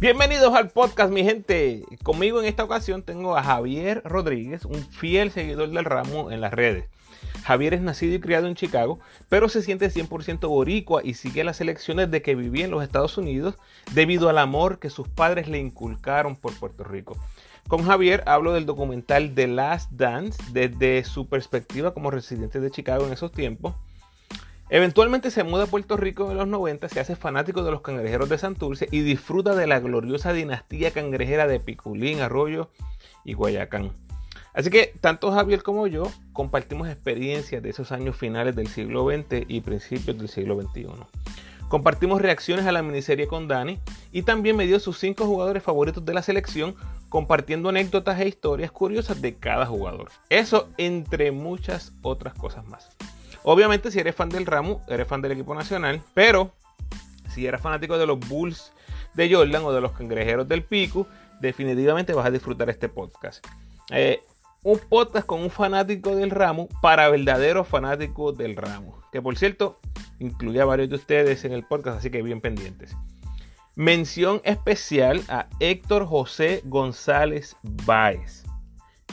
Bienvenidos 0.00 0.54
al 0.54 0.70
podcast, 0.70 1.12
mi 1.12 1.24
gente. 1.24 1.82
Conmigo 2.04 2.38
en 2.38 2.46
esta 2.46 2.62
ocasión 2.62 3.02
tengo 3.02 3.36
a 3.36 3.42
Javier 3.42 4.00
Rodríguez, 4.04 4.64
un 4.64 4.76
fiel 4.76 5.32
seguidor 5.32 5.70
del 5.70 5.84
ramo 5.84 6.30
en 6.30 6.40
las 6.40 6.52
redes. 6.52 6.84
Javier 7.42 7.74
es 7.74 7.80
nacido 7.80 8.14
y 8.14 8.20
criado 8.20 8.46
en 8.46 8.54
Chicago, 8.54 9.00
pero 9.28 9.48
se 9.48 9.60
siente 9.60 9.90
100% 9.90 10.48
boricua 10.48 11.00
y 11.02 11.14
sigue 11.14 11.42
las 11.42 11.60
elecciones 11.60 12.12
de 12.12 12.22
que 12.22 12.36
vivía 12.36 12.66
en 12.66 12.70
los 12.70 12.84
Estados 12.84 13.18
Unidos 13.18 13.56
debido 13.92 14.28
al 14.28 14.38
amor 14.38 14.78
que 14.78 14.88
sus 14.88 15.08
padres 15.08 15.48
le 15.48 15.58
inculcaron 15.58 16.36
por 16.36 16.56
Puerto 16.56 16.84
Rico. 16.84 17.16
Con 17.66 17.82
Javier 17.82 18.22
hablo 18.26 18.52
del 18.52 18.66
documental 18.66 19.34
The 19.34 19.48
Last 19.48 19.90
Dance 19.90 20.40
desde 20.52 21.02
su 21.02 21.28
perspectiva 21.28 21.92
como 21.92 22.12
residente 22.12 22.60
de 22.60 22.70
Chicago 22.70 23.04
en 23.04 23.14
esos 23.14 23.32
tiempos 23.32 23.74
Eventualmente 24.70 25.30
se 25.30 25.44
muda 25.44 25.64
a 25.64 25.66
Puerto 25.66 25.96
Rico 25.96 26.30
en 26.30 26.36
los 26.36 26.46
90, 26.46 26.90
se 26.90 27.00
hace 27.00 27.16
fanático 27.16 27.62
de 27.62 27.70
los 27.70 27.80
cangrejeros 27.80 28.28
de 28.28 28.36
Santurce 28.36 28.86
y 28.90 29.00
disfruta 29.00 29.54
de 29.54 29.66
la 29.66 29.80
gloriosa 29.80 30.34
dinastía 30.34 30.90
cangrejera 30.90 31.46
de 31.46 31.58
Piculín, 31.58 32.20
Arroyo 32.20 32.70
y 33.24 33.32
Guayacán. 33.32 33.92
Así 34.52 34.68
que 34.68 34.92
tanto 35.00 35.32
Javier 35.32 35.62
como 35.62 35.86
yo 35.86 36.10
compartimos 36.34 36.88
experiencias 36.88 37.62
de 37.62 37.70
esos 37.70 37.92
años 37.92 38.16
finales 38.16 38.56
del 38.56 38.66
siglo 38.68 39.08
XX 39.08 39.44
y 39.48 39.62
principios 39.62 40.18
del 40.18 40.28
siglo 40.28 40.60
XXI. 40.60 40.88
Compartimos 41.68 42.20
reacciones 42.20 42.66
a 42.66 42.72
la 42.72 42.82
miniserie 42.82 43.26
con 43.26 43.48
Dani 43.48 43.78
y 44.12 44.22
también 44.22 44.56
me 44.56 44.66
dio 44.66 44.80
sus 44.80 44.98
cinco 44.98 45.26
jugadores 45.26 45.62
favoritos 45.62 46.04
de 46.04 46.14
la 46.14 46.22
selección, 46.22 46.74
compartiendo 47.08 47.68
anécdotas 47.70 48.20
e 48.20 48.28
historias 48.28 48.70
curiosas 48.70 49.22
de 49.22 49.34
cada 49.36 49.64
jugador. 49.64 50.10
Eso 50.28 50.68
entre 50.76 51.30
muchas 51.30 51.92
otras 52.02 52.34
cosas 52.34 52.66
más. 52.66 52.90
Obviamente, 53.42 53.90
si 53.90 53.98
eres 53.98 54.14
fan 54.14 54.28
del 54.28 54.46
Ramo, 54.46 54.82
eres 54.88 55.06
fan 55.06 55.22
del 55.22 55.32
equipo 55.32 55.54
nacional, 55.54 56.02
pero 56.14 56.52
si 57.30 57.46
eres 57.46 57.60
fanático 57.60 57.98
de 57.98 58.06
los 58.06 58.18
Bulls 58.18 58.72
de 59.14 59.32
Jordan 59.32 59.64
o 59.64 59.72
de 59.72 59.80
los 59.80 59.92
cangrejeros 59.92 60.48
del 60.48 60.62
Pico, 60.62 61.06
definitivamente 61.40 62.12
vas 62.12 62.26
a 62.26 62.30
disfrutar 62.30 62.68
este 62.70 62.88
podcast. 62.88 63.46
Eh, 63.90 64.22
un 64.62 64.78
podcast 64.78 65.26
con 65.26 65.40
un 65.40 65.50
fanático 65.50 66.16
del 66.16 66.30
ramo 66.30 66.68
para 66.82 67.08
verdaderos 67.08 67.68
fanáticos 67.68 68.36
del 68.36 68.56
ramo. 68.56 69.00
Que 69.12 69.22
por 69.22 69.36
cierto, 69.38 69.78
incluye 70.18 70.60
a 70.60 70.64
varios 70.64 70.88
de 70.90 70.96
ustedes 70.96 71.44
en 71.44 71.52
el 71.52 71.64
podcast, 71.64 71.98
así 71.98 72.10
que 72.10 72.22
bien 72.22 72.40
pendientes. 72.40 72.96
Mención 73.76 74.40
especial 74.44 75.22
a 75.28 75.46
Héctor 75.60 76.06
José 76.06 76.62
González 76.64 77.56
Báez. 77.62 78.44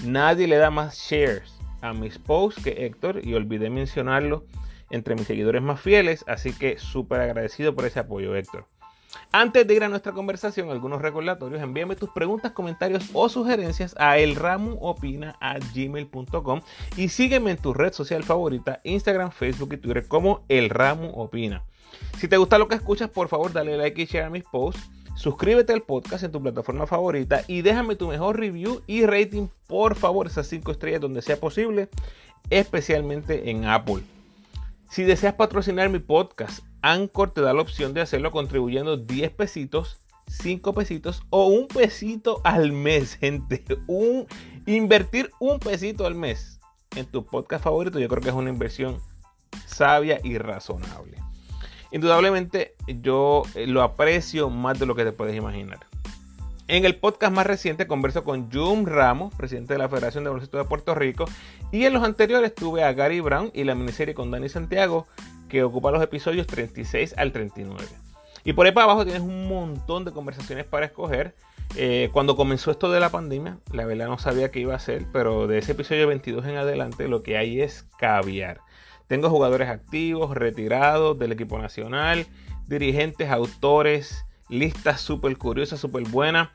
Nadie 0.03 0.47
le 0.47 0.57
da 0.57 0.71
más 0.71 0.97
shares 0.97 1.54
a 1.88 1.94
mis 1.94 2.17
posts 2.17 2.64
que 2.64 2.86
Héctor 2.86 3.22
y 3.23 3.33
olvidé 3.33 3.69
mencionarlo 3.69 4.45
entre 4.89 5.16
mis 5.16 5.28
seguidores 5.28 5.61
más 5.61 5.81
fieles, 5.81 6.23
así 6.28 6.53
que 6.53 6.78
súper 6.78 7.22
agradecido 7.22 7.75
por 7.75 7.86
ese 7.86 8.00
apoyo 8.00 8.36
Héctor. 8.36 8.66
Antes 9.31 9.66
de 9.67 9.73
ir 9.73 9.83
a 9.83 9.89
nuestra 9.89 10.11
conversación, 10.11 10.69
algunos 10.69 11.02
recordatorios, 11.02 11.59
envíame 11.61 11.95
tus 11.95 12.09
preguntas, 12.09 12.52
comentarios 12.52 13.09
o 13.13 13.30
sugerencias 13.30 13.95
a 13.97 14.17
elramuopina.gmail.com 14.17 16.61
y 16.97 17.08
sígueme 17.09 17.52
en 17.52 17.58
tu 17.58 17.73
red 17.73 17.94
social 17.94 18.23
favorita, 18.23 18.81
Instagram, 18.83 19.31
Facebook 19.31 19.73
y 19.73 19.78
Twitter 19.78 20.08
como 20.08 20.44
El 20.50 20.72
Opina. 21.13 21.63
Si 22.17 22.28
te 22.28 22.38
gusta 22.38 22.58
lo 22.58 22.67
que 22.67 22.73
escuchas, 22.75 23.09
por 23.09 23.30
favor 23.30 23.53
dale 23.53 23.78
like 23.78 24.02
y 24.02 24.06
share 24.06 24.25
a 24.25 24.30
mis 24.30 24.44
posts 24.44 24.89
Suscríbete 25.16 25.71
al 25.71 25.81
podcast 25.81 26.25
en 26.25 26.31
tu 26.31 26.41
plataforma 26.41 26.85
favorita 26.88 27.44
y 27.47 27.61
déjame 27.61 27.95
tu 27.95 28.09
mejor 28.09 28.38
review 28.38 28.81
y 28.85 29.05
rating, 29.05 29.47
por 29.66 29.95
favor, 29.95 30.27
esas 30.27 30.47
5 30.47 30.72
estrellas 30.73 30.99
donde 30.99 31.22
sea 31.22 31.39
posible, 31.39 31.89
especialmente 32.49 33.49
en 33.49 33.66
Apple. 33.66 34.03
Si 34.89 35.03
deseas 35.03 35.33
patrocinar 35.33 35.89
mi 35.89 35.99
podcast, 35.99 36.59
Anchor 36.81 37.31
te 37.31 37.41
da 37.41 37.53
la 37.53 37.61
opción 37.61 37.94
de 37.94 38.02
hacerlo 38.02 38.31
contribuyendo 38.31 38.97
10 38.97 39.31
pesitos, 39.31 39.97
5 40.27 40.73
pesitos 40.73 41.23
o 41.29 41.47
un 41.47 41.67
pesito 41.69 42.41
al 42.44 42.73
mes, 42.73 43.16
gente. 43.19 43.63
Un, 43.88 44.28
invertir 44.66 45.31
un 45.39 45.59
pesito 45.59 46.06
al 46.06 46.16
mes 46.16 46.59
en 46.95 47.06
tu 47.06 47.25
podcast 47.25 47.63
favorito, 47.63 48.00
yo 48.00 48.09
creo 48.09 48.22
que 48.22 48.29
es 48.29 48.35
una 48.35 48.50
inversión 48.50 49.00
sabia 49.66 50.19
y 50.23 50.38
razonable. 50.38 51.18
Indudablemente 51.91 52.75
yo 52.88 53.44
eh, 53.56 53.68
lo 53.68 53.81
aprecio 53.81 54.50
más 54.50 54.79
de 54.79 54.85
lo 54.85 54.96
que 54.96 55.03
te 55.03 55.12
puedes 55.12 55.35
imaginar. 55.35 55.79
En 56.68 56.84
el 56.84 56.96
podcast 56.96 57.31
más 57.31 57.46
reciente 57.46 57.85
converso 57.85 58.23
con 58.23 58.51
Jum 58.51 58.85
Ramos, 58.85 59.34
presidente 59.35 59.73
de 59.73 59.79
la 59.79 59.88
Federación 59.88 60.24
de 60.24 60.31
Baloncesto 60.31 60.57
de 60.57 60.66
Puerto 60.66 60.95
Rico, 60.95 61.25
y 61.72 61.85
en 61.85 61.94
los 61.94 62.03
anteriores 62.03 62.56
tuve 62.56 62.84
a 62.84 62.91
Gary 62.94 63.19
Brown 63.19 63.51
y 63.53 63.66
la 63.66 63.75
miniserie 63.75 64.16
con 64.16 64.31
Dani 64.31 64.50
Santiago, 64.50 65.06
que 65.47 65.62
ocupa 65.63 65.91
los 65.91 66.01
episodios 66.01 66.47
36 66.47 67.13
al 67.18 67.31
39. 67.31 67.85
Y 68.45 68.53
por 68.53 68.66
ahí 68.66 68.72
para 68.72 68.85
abajo 68.85 69.03
tienes 69.03 69.22
un 69.22 69.47
montón 69.47 70.06
de 70.06 70.12
conversaciones 70.12 70.66
para 70.66 70.88
escoger. 70.88 71.35
Eh, 71.75 72.09
cuando 72.13 72.35
comenzó 72.35 72.72
esto 72.72 72.91
de 72.91 73.00
la 73.00 73.09
pandemia, 73.09 73.57
la 73.72 73.85
verdad 73.85 74.07
no 74.07 74.18
sabía 74.18 74.50
qué 74.50 74.59
iba 74.59 74.74
a 74.74 74.78
hacer, 74.78 75.06
pero 75.12 75.45
de 75.45 75.59
ese 75.59 75.74
episodio 75.74 76.07
22 76.07 76.45
en 76.45 76.57
adelante 76.57 77.07
lo 77.07 77.22
que 77.22 77.38
hay 77.38 77.62
es 77.62 77.85
caviar. 78.00 78.62
Tengo 79.07 79.29
jugadores 79.29 79.69
activos, 79.69 80.35
retirados 80.35 81.17
del 81.19 81.31
equipo 81.31 81.59
nacional, 81.59 82.25
dirigentes, 82.67 83.29
autores, 83.29 84.25
listas 84.49 84.99
súper 84.99 85.38
curiosas, 85.38 85.79
súper 85.79 86.03
buenas. 86.03 86.49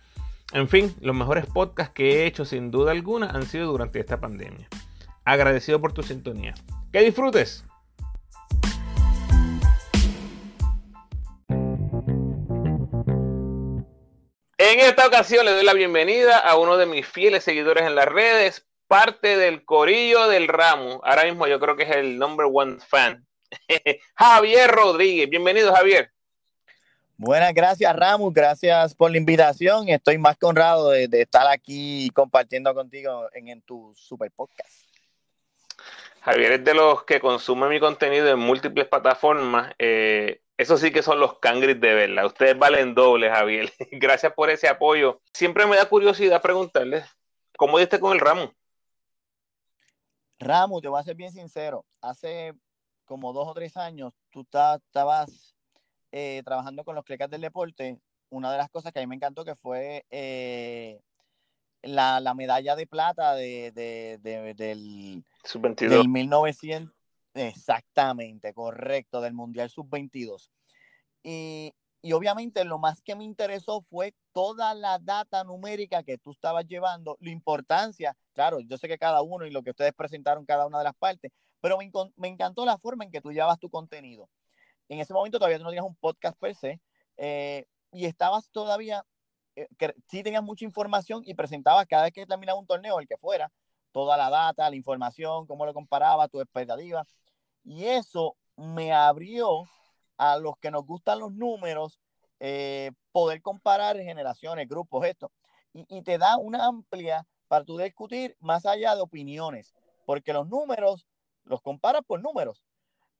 En 0.53 0.69
fin, 0.69 0.93
los 1.00 1.15
mejores 1.15 1.47
podcasts 1.47 1.94
que 1.94 2.10
he 2.10 2.27
hecho 2.27 2.44
sin 2.44 2.72
duda 2.72 2.91
alguna 2.91 3.31
han 3.31 3.47
sido 3.47 3.71
durante 3.71 4.00
esta 4.00 4.21
pandemia. 4.21 4.69
Agradecido 5.25 5.81
por 5.81 5.93
tu 5.93 6.03
sintonía. 6.03 6.55
Que 6.93 7.03
disfrutes. 7.03 7.65
En 14.59 14.81
esta 14.81 15.06
ocasión 15.06 15.44
le 15.44 15.53
doy 15.53 15.65
la 15.65 15.72
bienvenida 15.72 16.39
a 16.39 16.56
uno 16.56 16.77
de 16.77 16.87
mis 16.87 17.06
fieles 17.06 17.44
seguidores 17.44 17.84
en 17.84 17.94
las 17.94 18.06
redes, 18.06 18.66
parte 18.91 19.37
del 19.37 19.65
corillo 19.65 20.27
del 20.27 20.49
ramo. 20.49 21.01
Ahora 21.05 21.23
mismo 21.23 21.47
yo 21.47 21.61
creo 21.61 21.77
que 21.77 21.84
es 21.84 21.91
el 21.91 22.19
number 22.19 22.49
one 22.53 22.78
fan. 22.81 23.25
Javier 24.17 24.69
Rodríguez. 24.69 25.31
Bienvenido, 25.31 25.73
Javier. 25.73 26.11
Buenas, 27.17 27.55
gracias 27.55 27.95
Ramos, 27.95 28.34
gracias 28.34 28.97
por 28.97 29.12
la 29.12 29.19
invitación. 29.19 29.89
Estoy 29.89 30.19
más 30.19 30.37
que 30.37 30.47
honrado 30.47 30.91
de, 30.91 31.09
estar 31.12 31.47
aquí 31.47 32.11
compartiendo 32.15 32.75
contigo 32.75 33.28
en, 33.33 33.62
tu 33.62 33.95
super 33.95 34.33
podcast. 34.33 34.89
Javier 36.22 36.53
es 36.53 36.65
de 36.65 36.75
los 36.75 37.05
que 37.05 37.21
consume 37.21 37.69
mi 37.69 37.78
contenido 37.78 38.28
en 38.28 38.41
múltiples 38.41 38.89
plataformas. 38.89 39.72
Eh, 39.78 40.41
eso 40.57 40.77
sí 40.77 40.91
que 40.91 41.05
son 41.05 41.21
los 41.21 41.39
cangris 41.39 41.81
de 41.81 41.95
verla. 41.95 42.27
Ustedes 42.27 42.59
valen 42.59 42.97
doble, 42.97 43.31
Javier. 43.31 43.72
Gracias 43.93 44.33
por 44.33 44.51
ese 44.51 44.67
apoyo. 44.67 45.21
Siempre 45.33 45.65
me 45.67 45.77
da 45.77 45.84
curiosidad 45.84 46.43
preguntarles, 46.43 47.05
¿cómo 47.57 47.78
diste 47.78 48.01
con 48.01 48.15
el 48.15 48.19
ramo? 48.19 48.53
Ramos, 50.41 50.81
te 50.81 50.89
voy 50.89 50.99
a 50.99 51.05
ser 51.05 51.17
bien 51.17 51.31
sincero, 51.31 51.84
hace 52.01 52.55
como 53.05 53.33
dos 53.33 53.47
o 53.47 53.55
tres 53.55 53.77
años 53.77 54.15
tú 54.31 54.41
estabas 54.41 55.55
eh, 56.12 56.43
trabajando 56.45 56.83
con 56.83 56.95
los 56.95 57.05
clecas 57.05 57.28
del 57.28 57.43
deporte. 57.43 58.01
Una 58.31 58.51
de 58.51 58.59
las 58.59 58.71
cosas 58.71 58.93
que 58.93 59.01
a 59.01 59.03
mí 59.03 59.06
me 59.06 59.17
encantó 59.17 59.45
que 59.45 59.55
fue 59.55 60.06
eh, 60.11 61.01
la, 61.83 62.34
medalla 62.34 62.75
de 62.75 62.87
plata 62.87 63.34
de, 63.34 63.71
del, 63.73 65.25
Sub-22. 65.45 66.09
1900. 66.09 66.95
Exactamente, 67.34 68.55
correcto, 68.55 69.21
del 69.21 69.34
Mundial 69.34 69.69
Sub-22. 69.69 70.51
Y, 71.22 71.75
y 72.03 72.12
obviamente 72.12 72.65
lo 72.65 72.78
más 72.78 73.03
que 73.03 73.15
me 73.15 73.25
interesó 73.25 73.83
fue 73.83 74.15
toda 74.33 74.75
la 74.75 74.99
data 74.99 75.44
numérica 75.44 76.03
que 76.03 76.19
tú 76.19 76.33
estabas 76.33 76.66
llevando, 76.66 77.16
la 77.21 77.31
importancia, 77.31 78.16
claro, 78.33 78.61
yo 78.61 78.78
sé 78.78 78.88
que 78.88 78.99
cada 78.99 79.22
uno 79.22 79.47
y 79.47 79.50
lo 79.50 79.62
que 79.62 79.71
ustedes 79.71 79.93
presentaron 79.93 80.47
cada 80.47 80.66
una 80.66 80.78
de 80.78 80.84
las 80.84 80.94
partes, 80.94 81.31
pero 81.60 81.77
me, 81.78 82.28
encantó 82.28 82.65
la 82.65 82.78
forma 82.78 83.05
en 83.05 83.10
que 83.10 83.21
tú 83.21 83.33
llevas 83.33 83.59
tu 83.59 83.69
contenido. 83.69 84.30
En 84.89 84.98
ese 84.98 85.13
momento 85.13 85.39
todavía 85.39 85.59
no 85.59 85.66
tenías 85.66 85.84
un 85.84 85.97
podcast 85.97 86.39
per 86.39 86.54
se 86.54 86.80
eh, 87.19 87.66
y 87.92 88.07
estabas 88.07 88.48
todavía, 88.51 89.04
eh, 89.57 89.69
que 89.78 89.95
sí 90.09 90.22
tenías 90.22 90.42
mucha 90.42 90.65
información 90.65 91.22
y 91.27 91.34
presentabas 91.34 91.86
cada 91.86 92.04
vez 92.04 92.13
que 92.13 92.27
terminaba 92.27 92.59
un 92.59 92.66
torneo, 92.66 92.98
el 92.98 93.07
que 93.07 93.19
fuera, 93.19 93.53
toda 93.92 94.16
la 94.16 94.30
data, 94.30 94.71
la 94.71 94.77
información, 94.77 95.47
cómo 95.47 95.66
lo 95.66 95.75
comparaba, 95.75 96.28
tu 96.28 96.41
expectativa. 96.41 97.04
Y 97.65 97.84
eso 97.84 98.36
me 98.57 98.92
abrió 98.92 99.65
a 100.21 100.37
los 100.37 100.59
que 100.59 100.71
nos 100.71 100.84
gustan 100.84 101.19
los 101.19 101.33
números, 101.33 101.99
eh, 102.41 102.91
poder 103.11 103.41
comparar 103.41 103.97
generaciones, 103.97 104.69
grupos, 104.69 105.07
esto. 105.07 105.33
Y, 105.72 106.03
te 106.03 106.19
da 106.19 106.37
una 106.37 106.67
amplia 106.67 107.27
para 107.49 107.65
tú 107.65 107.78
discutir 107.78 108.37
más 108.39 108.67
allá 108.67 108.95
de 108.95 109.01
opiniones, 109.01 109.75
porque 110.05 110.34
los 110.34 110.47
números 110.47 111.07
los 111.45 111.63
comparas 111.63 112.03
por 112.07 112.21
números. 112.21 112.63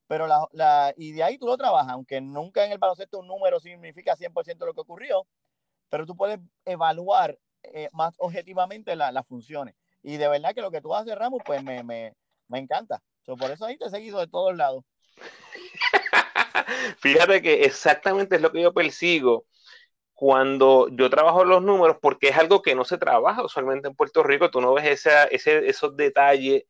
Pero 0.08 0.26
la, 0.26 0.93
y 0.99 1.12
de 1.12 1.23
ahí 1.23 1.38
tú 1.38 1.47
lo 1.47 1.56
trabajas, 1.56 1.91
aunque 1.91 2.20
nunca 2.20 2.67
en 2.67 2.73
el 2.73 2.79
baloncesto 2.79 3.20
un 3.20 3.29
número 3.29 3.61
significa 3.61 4.14
100% 4.14 4.58
de 4.58 4.67
lo 4.67 4.75
que 4.75 4.81
ocurrió, 4.82 5.26
pero 5.88 6.05
tú 6.05 6.14
puedes 6.14 6.38
evaluar 6.67 7.38
eh, 7.62 7.88
más 7.93 8.14
objetivamente 8.19 8.94
las 8.94 9.26
funciones. 9.26 9.75
Y 10.03 10.19
de 10.19 10.29
verdad 10.29 10.55
que 10.55 10.61
lo 10.61 10.70
que 10.70 10.82
tú 10.82 10.94
haces, 10.94 11.17
Ramos, 11.17 11.41
pues 11.46 11.62
me, 11.62 11.82
me, 11.82 12.12
me 12.49 12.58
encanta. 12.58 13.03
por 13.25 13.50
eso 13.50 13.64
ahí 13.64 13.79
te 13.79 13.87
he 13.87 13.91
seguido 13.91 14.19
de 14.19 14.26
todos 14.26 14.55
lados. 14.55 14.85
Fíjate 16.98 17.42
que 17.42 17.64
exactamente 17.64 18.36
es 18.36 18.42
lo 18.42 18.52
que 18.52 18.62
yo 18.62 18.72
persigo 18.72 19.46
cuando 20.14 20.88
yo 20.92 21.08
trabajo 21.08 21.44
los 21.44 21.62
números, 21.62 21.96
porque 22.00 22.28
es 22.28 22.36
algo 22.36 22.60
que 22.62 22.74
no 22.74 22.84
se 22.84 22.98
trabaja 22.98 23.42
usualmente 23.42 23.88
en 23.88 23.94
Puerto 23.94 24.22
Rico, 24.22 24.50
tú 24.50 24.60
no 24.60 24.74
ves 24.74 25.06
ese, 25.06 25.66
esos 25.66 25.96
detalles 25.96 26.64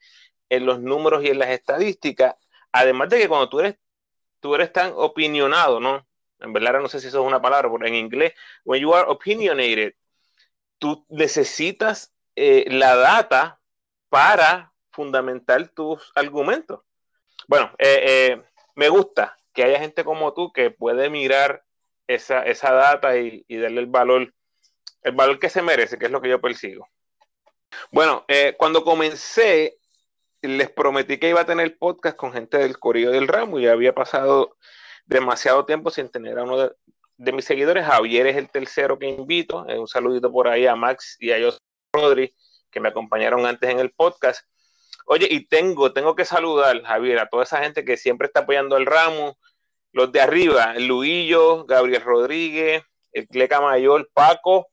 en 0.48 0.66
los 0.66 0.80
números 0.80 1.24
y 1.24 1.28
en 1.28 1.40
las 1.40 1.50
estadísticas, 1.50 2.36
además 2.72 3.08
de 3.08 3.18
que 3.18 3.28
cuando 3.28 3.48
tú 3.48 3.60
eres, 3.60 3.76
tú 4.40 4.54
eres 4.54 4.72
tan 4.72 4.92
opinionado, 4.94 5.80
¿no? 5.80 6.06
En 6.40 6.52
verdad 6.52 6.80
no 6.80 6.88
sé 6.88 7.00
si 7.00 7.08
eso 7.08 7.22
es 7.22 7.26
una 7.26 7.42
palabra, 7.42 7.70
pero 7.72 7.86
en 7.86 7.96
inglés, 7.96 8.34
when 8.64 8.80
you 8.82 8.94
are 8.94 9.10
opinionated, 9.10 9.94
tú 10.78 11.04
necesitas 11.08 12.14
eh, 12.36 12.66
la 12.68 12.96
data 12.96 13.60
para 14.08 14.72
fundamentar 14.92 15.68
tus 15.70 16.12
argumentos. 16.14 16.82
Bueno, 17.48 17.72
eh, 17.78 18.02
eh, 18.06 18.42
me 18.76 18.88
gusta 18.88 19.36
que 19.60 19.66
haya 19.66 19.78
gente 19.78 20.04
como 20.04 20.32
tú 20.32 20.54
que 20.54 20.70
puede 20.70 21.10
mirar 21.10 21.62
esa, 22.06 22.42
esa 22.44 22.72
data 22.72 23.18
y, 23.18 23.44
darle 23.46 23.82
el 23.82 23.88
valor, 23.88 24.32
el 25.02 25.12
valor 25.12 25.38
que 25.38 25.50
se 25.50 25.60
merece, 25.60 25.98
que 25.98 26.06
es 26.06 26.10
lo 26.10 26.22
que 26.22 26.30
yo 26.30 26.40
persigo. 26.40 26.88
Bueno, 27.92 28.24
cuando 28.56 28.84
comencé, 28.84 29.76
les 30.40 30.70
prometí 30.70 31.18
que 31.18 31.28
iba 31.28 31.42
a 31.42 31.46
tener 31.46 31.76
podcast 31.76 32.16
con 32.16 32.32
gente 32.32 32.56
del 32.56 32.78
Corillo 32.78 33.10
del 33.10 33.28
Ramo 33.28 33.58
y 33.58 33.66
había 33.66 33.94
pasado 33.94 34.56
demasiado 35.04 35.66
tiempo 35.66 35.90
sin 35.90 36.08
tener 36.08 36.38
a 36.38 36.44
uno 36.44 36.56
de, 36.56 36.72
de 37.18 37.32
mis 37.32 37.44
seguidores. 37.44 37.84
Javier 37.84 38.28
es 38.28 38.36
el 38.36 38.48
tercero 38.48 38.98
que 38.98 39.08
invito. 39.08 39.68
Eh, 39.68 39.78
un 39.78 39.88
saludito 39.88 40.32
por 40.32 40.48
ahí 40.48 40.66
a 40.66 40.74
Max 40.74 41.18
y 41.20 41.32
a 41.32 41.38
José 41.38 41.58
Rodri, 41.92 42.34
que 42.70 42.80
me 42.80 42.88
acompañaron 42.88 43.44
antes 43.44 43.68
en 43.68 43.78
el 43.78 43.90
podcast. 43.90 44.42
Oye, 45.04 45.26
y 45.28 45.46
tengo, 45.48 45.92
tengo 45.92 46.14
que 46.14 46.24
saludar, 46.24 46.82
Javier, 46.82 47.18
a 47.18 47.28
toda 47.28 47.42
esa 47.42 47.62
gente 47.62 47.84
que 47.84 47.96
siempre 47.96 48.26
está 48.28 48.40
apoyando 48.40 48.76
el 48.76 48.86
ramo, 48.86 49.36
los 49.92 50.12
de 50.12 50.20
arriba, 50.20 50.74
Luillo, 50.78 51.64
Gabriel 51.64 52.02
Rodríguez, 52.02 52.82
el 53.12 53.26
Cleca 53.28 53.60
Mayor, 53.60 54.08
Paco, 54.12 54.68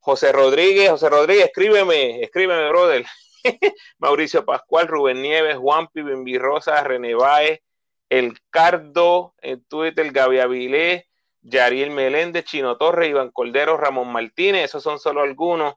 José 0.00 0.32
Rodríguez, 0.32 0.90
José 0.90 1.08
Rodríguez, 1.08 1.46
escríbeme, 1.46 2.22
escríbeme, 2.22 2.68
brother. 2.68 3.04
Mauricio 3.98 4.44
Pascual, 4.44 4.88
Rubén 4.88 5.22
Nieves, 5.22 5.56
Juanpi, 5.56 6.02
Bimbi 6.02 6.38
Rosa, 6.38 6.82
René 6.82 7.14
Baez, 7.14 7.60
El 8.08 8.38
Cardo, 8.50 9.34
en 9.40 9.64
Twitter, 9.64 10.10
Gaby 10.10 10.40
Avilés, 10.40 11.04
Yariel 11.42 11.90
Meléndez, 11.90 12.44
Chino 12.44 12.76
Torres, 12.76 13.08
Iván 13.10 13.30
Cordero, 13.30 13.76
Ramón 13.76 14.12
Martínez, 14.12 14.64
esos 14.64 14.82
son 14.82 14.98
solo 14.98 15.22
algunos 15.22 15.74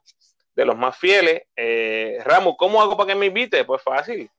de 0.54 0.64
los 0.64 0.76
más 0.76 0.96
fieles. 0.96 1.42
Eh, 1.56 2.18
Ramón, 2.24 2.54
¿cómo 2.56 2.82
hago 2.82 2.96
para 2.96 3.08
que 3.08 3.18
me 3.18 3.26
invite? 3.26 3.64
Pues 3.64 3.82
fácil. 3.82 4.30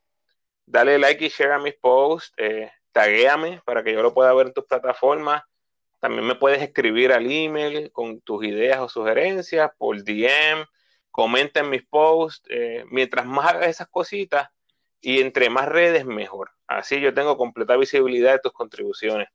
Dale 0.66 0.98
like 0.98 1.26
y 1.26 1.30
share 1.30 1.54
a 1.54 1.60
mis 1.60 1.76
posts, 1.76 2.34
eh, 2.38 2.72
taguéame 2.96 3.62
para 3.66 3.84
que 3.84 3.92
yo 3.92 4.02
lo 4.02 4.14
pueda 4.14 4.34
ver 4.34 4.48
en 4.48 4.54
tus 4.54 4.64
plataformas. 4.64 5.44
También 6.00 6.26
me 6.26 6.36
puedes 6.36 6.62
escribir 6.62 7.12
al 7.12 7.30
email 7.30 7.92
con 7.92 8.22
tus 8.22 8.46
ideas 8.46 8.80
o 8.80 8.88
sugerencias 8.88 9.70
por 9.78 10.02
DM. 10.02 10.66
Comenta 11.12 11.60
en 11.60 11.70
mis 11.70 11.86
posts. 11.86 12.48
Eh, 12.50 12.86
mientras 12.90 13.26
más 13.26 13.48
hagas 13.48 13.68
esas 13.68 13.90
cositas 13.90 14.48
y 15.02 15.20
entre 15.20 15.50
más 15.50 15.68
redes, 15.68 16.06
mejor. 16.06 16.52
Así 16.68 17.02
yo 17.02 17.14
tengo 17.14 17.36
completa 17.36 17.76
visibilidad 17.76 18.32
de 18.32 18.40
tus 18.40 18.54
contribuciones. 18.54 19.28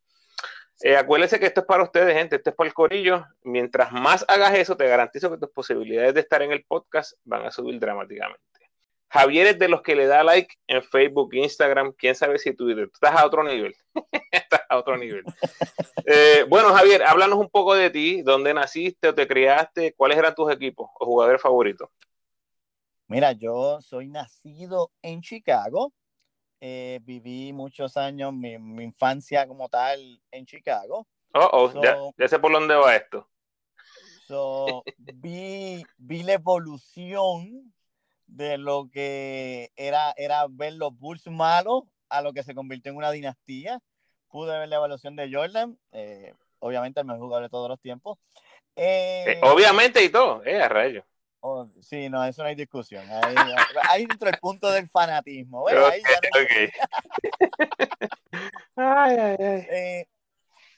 Eh, 0.81 0.97
acuérdense 0.97 1.39
que 1.39 1.45
esto 1.45 1.61
es 1.61 1.67
para 1.67 1.83
ustedes, 1.83 2.15
gente, 2.15 2.37
esto 2.37 2.49
es 2.49 2.57
para 2.57 2.69
el 2.69 2.73
corillo. 2.73 3.27
Mientras 3.43 3.93
más 3.93 4.25
hagas 4.27 4.55
eso, 4.55 4.75
te 4.75 4.89
garantizo 4.89 5.31
que 5.31 5.37
tus 5.37 5.51
posibilidades 5.51 6.15
de 6.15 6.21
estar 6.21 6.41
en 6.41 6.53
el 6.53 6.65
podcast 6.65 7.13
van 7.25 7.45
a 7.45 7.51
subir 7.51 7.79
dramáticamente. 7.79 8.50
Javier 9.11 9.49
es 9.49 9.59
de 9.59 9.69
los 9.69 9.83
que 9.83 9.97
le 9.97 10.07
da 10.07 10.23
like 10.23 10.55
en 10.69 10.85
Facebook, 10.85 11.35
Instagram, 11.35 11.93
quién 11.93 12.15
sabe 12.15 12.39
si 12.39 12.55
Twitter. 12.55 12.89
Estás 12.93 13.17
a 13.17 13.27
otro 13.27 13.43
nivel. 13.43 13.75
estás 14.31 14.63
a 14.69 14.79
otro 14.79 14.97
nivel. 14.97 15.25
Eh, 16.07 16.45
bueno, 16.49 16.73
Javier, 16.73 17.03
háblanos 17.03 17.41
un 17.41 17.51
poco 17.51 17.75
de 17.75 17.91
ti, 17.91 18.23
dónde 18.23 18.55
naciste 18.55 19.09
o 19.09 19.15
te 19.15 19.27
criaste, 19.27 19.95
cuáles 19.95 20.17
eran 20.17 20.35
tus 20.35 20.53
equipos 20.53 20.89
o 20.99 21.07
jugadores 21.07 21.43
favoritos. 21.43 21.89
Mira, 23.09 23.33
yo 23.33 23.81
soy 23.81 24.07
nacido 24.07 24.93
en 25.03 25.23
Chicago, 25.23 25.93
eh, 26.61 27.01
viví 27.03 27.53
muchos 27.53 27.97
años, 27.97 28.33
mi, 28.33 28.53
infancia 28.53 29.49
como 29.49 29.69
tal, 29.69 30.23
en 30.31 30.47
Chicago. 30.47 31.09
Oh, 31.35 31.73
oh 31.75 32.15
ya, 32.17 32.29
sé 32.29 32.39
por 32.39 32.53
dónde 32.53 32.77
va 32.77 32.95
esto. 32.95 33.29
vi, 34.97 35.85
vi 35.97 36.23
la 36.23 36.35
evolución 36.35 37.73
de 38.31 38.59
lo 38.59 38.89
que 38.91 39.71
era, 39.77 40.13
era 40.17 40.47
ver 40.49 40.75
los 40.75 40.97
Bulls 40.99 41.27
malos 41.27 41.85
a 42.09 42.23
lo 42.23 42.33
que 42.33 42.43
se 42.43 42.55
convirtió 42.55 42.91
en 42.91 42.99
una 42.99 43.11
dinastía. 43.11 43.81
Pude 44.29 44.59
ver 44.59 44.69
la 44.69 44.77
evolución 44.77 45.17
de 45.17 45.31
Jordan, 45.33 45.79
eh, 45.93 46.33
obviamente 46.61 47.01
el 47.01 47.07
mejor 47.07 47.23
jugador 47.23 47.43
de 47.45 47.51
todos 47.51 47.69
los 47.69 47.81
tiempos. 47.81 48.19
Eh, 48.77 49.41
obviamente 49.43 50.03
y 50.05 50.09
todo, 50.09 50.45
eh, 50.45 50.63
a 50.63 50.69
rayo. 50.69 51.05
Oh, 51.41 51.67
sí, 51.81 52.09
no, 52.11 52.23
eso 52.25 52.43
no 52.43 52.49
hay 52.49 52.55
discusión. 52.55 53.03
Ahí, 53.89 54.05
dentro 54.07 54.31
del 54.31 54.39
punto 54.39 54.71
del 54.71 54.89
fanatismo. 54.89 55.65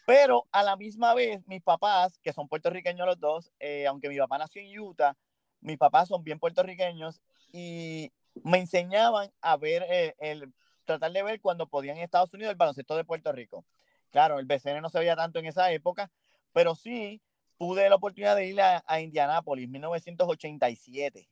pero 0.06 0.46
a 0.52 0.62
la 0.62 0.76
misma 0.76 1.14
vez, 1.14 1.40
mis 1.46 1.62
papás, 1.62 2.18
que 2.22 2.32
son 2.32 2.48
puertorriqueños 2.48 3.06
los 3.06 3.18
dos, 3.18 3.52
eh, 3.58 3.86
aunque 3.86 4.08
mi 4.08 4.18
papá 4.18 4.38
nació 4.38 4.62
en 4.62 4.78
Utah, 4.78 5.16
mis 5.62 5.78
papás 5.78 6.08
son 6.08 6.22
bien 6.22 6.38
puertorriqueños 6.38 7.22
y 7.52 8.12
me 8.44 8.58
enseñaban 8.58 9.32
a 9.40 9.56
ver, 9.56 9.86
eh, 9.88 10.14
el, 10.18 10.52
tratar 10.84 11.12
de 11.12 11.22
ver 11.22 11.40
cuando 11.40 11.66
podían 11.66 11.96
en 11.96 12.02
Estados 12.02 12.32
Unidos 12.34 12.50
el 12.50 12.56
baloncesto 12.56 12.96
de 12.96 13.04
Puerto 13.04 13.32
Rico. 13.32 13.64
Claro, 14.10 14.38
el 14.38 14.46
BCN 14.46 14.82
no 14.82 14.90
se 14.90 14.98
veía 14.98 15.16
tanto 15.16 15.38
en 15.38 15.46
esa 15.46 15.70
época, 15.72 16.10
pero 16.52 16.74
sí 16.74 17.22
pude 17.56 17.88
la 17.88 17.96
oportunidad 17.96 18.36
de 18.36 18.46
ir 18.46 18.60
a, 18.60 18.82
a 18.86 19.00
Indianápolis, 19.00 19.68
1987. 19.68 21.28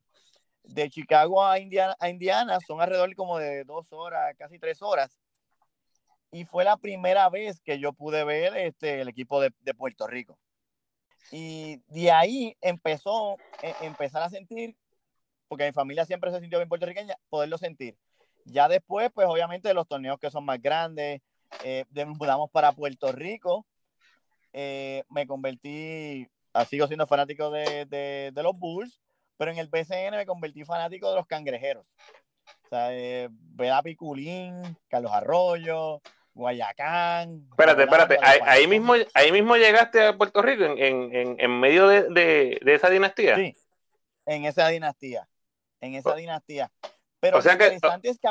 De 0.63 0.91
Chicago 0.91 1.45
a 1.45 1.59
Indiana, 1.59 1.97
a 1.99 2.09
Indiana 2.09 2.59
son 2.61 2.81
alrededor 2.81 3.15
como 3.17 3.39
de 3.39 3.65
dos 3.65 3.93
horas, 3.93 4.35
casi 4.39 4.59
tres 4.59 4.81
horas. 4.83 5.19
Y 6.31 6.45
fue 6.45 6.65
la 6.65 6.77
primera 6.77 7.29
vez 7.29 7.61
que 7.61 7.81
yo 7.81 7.93
pude 7.93 8.23
ver 8.25 8.57
este, 8.57 9.01
el 9.01 9.09
equipo 9.09 9.41
de 9.41 9.75
Puerto 9.77 10.07
Rico. 10.07 10.39
Y 11.31 11.83
de 11.89 12.11
ahí 12.11 12.57
empezó, 12.61 13.37
e, 13.63 13.75
empezar 13.83 14.23
a 14.23 14.31
sentir, 14.31 14.77
porque 15.49 15.67
mi 15.67 15.73
familia 15.73 16.05
siempre 16.05 16.31
se 16.31 16.41
sintió 16.41 16.59
bien 16.59 16.69
puertorriqueña, 16.69 17.17
poderlo 17.29 17.59
sentir. 17.59 17.97
Ya 18.45 18.69
después, 18.69 19.11
pues 19.15 19.27
obviamente 19.29 19.73
los 19.75 19.87
torneos 19.87 20.19
que 20.19 20.31
son 20.31 20.45
más 20.45 20.61
grandes, 20.61 21.21
eh, 21.65 21.85
mudamos 22.07 22.51
para 22.51 22.73
Puerto 22.73 23.13
Rico 23.13 23.67
eh, 24.53 25.05
me 25.09 25.27
convertí, 25.27 26.29
ah, 26.53 26.65
sigo 26.65 26.87
siendo 26.87 27.07
fanático 27.07 27.51
de, 27.51 28.33
los 28.35 28.59
Bulls, 28.59 29.01
pero 29.37 29.51
en 29.51 29.59
el 29.59 29.69
BCN 29.69 30.17
me 30.17 30.27
convertí 30.27 30.65
fanático 30.65 31.09
de 31.11 31.17
los 31.17 31.27
cangrejeros. 31.27 31.87
O 32.65 32.69
sea, 32.69 32.89
eh, 32.93 33.29
Piculín, 33.85 34.77
Carlos 34.89 35.13
Arroyo, 35.13 36.01
Guayacán. 36.35 37.47
Espérate, 37.51 37.83
espérate, 37.83 38.19
ahí, 38.23 38.67
mismo, 38.67 38.95
ahí 39.15 39.33
mismo 39.33 39.57
llegaste 39.57 40.07
a 40.07 40.17
Puerto 40.17 40.43
Rico, 40.43 40.65
en, 40.65 41.61
medio 41.61 41.89
de, 41.89 42.61
esa 42.67 42.89
dinastía. 42.89 43.37
Sí, 43.37 43.57
en 44.27 44.45
esa 44.45 44.69
dinastía, 44.69 45.29
en 45.81 45.95
esa 45.95 46.15
dinastía. 46.15 46.71
Pero 47.21 47.39
o 47.39 47.43
sea 47.43 47.59
que, 47.59 47.67
es 47.67 48.19
que 48.19 48.29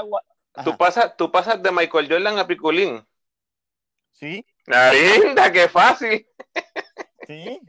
tú, 0.63 0.77
pasas, 0.77 1.15
tú 1.15 1.31
pasas 1.31 1.61
de 1.61 1.71
Michael 1.71 2.09
Jordan 2.09 2.39
a 2.39 2.47
Piculín. 2.47 3.05
Sí, 4.11 4.45
la 4.65 4.91
linda, 4.91 5.51
qué 5.51 5.69
fácil. 5.69 6.27
Sí. 7.27 7.61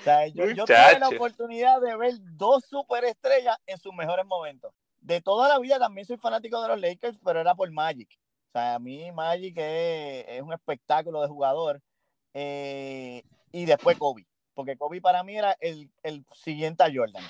O 0.00 0.04
sea, 0.04 0.26
yo, 0.28 0.46
yo, 0.50 0.64
tuve 0.64 0.98
la 0.98 1.08
oportunidad 1.08 1.80
de 1.80 1.96
ver 1.96 2.12
dos 2.20 2.64
superestrellas 2.66 3.56
en 3.66 3.78
sus 3.78 3.92
mejores 3.94 4.24
momentos. 4.26 4.72
De 5.00 5.20
toda 5.20 5.48
la 5.48 5.58
vida 5.58 5.78
también 5.78 6.06
soy 6.06 6.18
fanático 6.18 6.60
de 6.62 6.68
los 6.68 6.80
Lakers, 6.80 7.18
pero 7.24 7.40
era 7.40 7.54
por 7.54 7.70
Magic. 7.70 8.08
O 8.48 8.52
sea, 8.52 8.74
a 8.74 8.78
mí 8.78 9.10
Magic 9.12 9.56
es, 9.58 10.42
un 10.42 10.52
espectáculo 10.52 11.20
de 11.22 11.28
jugador. 11.28 11.80
Eh, 12.34 13.22
y 13.52 13.64
después 13.64 13.98
Kobe, 13.98 14.26
porque 14.54 14.76
Kobe 14.76 15.00
para 15.00 15.22
mí 15.22 15.36
era 15.36 15.56
el, 15.60 15.90
el 16.02 16.24
siguiente 16.32 16.84
a 16.84 16.90
Jordan. 16.92 17.24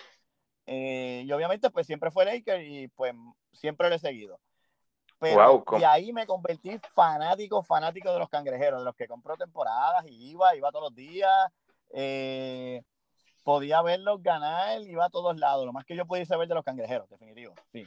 Eh, 0.66 1.22
y 1.24 1.32
obviamente 1.32 1.70
pues 1.70 1.86
siempre 1.86 2.10
fue 2.10 2.26
Lakers 2.26 2.62
y 2.62 2.88
pues 2.88 3.14
siempre 3.52 3.88
lo 3.88 3.94
he 3.94 3.98
seguido. 3.98 4.38
Pero 5.18 5.64
y 5.80 5.84
ahí 5.84 6.12
me 6.12 6.26
convertí 6.26 6.78
fanático, 6.94 7.62
fanático 7.62 8.12
de 8.12 8.18
los 8.20 8.28
cangrejeros, 8.28 8.80
de 8.80 8.84
los 8.84 8.94
que 8.94 9.08
compró 9.08 9.36
temporadas 9.36 10.04
y 10.06 10.30
iba, 10.30 10.54
iba 10.54 10.70
todos 10.70 10.90
los 10.90 10.94
días. 10.94 11.50
Eh, 11.90 12.82
podía 13.42 13.82
verlos 13.82 14.22
ganar, 14.22 14.82
iba 14.82 15.06
a 15.06 15.10
todos 15.10 15.36
lados. 15.38 15.66
Lo 15.66 15.72
más 15.72 15.84
que 15.84 15.96
yo 15.96 16.06
podía 16.06 16.26
saber 16.26 16.46
de 16.48 16.54
los 16.54 16.64
cangrejeros, 16.64 17.08
definitivo. 17.08 17.54
Sí. 17.72 17.86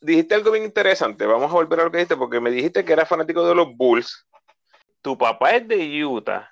Dijiste 0.00 0.34
algo 0.34 0.52
bien 0.52 0.64
interesante. 0.64 1.26
Vamos 1.26 1.50
a 1.50 1.54
volver 1.54 1.80
a 1.80 1.84
lo 1.84 1.90
que 1.90 1.98
dijiste, 1.98 2.16
porque 2.16 2.40
me 2.40 2.50
dijiste 2.50 2.84
que 2.84 2.92
eras 2.92 3.08
fanático 3.08 3.46
de 3.46 3.54
los 3.54 3.76
Bulls. 3.76 4.26
Tu 5.02 5.16
papá 5.16 5.52
es 5.52 5.68
de 5.68 6.04
Utah. 6.04 6.50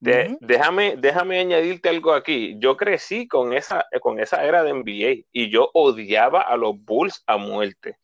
déjame, 0.00 0.96
déjame 0.96 1.38
añadirte 1.38 1.88
algo 1.88 2.12
aquí. 2.12 2.56
Yo 2.58 2.76
crecí 2.76 3.26
con 3.28 3.52
esa, 3.52 3.86
con 4.00 4.20
esa 4.20 4.44
era 4.44 4.62
de 4.62 4.72
NBA 4.72 5.26
y 5.32 5.50
yo 5.50 5.70
odiaba 5.74 6.42
a 6.42 6.56
los 6.56 6.74
Bulls 6.78 7.22
a 7.26 7.36
muerte 7.36 7.98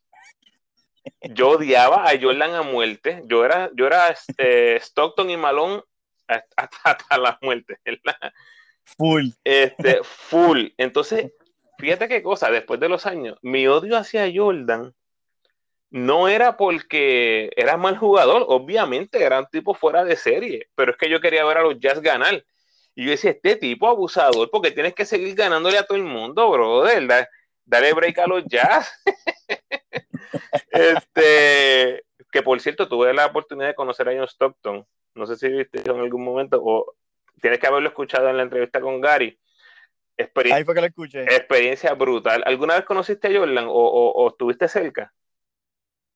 yo 1.35 1.51
odiaba 1.51 2.09
a 2.09 2.19
Jordan 2.21 2.55
a 2.55 2.63
muerte. 2.63 3.23
Yo 3.27 3.45
era, 3.45 3.71
yo 3.75 3.87
era 3.87 4.09
este, 4.09 4.77
Stockton 4.81 5.31
y 5.31 5.37
Malone 5.37 5.83
hasta, 6.57 7.19
la 7.19 7.39
muerte, 7.43 7.79
¿verdad? 7.85 8.33
Full. 8.85 9.31
Este, 9.45 10.01
full. 10.03 10.69
Entonces, 10.77 11.33
fíjate 11.81 12.09
qué 12.09 12.23
cosa, 12.23 12.51
después 12.51 12.79
de 12.81 12.89
los 12.89 13.07
años, 13.07 13.39
mi 13.43 13.67
odio 13.67 13.97
hacia 13.97 14.31
Jordan 14.33 14.95
no 15.91 16.29
era 16.29 16.57
porque 16.57 17.51
era 17.57 17.77
mal 17.77 17.99
jugador, 17.99 18.45
obviamente 18.49 19.23
era 19.23 19.41
un 19.41 19.47
tipo 19.47 19.75
fuera 19.75 20.05
de 20.05 20.17
serie, 20.17 20.69
pero 20.75 20.93
es 20.93 20.97
que 20.97 21.11
yo 21.11 21.21
quería 21.21 21.45
ver 21.45 21.59
a 21.59 21.63
los 21.63 21.81
Jazz 21.81 22.01
ganar. 22.01 22.45
Y 22.95 23.05
yo 23.05 23.11
decía, 23.11 23.33
este 23.33 23.57
tipo 23.57 23.89
abusador, 23.89 24.51
porque 24.51 24.71
tienes 24.71 24.95
que 24.95 25.05
seguir 25.05 25.35
ganándole 25.35 25.79
a 25.79 25.85
todo 25.85 25.97
el 25.97 26.05
mundo, 26.05 26.51
brother. 26.51 27.27
dale 27.65 27.93
break 27.93 28.19
a 28.19 28.27
los 28.27 28.45
Jazz. 28.47 28.93
este, 30.71 32.05
que 32.31 32.43
por 32.43 32.61
cierto, 32.61 32.89
tuve 32.89 33.13
la 33.13 33.27
oportunidad 33.27 33.69
de 33.69 33.75
conocer 33.75 34.09
a 34.09 34.13
John 34.13 34.29
Stockton. 34.29 34.87
No 35.15 35.27
sé 35.27 35.37
si 35.37 35.49
viste 35.49 35.81
en 35.81 35.99
algún 35.99 36.25
momento, 36.25 36.61
o 36.63 36.95
tienes 37.41 37.59
que 37.59 37.67
haberlo 37.67 37.89
escuchado 37.89 38.29
en 38.29 38.37
la 38.37 38.43
entrevista 38.45 38.81
con 38.81 39.01
Gary. 39.01 39.39
Ahí 40.53 40.65
fue 40.65 40.75
que 40.75 40.81
lo 40.81 40.87
escuché. 40.87 41.23
Experiencia 41.23 41.95
brutal. 41.95 42.43
¿Alguna 42.47 42.75
vez 42.75 42.85
conociste 42.85 43.29
a 43.29 43.39
Jordan 43.39 43.67
o 43.69 44.29
estuviste 44.29 44.69
cerca? 44.69 45.13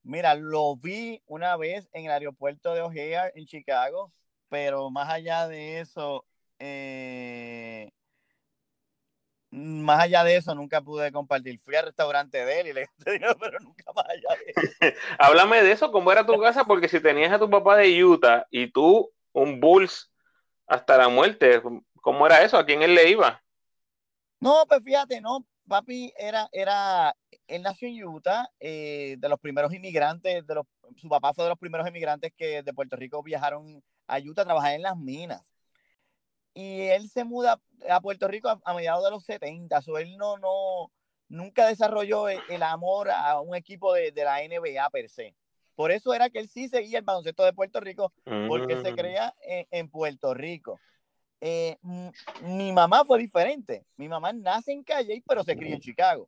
Mira, 0.05 0.35
lo 0.35 0.77
vi 0.77 1.23
una 1.27 1.57
vez 1.57 1.89
en 1.95 2.05
el 2.05 2.11
aeropuerto 2.11 2.75
de 2.75 2.83
O'Hare 2.83 3.33
en 3.35 3.47
Chicago, 3.47 4.13
pero 4.51 4.91
más 4.91 5.09
allá 5.09 5.49
de 5.49 5.81
eso, 5.81 6.27
eh, 6.59 7.91
más 9.51 10.01
allá 10.01 10.23
de 10.25 10.37
eso, 10.37 10.55
nunca 10.55 10.83
pude 10.83 11.11
compartir. 11.11 11.59
Fui 11.59 11.75
al 11.75 11.87
restaurante 11.87 12.45
de 12.45 12.61
él 12.61 12.67
y 12.67 12.73
le 12.75 12.81
dije, 12.99 13.27
pero 13.41 13.59
nunca 13.61 13.93
más 13.95 14.05
allá 14.07 14.37
de 14.45 14.53
eso. 14.55 14.97
Háblame 15.19 15.63
de 15.63 15.73
eso, 15.73 15.91
¿cómo 15.91 16.13
era 16.13 16.27
tu 16.27 16.39
casa? 16.39 16.65
Porque 16.65 16.89
si 16.89 17.01
tenías 17.01 17.33
a 17.33 17.39
tu 17.39 17.49
papá 17.49 17.77
de 17.77 18.05
Utah 18.05 18.47
y 18.51 18.71
tú 18.71 19.11
un 19.33 19.59
Bulls 19.59 20.13
hasta 20.67 20.99
la 20.99 21.09
muerte, 21.09 21.63
¿cómo 22.03 22.27
era 22.27 22.43
eso? 22.43 22.59
¿A 22.59 22.67
quién 22.67 22.83
él 22.83 22.95
le 22.95 23.09
iba? 23.09 23.43
No, 24.45 24.67
pues 24.69 24.83
fíjate, 24.85 25.23
no, 25.23 25.47
papi 25.67 26.13
era, 26.19 26.51
era, 26.53 27.17
él 27.49 27.63
nació 27.63 27.89
en 27.89 28.05
Utah, 28.05 28.47
eh, 28.61 29.17
de 29.19 29.29
los 29.31 29.41
primeros 29.41 29.73
inmigrantes, 29.73 30.47
de 30.47 30.55
los, 30.55 30.67
su 30.97 31.09
papá 31.09 31.33
fue 31.33 31.45
de 31.45 31.49
los 31.49 31.59
primeros 31.59 31.89
inmigrantes 31.89 32.31
que 32.37 32.63
de 32.63 32.75
Puerto 32.75 32.95
Rico 32.95 33.23
viajaron 33.23 33.83
a 34.07 34.19
Utah 34.19 34.43
a 34.43 34.45
trabajar 34.45 34.75
en 34.75 34.83
las 34.83 34.99
minas. 34.99 35.43
Y 36.53 36.83
él 36.89 37.09
se 37.09 37.25
muda 37.25 37.59
a 37.89 38.01
Puerto 38.03 38.29
Rico 38.29 38.61
a, 38.63 38.75
mediados 38.75 39.03
de 39.03 39.13
los 39.13 39.25
70, 39.25 39.81
o 39.87 39.97
él 39.97 40.15
no, 40.19 40.37
no, 40.37 40.93
nunca 41.29 41.67
desarrolló 41.67 42.29
el, 42.29 42.63
amor 42.63 43.09
a 43.13 43.41
un 43.41 43.57
equipo 43.57 43.95
de, 43.95 44.13
de, 44.13 44.25
la 44.25 44.43
NBA 44.43 44.91
per 44.91 45.09
se. 45.09 45.35
Por 45.75 45.91
eso 45.91 46.13
era 46.13 46.29
que 46.29 46.41
él 46.41 46.51
sí 46.51 46.69
seguía 46.69 46.99
el 46.99 47.05
baloncesto 47.07 47.45
de 47.45 47.55
Puerto 47.55 47.81
Rico, 47.81 48.13
porque 48.47 48.79
se 48.83 48.93
mm. 48.93 48.95
creía 48.95 49.35
en 49.41 49.89
Puerto 49.89 50.35
Rico. 50.35 50.79
Eh, 51.47 51.77
mi 52.41 52.73
mamá 52.73 53.05
fue 53.05 53.19
diferente. 53.19 53.85
Mi 53.99 54.09
mamá 54.09 54.33
nace 54.33 54.73
en 54.73 54.83
Calle, 54.83 55.23
pero 55.27 55.45
se 55.45 55.55
crió 55.55 55.75
en 55.75 55.81
Chicago. 55.81 56.27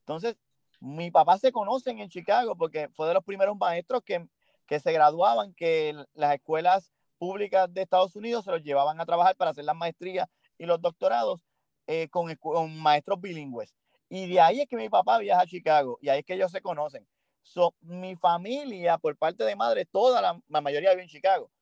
Entonces, 0.00 0.36
mi 0.80 1.12
papá 1.12 1.38
se 1.38 1.52
conocen 1.52 2.00
en 2.00 2.08
Chicago 2.08 2.56
porque 2.56 2.88
fue 2.88 3.06
de 3.06 3.14
los 3.14 3.22
primeros 3.22 3.56
maestros 3.56 4.02
que, 4.04 4.26
que 4.66 4.80
se 4.80 4.90
graduaban, 4.90 5.54
que 5.54 5.94
las 6.14 6.34
escuelas 6.34 6.90
públicas 7.16 7.72
de 7.72 7.82
Estados 7.82 8.16
Unidos 8.16 8.44
se 8.44 8.50
los 8.50 8.64
llevaban 8.64 9.00
a 9.00 9.06
trabajar 9.06 9.36
para 9.36 9.52
hacer 9.52 9.64
las 9.64 9.76
maestrías 9.76 10.26
y 10.58 10.66
los 10.66 10.80
doctorados 10.80 11.46
eh, 11.86 12.08
con, 12.08 12.34
con, 12.34 12.76
maestros 12.76 13.20
bilingües. 13.20 13.72
Y 14.08 14.28
de 14.32 14.40
ahí 14.40 14.62
es 14.62 14.68
que 14.68 14.76
mi 14.76 14.88
papá 14.88 15.18
viaja 15.18 15.42
a 15.42 15.46
Chicago 15.46 15.96
y 16.02 16.08
ahí 16.08 16.20
es 16.20 16.24
que 16.24 16.34
ellos 16.34 16.50
se 16.50 16.60
conocen. 16.60 17.06
So, 17.44 17.72
mi 17.82 18.16
familia, 18.16 18.98
por 18.98 19.16
parte 19.16 19.44
de 19.44 19.54
madre, 19.54 19.86
toda 19.86 20.20
la, 20.20 20.40
la 20.48 20.60
mayoría 20.60 20.90
vive 20.90 21.02
en 21.02 21.08
Chicago 21.08 21.52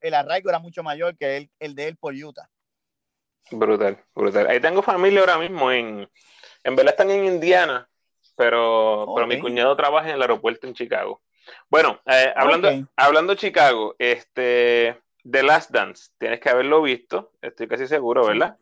el 0.00 0.14
arraigo 0.14 0.48
era 0.48 0.58
mucho 0.58 0.82
mayor 0.82 1.16
que 1.16 1.36
el, 1.36 1.50
el 1.58 1.74
de 1.74 1.88
él 1.88 1.96
por 1.96 2.14
Utah. 2.14 2.48
Brutal, 3.50 4.02
brutal. 4.14 4.46
Ahí 4.48 4.60
tengo 4.60 4.82
familia 4.82 5.20
ahora 5.20 5.38
mismo 5.38 5.70
en, 5.70 6.08
en 6.64 6.76
verdad 6.76 6.92
están 6.92 7.10
en 7.10 7.24
Indiana, 7.24 7.88
pero, 8.36 9.12
pero 9.14 9.26
mi 9.26 9.38
cuñado 9.38 9.76
trabaja 9.76 10.08
en 10.08 10.14
el 10.14 10.22
aeropuerto 10.22 10.66
en 10.66 10.74
Chicago. 10.74 11.22
Bueno, 11.68 12.00
eh, 12.06 12.32
hablando, 12.36 12.70
hablando 12.96 13.32
de 13.32 13.38
Chicago, 13.38 13.94
este, 13.98 15.00
The 15.28 15.42
Last 15.42 15.70
Dance, 15.70 16.10
tienes 16.18 16.40
que 16.40 16.50
haberlo 16.50 16.82
visto, 16.82 17.32
estoy 17.42 17.66
casi 17.66 17.86
seguro, 17.86 18.26
¿verdad? 18.26 18.56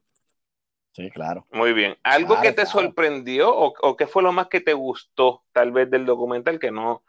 Sí, 0.92 1.08
claro. 1.10 1.46
Muy 1.52 1.72
bien. 1.72 1.96
¿Algo 2.02 2.40
que 2.40 2.52
te 2.52 2.66
sorprendió 2.66 3.54
o, 3.54 3.72
o, 3.80 3.96
qué 3.96 4.06
fue 4.06 4.22
lo 4.22 4.32
más 4.32 4.48
que 4.48 4.60
te 4.60 4.72
gustó 4.72 5.44
tal 5.52 5.70
vez 5.70 5.88
del 5.88 6.04
documental 6.04 6.58
que 6.58 6.72
no, 6.72 7.04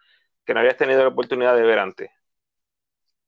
que 0.46 0.54
no 0.54 0.60
habías 0.60 0.78
tenido 0.78 1.02
la 1.02 1.08
oportunidad 1.08 1.56
de 1.56 1.64
ver 1.64 1.80
antes? 1.80 2.12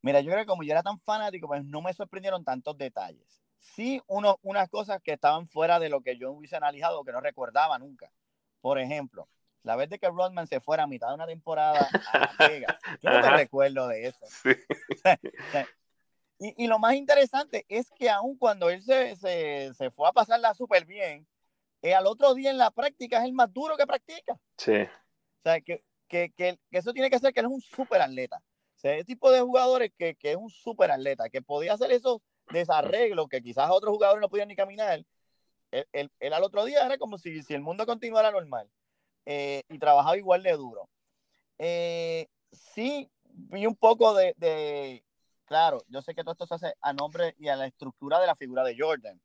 Mira, 0.04 0.20
yo 0.20 0.32
creo 0.32 0.44
que 0.44 0.48
como 0.48 0.64
yo 0.64 0.72
era 0.74 0.84
tan 0.84 1.00
fanático, 1.00 1.48
pues 1.48 1.64
no 1.64 1.82
me 1.82 1.94
sorprendieron 1.94 2.44
tantos 2.44 2.78
detalles. 2.78 3.42
Sí, 3.62 4.02
uno, 4.08 4.38
unas 4.42 4.70
cosas 4.70 5.02
que 5.02 5.14
estaban 5.14 5.48
fuera 5.48 5.80
de 5.80 5.88
lo 5.88 6.02
que 6.02 6.18
yo 6.18 6.32
hubiese 6.34 6.58
analizado 6.58 7.00
o 7.00 7.06
que 7.06 7.14
no 7.14 7.22
recordaba 7.22 7.80
nunca. 7.80 8.12
Por 8.60 8.80
ejemplo, 8.80 9.30
la 9.64 9.78
vez 9.78 9.90
de 9.90 10.00
que 10.00 10.10
Rodman 10.10 10.46
se 10.46 10.60
fuera 10.60 10.84
a 10.84 10.88
mitad 10.88 11.08
de 11.08 11.14
una 11.14 11.26
temporada 11.26 11.88
a 12.12 12.48
Vegas. 12.48 12.78
Yo 13.02 13.12
no 13.12 13.22
te 13.22 13.30
recuerdo 13.30 13.88
de 13.88 14.08
eso. 14.08 14.26
y, 16.40 16.66
y, 16.66 16.68
lo 16.68 16.80
más 16.80 16.96
interesante 16.96 17.66
es 17.70 17.90
que 17.92 18.10
aun 18.10 18.38
cuando 18.38 18.70
él 18.70 18.84
se, 18.84 19.16
se, 19.16 19.74
se 19.74 19.90
fue 19.90 20.10
a 20.10 20.12
pasarla 20.12 20.54
súper 20.54 20.86
bien, 20.86 21.26
eh, 21.82 21.96
al 21.96 22.08
otro 22.08 22.34
día 22.34 22.52
en 22.52 22.58
la 22.58 22.72
práctica 22.72 23.20
es 23.20 23.24
el 23.24 23.32
más 23.32 23.54
duro 23.54 23.78
que 23.78 23.88
practica. 23.88 24.38
Sí. 24.58 24.82
O 24.82 25.42
sea, 25.44 25.62
que, 25.62 25.82
que, 26.10 26.34
que, 26.36 26.60
que 26.70 26.78
eso 26.78 26.92
tiene 26.92 27.10
que 27.10 27.20
ser 27.20 27.34
que 27.34 27.40
él 27.40 27.46
es 27.46 27.52
un 27.54 27.62
súper 27.62 28.02
atleta 28.02 28.44
ese 28.84 29.06
tipo 29.06 29.32
de 29.32 29.42
jugadores 29.42 29.92
que, 29.98 30.16
que 30.16 30.32
es 30.32 30.38
un 30.38 30.50
súper 30.50 30.92
atleta, 30.92 31.30
que 31.30 31.42
podía 31.42 31.74
hacer 31.74 31.92
esos 31.92 32.20
desarreglos 32.50 33.28
que 33.30 33.42
quizás 33.42 33.70
otros 33.72 33.94
jugadores 33.94 34.22
no 34.22 34.30
podían 34.30 34.48
ni 34.48 34.56
caminar. 34.56 35.04
Él, 35.72 36.12
al 36.32 36.44
otro 36.44 36.66
día 36.66 36.86
era 36.86 36.98
como 36.98 37.18
si, 37.18 37.42
si 37.42 37.54
el 37.54 37.62
mundo 37.62 37.86
continuara 37.86 38.30
normal 38.30 38.70
eh, 39.26 39.64
y 39.70 39.80
trabajaba 39.80 40.18
igual 40.18 40.44
de 40.44 40.52
duro. 40.52 40.88
Eh, 41.58 42.28
sí, 42.52 43.10
vi 43.24 43.66
un 43.66 43.76
poco 43.76 44.14
de, 44.14 44.36
de, 44.38 45.04
claro, 45.46 45.82
yo 45.88 46.02
sé 46.02 46.14
que 46.14 46.24
todo 46.24 46.34
esto 46.34 46.46
se 46.46 46.56
hace 46.56 46.74
a 46.82 46.94
nombre 46.94 47.36
y 47.40 47.48
a 47.48 47.56
la 47.56 47.66
estructura 47.66 48.20
de 48.20 48.28
la 48.28 48.36
figura 48.36 48.64
de 48.64 48.76
Jordan, 48.78 49.20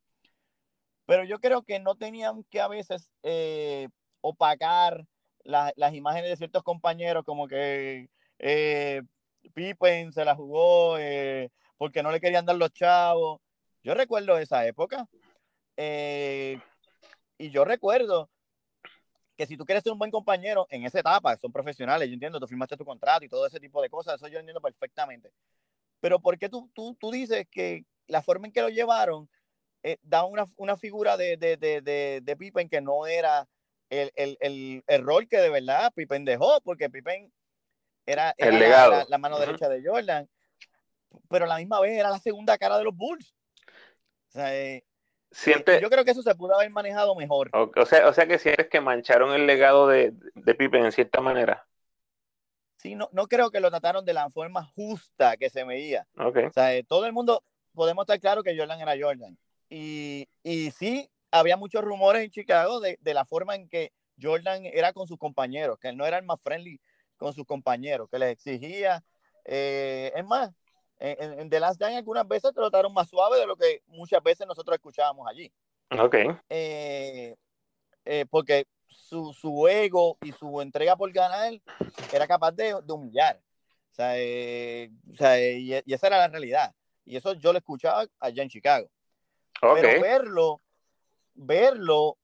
pero 1.04 1.24
yo 1.24 1.38
creo 1.38 1.62
que 1.62 1.80
no 1.80 1.96
tenían 1.96 2.44
que 2.44 2.60
a 2.60 2.68
veces 2.68 3.10
eh, 3.22 3.88
opacar 4.20 5.04
las 5.44 5.94
imágenes 5.94 6.30
de 6.30 6.36
ciertos 6.36 6.62
compañeros 6.62 7.24
como 7.24 7.48
que 7.48 8.10
Pippen 9.48 10.12
se 10.12 10.24
la 10.24 10.34
jugó 10.34 10.98
eh, 10.98 11.50
porque 11.76 12.02
no 12.02 12.10
le 12.10 12.20
querían 12.20 12.46
dar 12.46 12.56
los 12.56 12.72
chavos. 12.72 13.40
Yo 13.82 13.94
recuerdo 13.94 14.38
esa 14.38 14.66
época. 14.66 15.08
Eh, 15.76 16.58
y 17.38 17.50
yo 17.50 17.64
recuerdo 17.64 18.28
que 19.36 19.46
si 19.46 19.56
tú 19.56 19.64
quieres 19.64 19.84
ser 19.84 19.92
un 19.92 19.98
buen 19.98 20.10
compañero 20.10 20.66
en 20.70 20.84
esa 20.84 20.98
etapa, 20.98 21.36
son 21.36 21.52
profesionales, 21.52 22.08
yo 22.08 22.14
entiendo, 22.14 22.40
tú 22.40 22.48
firmaste 22.48 22.76
tu 22.76 22.84
contrato 22.84 23.24
y 23.24 23.28
todo 23.28 23.46
ese 23.46 23.60
tipo 23.60 23.80
de 23.80 23.88
cosas, 23.88 24.16
eso 24.16 24.26
yo 24.26 24.40
entiendo 24.40 24.60
perfectamente. 24.60 25.30
Pero 26.00 26.18
¿por 26.20 26.38
qué 26.38 26.48
tú, 26.48 26.68
tú, 26.74 26.96
tú 26.98 27.12
dices 27.12 27.46
que 27.48 27.84
la 28.08 28.20
forma 28.22 28.48
en 28.48 28.52
que 28.52 28.62
lo 28.62 28.68
llevaron 28.68 29.28
eh, 29.84 29.98
da 30.02 30.24
una, 30.24 30.44
una 30.56 30.76
figura 30.76 31.16
de, 31.16 31.36
de, 31.36 31.56
de, 31.56 32.20
de, 32.20 32.36
Pippen 32.36 32.68
que 32.68 32.80
no 32.80 33.06
era 33.06 33.48
el, 33.90 34.10
el, 34.16 34.36
el, 34.40 34.82
el, 34.86 35.02
rol 35.04 35.28
que 35.28 35.38
de 35.38 35.50
verdad 35.50 35.92
Pippen 35.94 36.24
dejó? 36.24 36.60
Porque 36.62 36.90
Pippen 36.90 37.32
era, 38.08 38.34
La, 39.08 39.18
mano 39.18 39.38
derecha 39.38 39.68
de 39.68 39.82
Jordan, 39.84 40.28
pero 41.28 41.44
a 41.44 41.48
la 41.48 41.58
misma 41.58 41.80
vez 41.80 41.98
era 41.98 42.10
la 42.10 42.18
segunda 42.18 42.56
cara 42.56 42.78
de 42.78 42.84
los 42.84 42.96
Bulls. 42.96 43.34
O 44.28 44.30
sea, 44.30 44.54
eh, 44.56 44.84
yo 45.80 45.90
creo 45.90 46.04
que 46.04 46.12
eso 46.12 46.22
se 46.22 46.34
pudo 46.34 46.54
haber 46.54 46.70
manejado 46.70 47.14
mejor. 47.14 47.50
O, 47.52 47.84
sea, 47.84 48.08
o 48.08 48.12
sea 48.12 48.26
que 48.26 48.38
sientes 48.38 48.68
que 48.68 48.80
mancharon 48.80 49.34
el 49.34 49.46
legado 49.46 49.86
de, 49.86 50.14
de 50.34 50.54
Pippen 50.54 50.86
en 50.86 50.92
cierta 50.92 51.20
manera. 51.20 51.66
Sí, 52.78 52.94
no, 52.94 53.08
no 53.12 53.26
creo 53.26 53.50
que 53.50 53.60
lo 53.60 53.70
trataron 53.70 54.04
de 54.04 54.14
la 54.14 54.30
forma 54.30 54.64
justa 54.64 55.36
que 55.36 55.50
se 55.50 55.64
veía. 55.64 56.06
Okay. 56.16 56.46
O 56.46 56.52
sea, 56.52 56.74
eh, 56.74 56.84
todo 56.84 57.04
el 57.06 57.12
mundo 57.12 57.42
podemos 57.74 58.04
estar 58.04 58.20
claro 58.20 58.42
que 58.42 58.56
Jordan 58.56 58.80
era 58.80 58.94
Jordan. 58.98 59.36
Y, 59.68 60.28
y 60.42 60.70
sí, 60.70 61.10
había 61.30 61.56
muchos 61.58 61.84
rumores 61.84 62.22
en 62.22 62.30
Chicago 62.30 62.80
de, 62.80 62.96
de, 63.02 63.14
la 63.14 63.26
forma 63.26 63.54
en 63.54 63.68
que 63.68 63.92
Jordan 64.20 64.64
era 64.64 64.94
con 64.94 65.06
sus 65.06 65.18
compañeros, 65.18 65.78
que 65.78 65.88
él 65.88 65.96
no 65.96 66.06
era 66.06 66.16
el 66.16 66.24
más 66.24 66.40
friendly 66.40 66.80
con 67.18 67.34
sus 67.34 67.44
compañeros, 67.44 68.08
que 68.08 68.18
les 68.18 68.32
exigía. 68.32 69.04
Eh, 69.44 70.12
es 70.14 70.24
más, 70.24 70.50
en, 70.98 71.40
en, 71.40 71.50
The 71.50 71.60
Last 71.60 71.80
Dance 71.80 71.96
algunas 71.96 72.26
veces 72.26 72.52
trataron 72.54 72.92
más 72.94 73.08
suave 73.08 73.38
de 73.38 73.46
lo 73.46 73.56
que 73.56 73.82
muchas 73.86 74.22
veces 74.22 74.46
nosotros 74.46 74.74
escuchábamos 74.76 75.28
allí. 75.28 75.52
Ok. 75.90 76.16
Eh, 76.48 77.36
eh, 78.04 78.26
porque 78.30 78.66
su, 78.86 79.32
su, 79.32 79.68
ego 79.68 80.16
y 80.22 80.32
su 80.32 80.60
entrega 80.60 80.96
por 80.96 81.12
ganar 81.12 81.52
era 82.12 82.26
capaz 82.26 82.52
de, 82.52 82.74
de 82.82 82.92
humillar. 82.92 83.40
O 83.92 83.94
sea, 83.94 84.12
o 84.12 85.16
sea 85.16 85.40
y, 85.40 85.74
y, 85.84 85.92
esa 85.92 86.06
era 86.06 86.18
la 86.18 86.28
realidad. 86.28 86.74
Y 87.04 87.16
eso 87.16 87.34
yo 87.34 87.52
lo 87.52 87.58
escuchaba 87.58 88.06
allá 88.20 88.42
en 88.42 88.48
Chicago. 88.48 88.88
Okay. 89.60 89.82
Pero 89.82 90.02
verlo, 90.02 90.60
verlo 91.34 92.18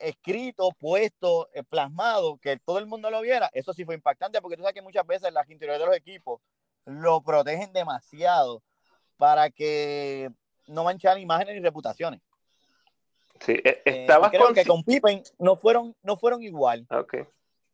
escrito, 0.00 0.70
puesto, 0.78 1.48
eh, 1.54 1.62
plasmado, 1.62 2.38
que 2.38 2.58
todo 2.58 2.78
el 2.78 2.86
mundo 2.86 3.10
lo 3.10 3.20
viera, 3.20 3.50
eso 3.52 3.72
sí 3.72 3.84
fue 3.84 3.94
impactante 3.94 4.40
porque 4.40 4.56
tú 4.56 4.62
sabes 4.62 4.74
que 4.74 4.82
muchas 4.82 5.06
veces 5.06 5.32
las 5.32 5.48
interiores 5.50 5.80
de 5.80 5.86
los 5.86 5.96
equipos 5.96 6.40
lo 6.86 7.22
protegen 7.22 7.72
demasiado 7.72 8.62
para 9.16 9.50
que 9.50 10.30
no 10.66 10.84
mancharan 10.84 11.20
imágenes 11.20 11.54
ni 11.54 11.60
reputaciones. 11.60 12.20
Sí, 13.40 13.60
e, 13.64 13.82
estabas 13.84 14.30
creo 14.30 14.52
que 14.52 14.64
con 14.64 14.82
Pippen 14.82 15.22
no 15.38 15.56
fueron, 15.56 15.94
no 16.02 16.16
fueron 16.16 16.42
igual. 16.42 16.86
Ok, 16.90 17.14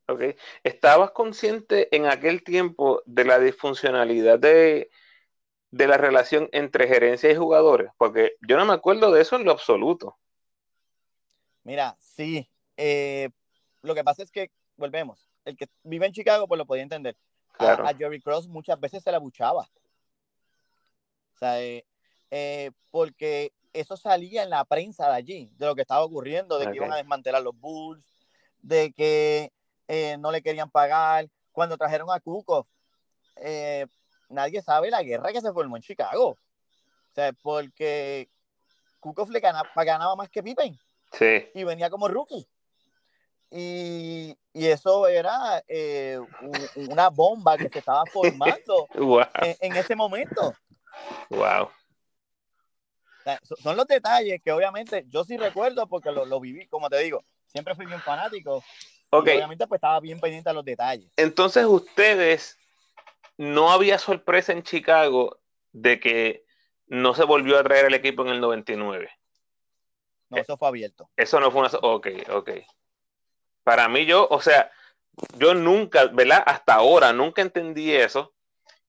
ok. 0.08 0.22
¿Estabas 0.62 1.10
consciente 1.12 1.94
en 1.94 2.06
aquel 2.06 2.42
tiempo 2.42 3.02
de 3.06 3.24
la 3.24 3.38
disfuncionalidad 3.38 4.38
de, 4.38 4.90
de 5.70 5.86
la 5.86 5.96
relación 5.96 6.48
entre 6.52 6.86
gerencia 6.86 7.30
y 7.30 7.36
jugadores? 7.36 7.90
Porque 7.98 8.36
yo 8.46 8.56
no 8.56 8.64
me 8.64 8.74
acuerdo 8.74 9.10
de 9.12 9.22
eso 9.22 9.36
en 9.36 9.44
lo 9.44 9.52
absoluto. 9.52 10.16
Mira, 11.66 11.96
sí. 11.98 12.48
Eh, 12.76 13.28
lo 13.82 13.96
que 13.96 14.04
pasa 14.04 14.22
es 14.22 14.30
que, 14.30 14.52
volvemos, 14.76 15.28
el 15.44 15.56
que 15.56 15.68
vive 15.82 16.06
en 16.06 16.12
Chicago 16.12 16.46
pues 16.46 16.58
lo 16.58 16.64
podía 16.64 16.84
entender. 16.84 17.16
A, 17.58 17.92
Jerry 17.92 18.20
Cross 18.20 18.46
muchas 18.46 18.78
veces 18.78 19.02
se 19.02 19.10
la 19.10 19.18
buchaba. 19.18 19.68
O 21.34 21.38
sea, 21.38 21.60
eh, 21.60 21.84
eh, 22.30 22.70
porque 22.92 23.52
eso 23.72 23.96
salía 23.96 24.44
en 24.44 24.50
la 24.50 24.64
prensa 24.64 25.08
de 25.08 25.16
allí, 25.16 25.50
de 25.56 25.66
lo 25.66 25.74
que 25.74 25.80
estaba 25.82 26.04
ocurriendo, 26.04 26.56
de 26.60 26.70
que 26.70 26.76
iban 26.76 26.92
a 26.92 26.98
desmantelar 26.98 27.42
los 27.42 27.58
Bulls, 27.58 28.06
de 28.58 28.92
que 28.92 29.50
no 30.20 30.30
le 30.30 30.42
querían 30.42 30.70
pagar. 30.70 31.28
Cuando 31.50 31.76
trajeron 31.76 32.12
a 32.12 32.20
Kukov, 32.20 32.66
nadie 34.28 34.62
sabe 34.62 34.90
la 34.90 35.02
guerra 35.02 35.32
que 35.32 35.40
se 35.40 35.52
formó 35.52 35.76
en 35.76 35.82
Chicago. 35.82 36.28
O 36.28 37.14
sea, 37.14 37.32
porque 37.42 38.30
Kukov 39.00 39.30
le 39.30 39.40
ganaba, 39.40 39.68
ganaba 39.74 40.14
más 40.14 40.30
que 40.30 40.44
Pippen. 40.44 40.78
Sí. 41.18 41.48
Y 41.54 41.64
venía 41.64 41.90
como 41.90 42.08
rookie. 42.08 42.46
Y, 43.50 44.36
eso 44.52 45.06
era 45.06 45.62
eh, 45.68 46.18
una 46.76 47.10
bomba 47.10 47.56
que 47.56 47.68
se 47.68 47.78
estaba 47.78 48.04
formando 48.06 48.88
en, 49.60 49.76
ese 49.76 49.94
momento. 49.94 50.54
Wow. 51.30 51.70
son 53.62 53.76
los 53.76 53.86
detalles 53.86 54.40
que 54.42 54.50
obviamente 54.50 55.04
yo 55.08 55.24
sí 55.24 55.36
recuerdo 55.36 55.86
porque 55.86 56.10
lo, 56.10 56.40
viví, 56.40 56.66
como 56.68 56.88
te 56.88 56.98
digo, 56.98 57.22
siempre 57.46 57.74
fui 57.74 57.86
bien 57.86 58.00
fanático. 58.00 58.64
obviamente 59.10 59.66
pues 59.66 59.78
estaba 59.78 60.00
bien 60.00 60.20
pendiente 60.20 60.50
de 60.50 60.54
los 60.54 60.64
detalles. 60.64 61.10
Entonces 61.16 61.64
ustedes, 61.66 62.58
no 63.36 63.70
había 63.70 63.98
sorpresa 63.98 64.52
en 64.52 64.62
Chicago 64.62 65.38
de 65.72 66.00
que 66.00 66.44
no 66.86 67.14
se 67.14 67.24
volvió 67.24 67.58
a 67.58 67.62
traer 67.62 67.86
el 67.86 67.94
equipo 67.94 68.22
en 68.22 68.28
el 68.28 68.40
99. 68.40 69.10
No, 70.28 70.38
eso 70.38 70.56
fue 70.56 70.68
abierto. 70.68 71.08
Eso 71.16 71.40
no 71.40 71.50
fue 71.50 71.60
una... 71.60 71.70
Ok, 71.82 72.08
ok. 72.30 72.50
Para 73.62 73.88
mí 73.88 74.06
yo, 74.06 74.26
o 74.30 74.40
sea, 74.40 74.70
yo 75.38 75.54
nunca, 75.54 76.06
¿verdad? 76.06 76.42
Hasta 76.46 76.74
ahora 76.74 77.12
nunca 77.12 77.42
entendí 77.42 77.92
eso, 77.92 78.34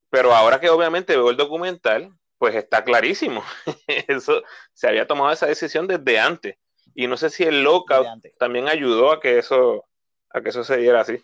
pero 0.09 0.35
ahora 0.35 0.59
que 0.59 0.69
obviamente 0.69 1.15
veo 1.15 1.29
el 1.29 1.37
documental, 1.37 2.13
pues 2.37 2.55
está 2.55 2.83
clarísimo. 2.83 3.43
eso 3.87 4.43
se 4.73 4.87
había 4.87 5.07
tomado 5.07 5.31
esa 5.31 5.47
decisión 5.47 5.87
desde 5.87 6.19
antes. 6.19 6.57
Y 6.95 7.07
no 7.07 7.17
sé 7.17 7.29
si 7.29 7.43
el 7.43 7.63
lockout 7.63 8.07
también 8.39 8.67
ayudó 8.67 9.11
a 9.11 9.19
que 9.19 9.37
eso, 9.37 9.85
a 10.29 10.41
que 10.41 10.49
eso 10.49 10.63
se 10.63 10.77
diera 10.77 11.01
así. 11.01 11.23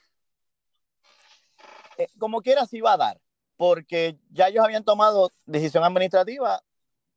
Eh, 1.98 2.08
como 2.20 2.42
quiera, 2.42 2.66
sí 2.66 2.82
va 2.82 2.94
a 2.94 2.98
dar, 2.98 3.22
porque 3.56 4.18
ya 4.30 4.48
ellos 4.48 4.64
habían 4.64 4.84
tomado 4.84 5.32
decisión 5.46 5.84
administrativa. 5.84 6.62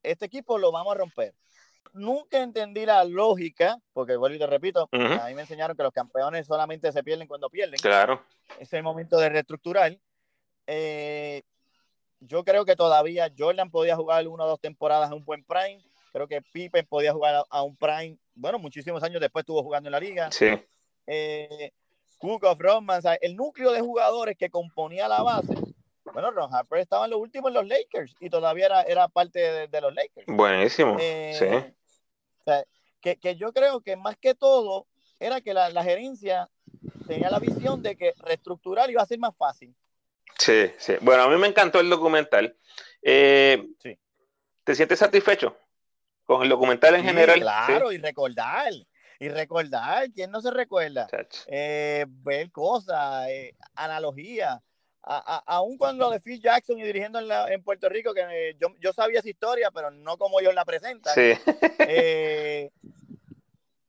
Este 0.02 0.26
equipo 0.26 0.58
lo 0.58 0.72
vamos 0.72 0.94
a 0.94 0.98
romper 0.98 1.34
nunca 1.96 2.42
entendí 2.42 2.86
la 2.86 3.04
lógica, 3.04 3.78
porque 3.92 4.16
vuelvo 4.16 4.36
y 4.36 4.38
te 4.38 4.46
repito, 4.46 4.88
a 4.92 5.26
mí 5.28 5.34
me 5.34 5.42
enseñaron 5.42 5.76
que 5.76 5.82
los 5.82 5.92
campeones 5.92 6.46
solamente 6.46 6.92
se 6.92 7.02
pierden 7.02 7.26
cuando 7.26 7.50
pierden. 7.50 7.78
Claro. 7.80 8.22
Es 8.58 8.72
el 8.72 8.82
momento 8.82 9.18
de 9.18 9.28
reestructurar. 9.28 9.96
Eh, 10.66 11.42
yo 12.20 12.44
creo 12.44 12.64
que 12.64 12.76
todavía 12.76 13.32
Jordan 13.36 13.70
podía 13.70 13.96
jugar 13.96 14.26
una 14.28 14.44
o 14.44 14.48
dos 14.48 14.60
temporadas 14.60 15.10
a 15.10 15.14
un 15.14 15.24
buen 15.24 15.44
prime. 15.44 15.82
Creo 16.12 16.28
que 16.28 16.40
Pippen 16.40 16.86
podía 16.86 17.12
jugar 17.12 17.44
a, 17.48 17.62
un 17.62 17.76
prime. 17.76 18.16
Bueno, 18.34 18.58
muchísimos 18.58 19.02
años 19.02 19.20
después 19.20 19.42
estuvo 19.42 19.62
jugando 19.62 19.88
en 19.88 19.92
la 19.92 20.00
liga. 20.00 20.30
Sí. 20.30 20.48
Eh, 21.06 21.72
Cook 22.18 22.44
of 22.44 22.58
Roman, 22.58 23.02
el 23.20 23.36
núcleo 23.36 23.72
de 23.72 23.80
jugadores 23.80 24.36
que 24.38 24.48
componía 24.48 25.08
la 25.08 25.22
base. 25.22 25.54
Bueno, 26.12 26.30
Ron 26.30 26.54
Harper 26.54 26.78
estaba 26.78 27.04
en 27.04 27.10
los 27.10 27.20
últimos 27.20 27.48
en 27.48 27.54
los 27.54 27.66
Lakers 27.66 28.14
y 28.20 28.30
todavía 28.30 28.66
era, 28.66 28.82
era 28.82 29.08
parte 29.08 29.68
de, 29.68 29.80
los 29.80 29.92
Lakers. 29.92 30.26
Buenísimo. 30.26 30.96
Eh, 30.98 31.34
sí 31.38 31.75
que, 33.00 33.36
yo 33.36 33.52
creo 33.52 33.80
que 33.80 33.96
más 33.96 34.16
que 34.16 34.34
todo 34.34 34.86
era 35.20 35.40
que 35.40 35.54
la, 35.54 35.82
gerencia 35.82 36.48
tenía 37.06 37.30
la 37.30 37.38
visión 37.38 37.82
de 37.82 37.96
que 37.96 38.12
reestructurar 38.18 38.90
iba 38.90 39.02
a 39.02 39.06
ser 39.06 39.18
más 39.18 39.36
fácil. 39.36 39.74
Sí, 40.38 40.70
sí. 40.78 40.94
Bueno, 41.00 41.22
a 41.22 41.28
mí 41.28 41.36
me 41.36 41.46
encantó 41.46 41.80
el 41.80 41.88
documental. 41.88 42.56
Eh, 43.02 43.66
sí. 43.82 43.98
¿Te 44.64 44.74
sientes 44.74 44.98
satisfecho 44.98 45.56
con 46.24 46.42
el 46.42 46.48
documental 46.48 46.96
en 46.96 47.04
general? 47.04 47.40
Claro, 47.40 47.92
y 47.92 47.98
recordar. 47.98 48.72
Y 49.18 49.28
recordar, 49.28 50.10
¿quién 50.12 50.30
no 50.30 50.42
se 50.42 50.50
recuerda? 50.50 51.06
Eh, 51.46 52.04
ver 52.08 52.50
cosas, 52.50 53.28
eh, 53.28 53.54
analogías. 53.74 54.60
Aún 55.06 55.78
cuando 55.78 56.10
de 56.10 56.18
Phil 56.18 56.40
Jackson 56.40 56.78
y 56.80 56.82
dirigiendo 56.82 57.20
en, 57.48 57.62
Puerto 57.62 57.88
Rico, 57.88 58.12
que 58.12 58.22
eh, 58.28 58.56
yo, 58.58 58.92
sabía 58.92 59.20
esa 59.20 59.28
historia, 59.28 59.70
pero 59.70 59.90
no 59.92 60.18
como 60.18 60.40
ellos 60.40 60.54
la 60.54 60.64
presentan. 60.64 61.14
Sí. 61.14 61.32
Eh, 61.88 62.70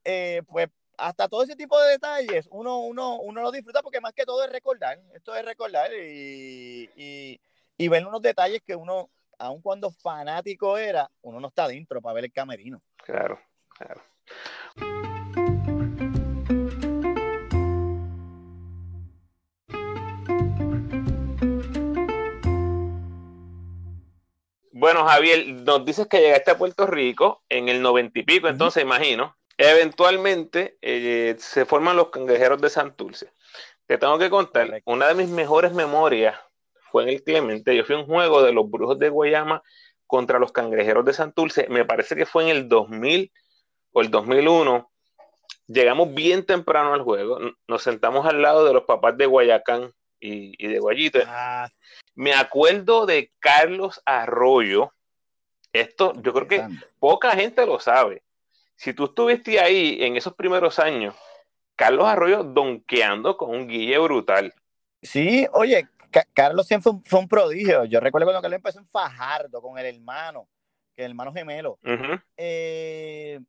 eh, 0.03 0.43
pues 0.47 0.69
hasta 0.97 1.27
todo 1.27 1.43
ese 1.43 1.55
tipo 1.55 1.79
de 1.81 1.91
detalles 1.91 2.47
uno, 2.51 2.79
uno, 2.79 3.19
uno 3.19 3.41
lo 3.41 3.51
disfruta 3.51 3.81
porque 3.81 3.99
más 3.99 4.13
que 4.13 4.25
todo 4.25 4.43
es 4.43 4.51
recordar. 4.51 4.99
Esto 5.13 5.35
es 5.35 5.43
recordar 5.43 5.91
y, 5.93 7.39
y, 7.77 7.87
ver 7.87 8.05
unos 8.05 8.21
detalles 8.21 8.61
que 8.61 8.75
uno, 8.75 9.09
aun 9.39 9.61
cuando 9.61 9.91
fanático 9.91 10.77
era, 10.77 11.09
uno 11.21 11.39
no 11.39 11.47
está 11.47 11.67
dentro 11.67 12.01
para 12.01 12.13
ver 12.13 12.25
el 12.25 12.31
camerino. 12.31 12.81
Claro, 13.03 13.39
claro. 13.69 14.03
Bueno, 24.79 25.07
Javier, 25.07 25.47
nos 25.47 25.83
dices 25.85 26.05
que 26.05 26.19
llegaste 26.19 26.51
a 26.51 26.57
Puerto 26.59 26.85
Rico 26.85 27.43
en 27.49 27.67
el 27.67 27.81
noventa 27.81 28.19
y 28.19 28.23
pico, 28.23 28.47
entonces 28.47 28.83
imagino. 28.83 29.35
Eventualmente 29.57 30.77
eh, 30.83 31.35
se 31.39 31.65
forman 31.65 31.95
los 31.95 32.11
cangrejeros 32.11 32.61
de 32.61 32.69
Santurce. 32.69 33.33
Te 33.87 33.97
tengo 33.97 34.19
que 34.19 34.29
contar, 34.29 34.83
una 34.85 35.07
de 35.07 35.15
mis 35.15 35.29
mejores 35.29 35.73
memorias 35.73 36.39
fue 36.91 37.01
en 37.01 37.09
el 37.09 37.23
Clemente. 37.23 37.75
Yo 37.75 37.85
fui 37.85 37.95
a 37.95 37.97
un 37.97 38.05
juego 38.05 38.43
de 38.43 38.53
los 38.53 38.69
Brujos 38.69 38.99
de 38.99 39.09
Guayama 39.09 39.63
contra 40.05 40.37
los 40.37 40.51
cangrejeros 40.51 41.03
de 41.05 41.13
Santurce. 41.13 41.65
Me 41.69 41.83
parece 41.83 42.15
que 42.15 42.27
fue 42.27 42.43
en 42.43 42.49
el 42.49 42.69
2000 42.69 43.31
o 43.93 44.01
el 44.01 44.11
2001. 44.11 44.91
Llegamos 45.65 46.13
bien 46.13 46.45
temprano 46.45 46.93
al 46.93 47.01
juego. 47.01 47.39
Nos 47.67 47.81
sentamos 47.81 48.27
al 48.27 48.43
lado 48.43 48.63
de 48.63 48.73
los 48.73 48.83
papás 48.83 49.17
de 49.17 49.25
Guayacán 49.25 49.91
y, 50.19 50.67
de 50.67 50.77
Guayito. 50.77 51.17
Ah, 51.25 51.67
me 52.17 52.33
acuerdo 52.33 53.05
de 53.05 53.31
Carlos 53.37 54.01
Arroyo. 54.03 54.91
Esto 55.71 56.13
yo 56.19 56.33
creo 56.33 56.47
que 56.47 56.67
poca 56.99 57.31
gente 57.31 57.63
lo 57.65 57.79
sabe. 57.79 58.23
Si 58.75 58.91
tú 58.93 59.05
estuviste 59.05 59.59
ahí 59.59 59.99
en 60.01 60.17
esos 60.17 60.33
primeros 60.33 60.79
años, 60.79 61.13
Carlos 61.75 62.07
Arroyo 62.07 62.43
donkeando 62.43 63.37
con 63.37 63.51
un 63.51 63.67
guille 63.67 63.99
brutal. 63.99 64.51
Sí, 65.03 65.47
oye, 65.53 65.87
Carlos 66.33 66.65
siempre 66.65 66.91
fue 67.05 67.19
un, 67.19 67.27
prodigio. 67.27 67.85
Yo 67.85 67.99
recuerdo 67.99 68.25
cuando 68.25 68.41
Carlos 68.41 68.57
empezó 68.57 68.79
en 68.79 68.87
Fajardo 68.87 69.61
con 69.61 69.77
el 69.77 69.85
hermano, 69.85 70.47
que 70.95 71.05
el 71.05 71.11
hermano 71.11 71.31
gemelo. 71.31 71.77
eh, 72.35 73.39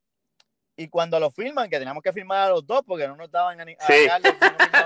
y 0.78 0.86
cuando 0.88 1.18
lo 1.18 1.32
firman, 1.32 1.68
que 1.68 1.76
teníamos 1.76 2.04
que 2.04 2.12
firmar 2.12 2.46
a 2.46 2.50
los 2.50 2.64
dos 2.64 2.82
porque 2.86 3.08
no 3.08 3.16
nos 3.16 3.28
daban 3.28 3.60
a, 3.60 3.64
a 3.64 3.76
Carlos, 4.06 4.34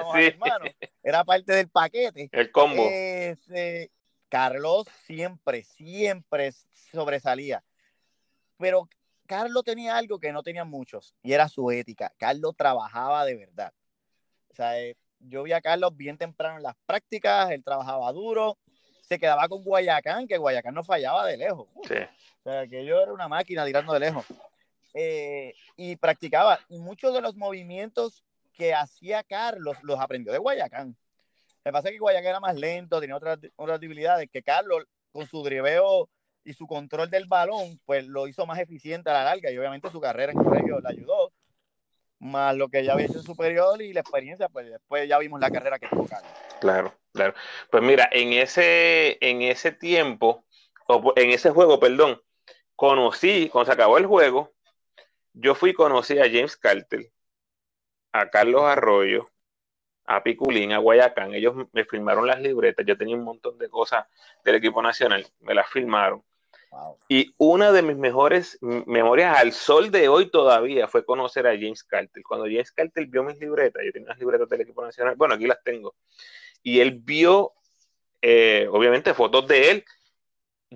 no 0.00 0.16
hermano, 0.16 0.64
era 1.02 1.22
parte 1.22 1.52
del 1.52 1.68
paquete. 1.68 2.30
El 2.32 2.50
combo. 2.50 2.82
Este, 2.90 3.90
Carlos 4.30 4.86
siempre, 5.04 5.64
siempre 5.64 6.50
sobresalía. 6.90 7.62
Pero 8.56 8.88
Carlos 9.26 9.64
tenía 9.64 9.98
algo 9.98 10.18
que 10.18 10.32
no 10.32 10.42
tenían 10.42 10.70
muchos 10.70 11.14
y 11.22 11.34
era 11.34 11.46
su 11.46 11.70
ética. 11.70 12.10
Carlos 12.16 12.56
trabajaba 12.56 13.26
de 13.26 13.36
verdad. 13.36 13.74
O 14.50 14.54
sea, 14.54 14.80
eh, 14.80 14.96
yo 15.18 15.42
vi 15.42 15.52
a 15.52 15.60
Carlos 15.60 15.94
bien 15.94 16.16
temprano 16.16 16.56
en 16.56 16.62
las 16.62 16.74
prácticas, 16.86 17.50
él 17.50 17.62
trabajaba 17.62 18.10
duro, 18.12 18.56
se 19.02 19.18
quedaba 19.18 19.46
con 19.46 19.62
Guayacán, 19.62 20.26
que 20.26 20.38
Guayacán 20.38 20.74
no 20.74 20.84
fallaba 20.84 21.26
de 21.26 21.36
lejos. 21.36 21.68
Sí. 21.86 21.96
O 22.44 22.50
sea, 22.50 22.66
que 22.66 22.86
yo 22.86 22.98
era 22.98 23.12
una 23.12 23.28
máquina 23.28 23.66
tirando 23.66 23.92
de 23.92 24.00
lejos. 24.00 24.24
Eh, 24.94 25.54
y 25.76 25.96
practicaba. 25.96 26.60
Y 26.68 26.78
muchos 26.78 27.14
de 27.14 27.20
los 27.20 27.36
movimientos 27.36 28.22
que 28.52 28.74
hacía 28.74 29.22
Carlos 29.22 29.76
los 29.82 29.98
aprendió 29.98 30.32
de 30.32 30.38
Guayacán. 30.38 30.96
Me 31.64 31.72
pasa 31.72 31.90
que 31.90 31.98
Guayacán 31.98 32.28
era 32.28 32.40
más 32.40 32.56
lento, 32.56 33.00
tenía 33.00 33.16
otras, 33.16 33.38
otras 33.56 33.80
debilidades 33.80 34.28
que 34.30 34.42
Carlos, 34.42 34.84
con 35.12 35.26
su 35.26 35.42
driveo 35.42 36.08
y 36.44 36.52
su 36.54 36.66
control 36.66 37.08
del 37.08 37.26
balón, 37.26 37.80
pues 37.84 38.06
lo 38.06 38.26
hizo 38.26 38.46
más 38.46 38.58
eficiente 38.58 39.10
a 39.10 39.14
la 39.14 39.24
larga. 39.24 39.50
Y 39.50 39.58
obviamente 39.58 39.90
su 39.90 40.00
carrera 40.00 40.32
en 40.32 40.42
colegio 40.42 40.80
le 40.80 40.88
ayudó. 40.88 41.32
Más 42.18 42.54
lo 42.56 42.68
que 42.68 42.84
ya 42.84 42.92
había 42.92 43.06
hecho 43.06 43.22
superior 43.22 43.82
y 43.82 43.92
la 43.92 44.00
experiencia, 44.00 44.48
pues 44.48 44.70
después 44.70 45.08
ya 45.08 45.18
vimos 45.18 45.40
la 45.40 45.50
carrera 45.50 45.78
que 45.78 45.88
tuvo 45.88 46.06
Carlos. 46.06 46.30
Claro, 46.60 46.94
claro. 47.12 47.34
Pues 47.70 47.82
mira, 47.82 48.08
en 48.12 48.32
ese, 48.32 49.18
en 49.20 49.42
ese 49.42 49.72
tiempo, 49.72 50.44
en 51.16 51.30
ese 51.30 51.50
juego, 51.50 51.80
perdón, 51.80 52.22
conocí, 52.76 53.48
cuando 53.48 53.66
se 53.66 53.72
acabó 53.72 53.98
el 53.98 54.06
juego, 54.06 54.52
yo 55.32 55.54
fui 55.54 55.70
y 55.70 55.74
conocí 55.74 56.18
a 56.18 56.24
James 56.24 56.56
Carter, 56.56 57.10
a 58.12 58.28
Carlos 58.30 58.62
Arroyo, 58.62 59.28
a 60.04 60.22
Piculín, 60.22 60.72
a 60.72 60.78
Guayacán. 60.78 61.34
Ellos 61.34 61.54
me 61.72 61.84
filmaron 61.84 62.26
las 62.26 62.40
libretas. 62.40 62.84
Yo 62.86 62.96
tenía 62.96 63.16
un 63.16 63.24
montón 63.24 63.58
de 63.58 63.68
cosas 63.68 64.06
del 64.44 64.56
equipo 64.56 64.82
nacional. 64.82 65.26
Me 65.40 65.54
las 65.54 65.68
filmaron. 65.70 66.22
Y 67.08 67.34
una 67.36 67.70
de 67.70 67.82
mis 67.82 67.96
mejores 67.96 68.58
memorias 68.62 69.38
al 69.38 69.52
sol 69.52 69.90
de 69.90 70.08
hoy 70.08 70.30
todavía 70.30 70.88
fue 70.88 71.04
conocer 71.04 71.46
a 71.46 71.50
James 71.50 71.84
Carter. 71.84 72.22
Cuando 72.22 72.46
James 72.46 72.72
Carter 72.72 73.06
vio 73.06 73.22
mis 73.22 73.38
libretas, 73.38 73.82
yo 73.84 73.92
tenía 73.92 74.06
unas 74.06 74.18
libretas 74.18 74.48
del 74.48 74.62
equipo 74.62 74.82
nacional, 74.82 75.14
bueno, 75.16 75.34
aquí 75.34 75.46
las 75.46 75.62
tengo, 75.62 75.94
y 76.62 76.80
él 76.80 76.92
vio, 76.92 77.52
eh, 78.22 78.66
obviamente, 78.70 79.12
fotos 79.12 79.46
de 79.46 79.70
él. 79.70 79.84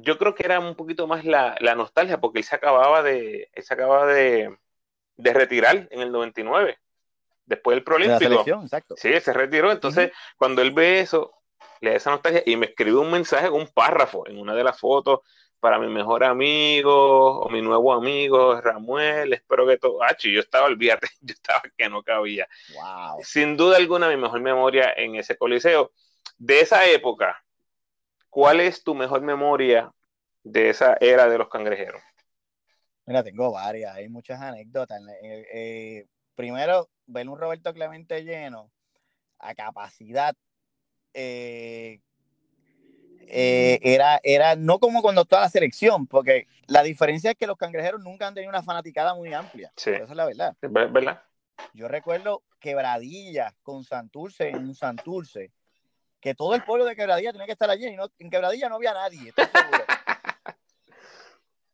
Yo 0.03 0.19
creo 0.19 0.35
que 0.35 0.45
era 0.45 0.61
un 0.61 0.75
poquito 0.75 1.07
más 1.07 1.25
la, 1.25 1.57
nostalgia, 1.77 2.21
porque 2.21 2.39
él 2.39 2.45
se 2.45 2.57
acababa 2.57 3.03
de, 3.03 3.49
él 3.53 3.63
se 3.63 3.75
acababa 3.75 4.07
de, 4.07 4.57
de 5.17 5.33
retirar 5.33 5.89
en 5.91 6.01
el 6.01 6.13
99 6.13 6.79
después 7.47 7.77
del 7.77 7.85
Prolímpico. 7.85 8.45
Sí, 8.97 9.19
se 9.21 9.33
retiró. 9.33 9.73
Entonces, 9.73 10.13
cuando 10.37 10.63
él 10.63 10.73
ve 10.73 11.01
eso, 11.01 11.33
le 11.81 11.91
da 11.91 11.97
esa 11.97 12.11
nostalgia 12.11 12.43
y 12.45 12.57
me 12.57 12.67
escribe 12.67 12.99
un 12.99 13.11
mensaje 13.11 13.49
con 13.49 13.61
un 13.61 13.69
párrafo 13.69 14.27
en 14.27 14.39
una 14.39 14.55
de 14.55 14.65
las 14.65 14.79
fotos 14.79 15.21
para 15.61 15.79
mi 15.79 15.89
mejor 15.89 16.23
amigo 16.23 17.41
o 17.41 17.49
mi 17.49 17.63
nuevo 17.63 17.93
amigo 17.93 18.61
Ramuel. 18.61 19.33
Espero 19.33 19.67
que 19.67 19.79
todo. 19.79 20.03
Ah, 20.03 20.15
yo 20.19 20.41
estaba, 20.41 20.67
olvídate, 20.67 21.09
yo 21.21 21.33
estaba 21.33 21.63
que 21.77 21.89
no 21.89 22.03
cabía. 22.03 22.47
Wow. 22.75 23.23
Sin 23.23 23.57
duda 23.57 23.77
alguna, 23.77 24.09
mi 24.09 24.17
mejor 24.17 24.41
memoria 24.41 24.93
en 24.97 25.17
ese 25.17 25.37
coliseo. 25.37 25.93
De 26.39 26.61
esa 26.61 26.85
época, 26.85 27.43
¿cuál 28.37 28.61
es 28.61 28.85
tu 28.85 28.95
mejor 28.95 29.23
memoria 29.23 29.91
de 30.45 30.69
esa 30.69 30.99
era 31.01 31.27
de 31.27 31.39
los 31.39 31.49
cangrejeros? 31.49 32.03
Mira, 33.07 33.25
tengo 33.25 33.51
varias, 33.51 33.95
hay 33.95 34.11
muchas 34.11 34.39
anécdotas. 34.39 35.01
Eh, 35.23 35.47
eh, 35.55 36.07
primero, 36.35 36.91
ver 37.07 37.31
un 37.31 37.39
Roberto 37.39 37.73
Clemente 37.73 38.25
lleno 38.25 38.71
a 39.39 39.55
capacidad 39.55 40.37
eh, 41.15 42.01
era, 43.27 44.21
era 44.23 44.55
no 44.55 44.81
como 44.81 45.01
cuando 45.01 45.25
toda 45.25 45.41
la 45.41 45.49
selección, 45.49 46.07
porque 46.07 46.47
la 46.67 46.83
diferencia 46.83 47.31
es 47.31 47.39
que 47.39 47.47
los 47.47 47.57
cangrejeros 47.57 48.03
nunca 48.03 48.29
han 48.29 48.35
tenido 48.35 48.51
una 48.51 48.63
fanaticada 48.63 49.15
muy 49.15 49.33
amplia. 49.33 49.73
Esa 49.75 49.97
es 49.97 50.11
la 50.11 50.27
verdad. 50.27 50.55
¿verdad? 50.61 51.23
Yo 51.73 51.89
recuerdo 51.89 52.43
Quebradilla 52.61 53.55
con 53.63 53.83
Santurce 53.83 54.51
en 54.51 54.59
un 54.59 54.75
Santurce, 54.75 55.53
que 56.21 56.35
todo 56.35 56.55
el 56.55 56.65
pueblo 56.65 56.85
de 56.85 56.97
Quebradilla 56.97 57.33
tenía 57.33 57.47
que 57.47 57.53
estar 57.53 57.71
allí 57.71 57.87
y 57.87 57.97
no, 57.97 58.11
en 58.19 58.31
Quebradilla 58.31 58.69
no 58.69 58.77
había 58.77 58.95
nadie, 58.95 59.33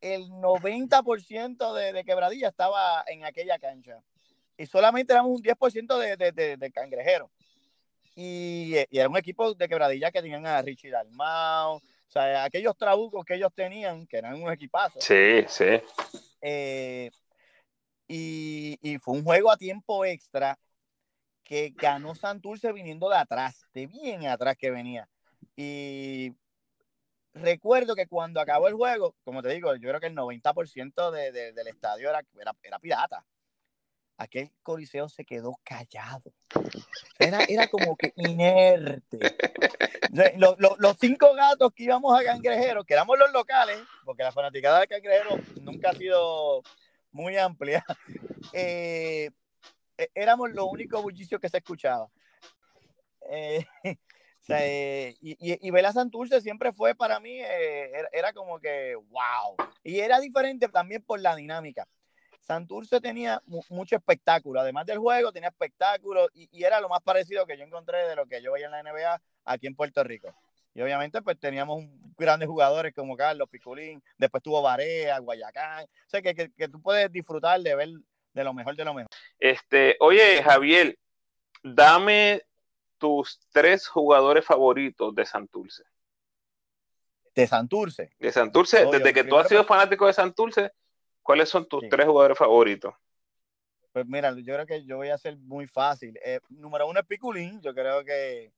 el 0.01 0.29
90% 0.31 1.75
de, 1.75 1.93
de 1.93 2.05
Quebradilla 2.05 2.49
estaba 2.49 3.05
en 3.07 3.25
aquella 3.25 3.59
cancha 3.59 4.03
y 4.57 4.67
solamente 4.67 5.13
éramos 5.13 5.33
un 5.33 5.43
10% 5.43 5.99
de, 5.99 6.33
de, 6.33 6.57
de, 6.57 6.73
cangrejeros. 6.73 7.31
Y, 8.15 8.75
era 8.91 9.09
un 9.09 9.17
equipo 9.17 9.55
de 9.55 9.69
quebradilla 9.69 10.11
que 10.11 10.21
tenían 10.21 10.47
a 10.47 10.61
Richie 10.63 10.91
Dalmao, 10.91 11.77
o 11.77 11.83
sea, 12.07 12.45
aquellos 12.45 12.77
trabucos 12.77 13.25
que 13.25 13.35
ellos 13.35 13.53
tenían, 13.55 14.07
que 14.07 14.19
eran 14.19 14.41
un 14.41 14.53
equipazo. 14.53 15.01
Sí, 15.01 15.45
sí. 15.49 15.81
Eh, 16.43 17.11
y, 18.07 18.79
y, 18.83 18.99
fue 18.99 19.15
un 19.15 19.25
juego 19.25 19.51
a 19.51 19.57
tiempo 19.57 20.05
extra 20.05 20.59
que 21.45 21.73
ganó 21.77 22.15
Santurce 22.15 22.73
viniendo 22.73 23.09
de 23.09 23.17
atrás, 23.17 23.67
de 23.75 23.87
bien 23.87 24.27
atrás 24.27 24.57
que 24.57 24.71
venía. 24.71 25.09
Y 25.57 26.35
recuerdo 27.35 27.95
que 27.95 28.07
cuando 28.07 28.41
acabó 28.41 28.69
el 28.69 28.75
juego, 28.75 29.15
como 29.25 29.43
te 29.43 29.51
digo, 29.51 29.75
yo 29.77 29.89
creo 29.89 30.01
que 30.01 30.07
el 30.07 30.17
90% 30.17 31.11
de, 31.11 31.33
del 31.53 31.69
estadio 31.69 32.11
era, 32.11 32.23
era, 32.39 32.57
era 32.63 32.79
pirata 32.79 33.25
aquel 34.23 34.51
coliseo 34.63 35.09
se 35.09 35.25
quedó 35.25 35.59
callado. 35.65 36.33
Era, 37.19 37.45
era 37.45 37.67
como 37.69 37.97
que 37.97 38.13
inerte. 38.17 39.19
Los, 40.37 40.57
los, 40.59 40.97
cinco 41.01 41.35
gatos 41.35 41.73
que 41.73 41.85
íbamos 41.85 42.19
a 42.19 42.25
Cangrejero, 42.25 42.85
que 42.85 42.95
éramos 42.95 43.19
los 43.19 43.33
locales, 43.33 43.79
porque 44.05 44.23
la 44.23 44.33
fanaticada 44.33 44.81
de 44.81 44.89
Cangrejero 44.89 45.39
nunca 45.63 45.91
ha 45.91 45.95
sido 45.95 46.63
muy 47.11 47.37
amplia, 47.37 47.85
eh, 48.53 49.31
éramos 50.15 50.51
los 50.53 50.67
únicos 50.71 51.03
bullicios 51.03 51.41
que 51.41 51.49
se 51.49 51.59
escuchaba. 51.59 52.09
Eh, 53.29 53.65
eh, 54.49 55.15
y, 55.21 55.37
y, 55.39 55.71
Vela 55.71 55.93
Santurce 55.93 56.41
siempre 56.41 56.73
fue 56.73 56.95
para 56.95 57.21
mí, 57.21 57.39
era, 57.39 58.09
era, 58.13 58.33
como 58.33 58.59
que 58.59 58.97
wow. 58.97 59.57
Y 59.83 60.01
era 60.01 60.21
diferente 60.21 60.69
también 60.69 61.03
por 61.03 61.21
la 61.21 61.37
dinámica. 61.37 61.87
Santurce 62.43 63.01
tenía 63.01 63.41
mucho 63.69 63.97
espectáculo, 63.97 64.61
además 64.61 64.87
del 64.87 64.99
juego 64.99 65.33
tenía 65.33 65.49
espectáculo 65.49 66.29
y, 66.35 66.63
era 66.63 66.81
lo 66.81 66.89
más 66.89 67.01
parecido 67.01 67.47
que 67.47 67.57
yo 67.57 67.65
encontré 67.65 68.07
de 68.07 68.17
lo 68.17 68.27
que 68.27 68.43
yo 68.43 68.53
veía 68.53 68.67
en 68.67 68.73
la 68.73 68.83
NBA 68.83 69.23
aquí 69.45 69.67
en 69.67 69.77
Puerto 69.77 70.03
Rico. 70.03 70.35
Y 70.75 70.81
obviamente 70.81 71.23
pues 71.23 71.39
teníamos 71.39 71.85
grandes 72.17 72.49
jugadores 72.49 72.95
como 72.95 73.17
Carlos 73.17 73.49
Piculín, 73.49 74.03
después 74.19 74.43
tuvo 74.43 74.63
Barea, 74.63 75.19
Guayacán, 75.19 75.85
o 75.85 76.09
sea 76.09 76.23
que, 76.23 76.35
que, 76.35 76.69
tú 76.69 76.81
puedes 76.81 77.13
disfrutar 77.13 77.61
de 77.61 77.75
ver 77.75 77.91
de 78.33 78.45
lo 78.45 78.55
mejor 78.55 78.77
de 78.77 78.85
lo 78.85 78.95
mejor. 78.95 79.11
Este, 79.39 79.97
oye 80.01 80.43
Javier, 80.43 80.99
dame 81.63 82.43
tus 82.99 83.41
tres 83.53 83.87
jugadores 83.89 84.45
favoritos 84.45 85.15
de 85.15 85.25
Santurce. 85.25 85.85
De 87.35 87.47
Santurce. 87.47 88.11
De 88.19 88.31
Santurce, 88.31 88.85
desde 88.87 89.13
que 89.13 89.25
tú 89.25 89.39
has 89.39 89.49
sido 89.49 89.65
fanático 89.65 90.07
de 90.07 90.13
Santurce, 90.13 90.73
¿Cuáles 91.23 91.49
son 91.49 91.67
tus 91.67 91.89
tres 91.89 92.07
jugadores 92.07 92.37
favoritos? 92.37 92.95
Pues 93.93 94.07
mira, 94.07 94.35
yo 94.35 94.55
creo 94.55 94.67
que 94.67 94.85
yo 94.85 94.97
voy 94.97 95.11
a 95.11 95.19
ser 95.19 95.37
muy 95.37 95.67
fácil. 95.67 96.19
Eh, 96.25 96.41
número 96.49 96.89
uno 96.89 96.99
es 96.99 97.07
Piculín. 97.07 97.61
Yo 97.61 97.75
creo 97.75 98.05
que 98.05 98.53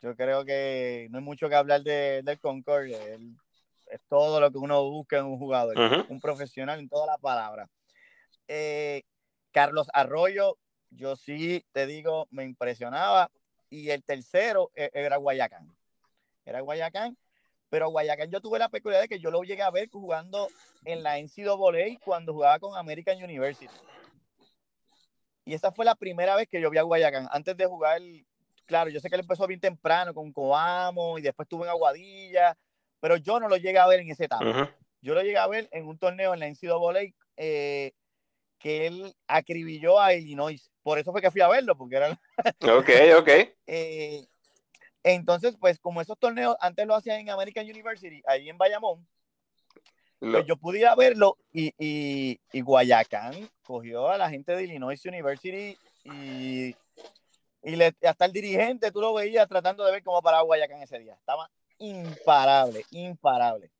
yo 0.00 0.16
creo 0.16 0.44
que 0.44 1.08
no 1.10 1.18
hay 1.18 1.24
mucho 1.24 1.48
que 1.48 1.54
hablar 1.54 1.82
de, 1.82 2.22
del 2.22 2.38
Concord. 2.40 2.86
es 2.86 4.00
todo 4.08 4.40
lo 4.40 4.50
que 4.50 4.58
uno 4.58 4.82
busca 4.90 5.18
en 5.18 5.26
un 5.26 5.38
jugador, 5.38 5.76
un 6.08 6.20
profesional 6.20 6.78
en 6.78 6.88
todas 6.88 7.06
las 7.06 7.20
palabras. 7.20 7.68
Eh, 8.46 9.02
Carlos 9.58 9.88
Arroyo, 9.92 10.56
yo 10.90 11.16
sí 11.16 11.64
te 11.72 11.88
digo, 11.88 12.28
me 12.30 12.44
impresionaba. 12.44 13.28
Y 13.68 13.90
el 13.90 14.04
tercero 14.04 14.70
e, 14.76 14.88
era 14.94 15.16
Guayacán. 15.16 15.74
Era 16.44 16.60
Guayacán. 16.60 17.18
Pero 17.68 17.90
Guayacán 17.90 18.30
yo 18.30 18.40
tuve 18.40 18.60
la 18.60 18.68
peculiaridad 18.68 19.02
de 19.02 19.08
que 19.08 19.20
yo 19.20 19.32
lo 19.32 19.42
llegué 19.42 19.62
a 19.62 19.72
ver 19.72 19.88
jugando 19.90 20.46
en 20.84 21.02
la 21.02 21.18
NCAA 21.18 21.98
cuando 22.04 22.34
jugaba 22.34 22.60
con 22.60 22.76
American 22.76 23.20
University. 23.20 23.74
Y 25.44 25.54
esa 25.54 25.72
fue 25.72 25.84
la 25.84 25.96
primera 25.96 26.36
vez 26.36 26.46
que 26.48 26.60
yo 26.60 26.70
vi 26.70 26.78
a 26.78 26.82
Guayacán. 26.82 27.26
Antes 27.32 27.56
de 27.56 27.66
jugar, 27.66 28.00
claro, 28.64 28.90
yo 28.90 29.00
sé 29.00 29.08
que 29.08 29.16
él 29.16 29.22
empezó 29.22 29.44
bien 29.48 29.58
temprano 29.58 30.14
con 30.14 30.32
Coamo 30.32 31.18
y 31.18 31.22
después 31.22 31.46
estuvo 31.46 31.64
en 31.64 31.70
Aguadilla, 31.70 32.56
pero 33.00 33.16
yo 33.16 33.40
no 33.40 33.48
lo 33.48 33.56
llegué 33.56 33.80
a 33.80 33.88
ver 33.88 33.98
en 33.98 34.10
ese 34.12 34.26
etapa. 34.26 34.72
Yo 35.00 35.14
lo 35.14 35.22
llegué 35.22 35.38
a 35.38 35.48
ver 35.48 35.68
en 35.72 35.88
un 35.88 35.98
torneo 35.98 36.32
en 36.32 36.38
la 36.38 36.46
NCAA 36.46 37.12
eh, 37.36 37.92
que 38.58 38.86
él 38.86 39.14
acribilló 39.26 40.00
a 40.00 40.14
Illinois. 40.14 40.70
Por 40.82 40.98
eso 40.98 41.12
fue 41.12 41.20
que 41.20 41.30
fui 41.30 41.40
a 41.40 41.48
verlo, 41.48 41.76
porque 41.76 41.96
era... 41.96 42.20
ok, 42.62 42.90
ok. 43.18 43.28
Eh, 43.66 44.26
entonces, 45.02 45.56
pues 45.58 45.78
como 45.78 46.00
esos 46.00 46.18
torneos 46.18 46.56
antes 46.60 46.86
lo 46.86 46.94
hacían 46.94 47.20
en 47.20 47.30
American 47.30 47.64
University, 47.64 48.22
ahí 48.26 48.48
en 48.48 48.58
Bayamón, 48.58 49.06
pues 50.20 50.46
yo 50.46 50.56
pudiera 50.56 50.94
verlo 50.96 51.38
y, 51.52 51.72
y, 51.78 52.60
Guayacán 52.60 53.48
cogió 53.62 54.08
a 54.08 54.18
la 54.18 54.28
gente 54.28 54.54
de 54.54 54.64
Illinois 54.64 55.04
University 55.04 55.78
y, 56.04 56.74
y 57.62 57.76
le, 57.76 57.94
hasta 58.02 58.24
el 58.24 58.32
dirigente 58.32 58.90
tú 58.90 59.00
lo 59.00 59.14
veías 59.14 59.48
tratando 59.48 59.84
de 59.84 59.92
ver 59.92 60.02
cómo 60.02 60.20
paraba 60.20 60.42
Guayacán 60.42 60.82
ese 60.82 60.98
día. 60.98 61.14
Estaba 61.14 61.48
imparable, 61.78 62.84
imparable. 62.90 63.70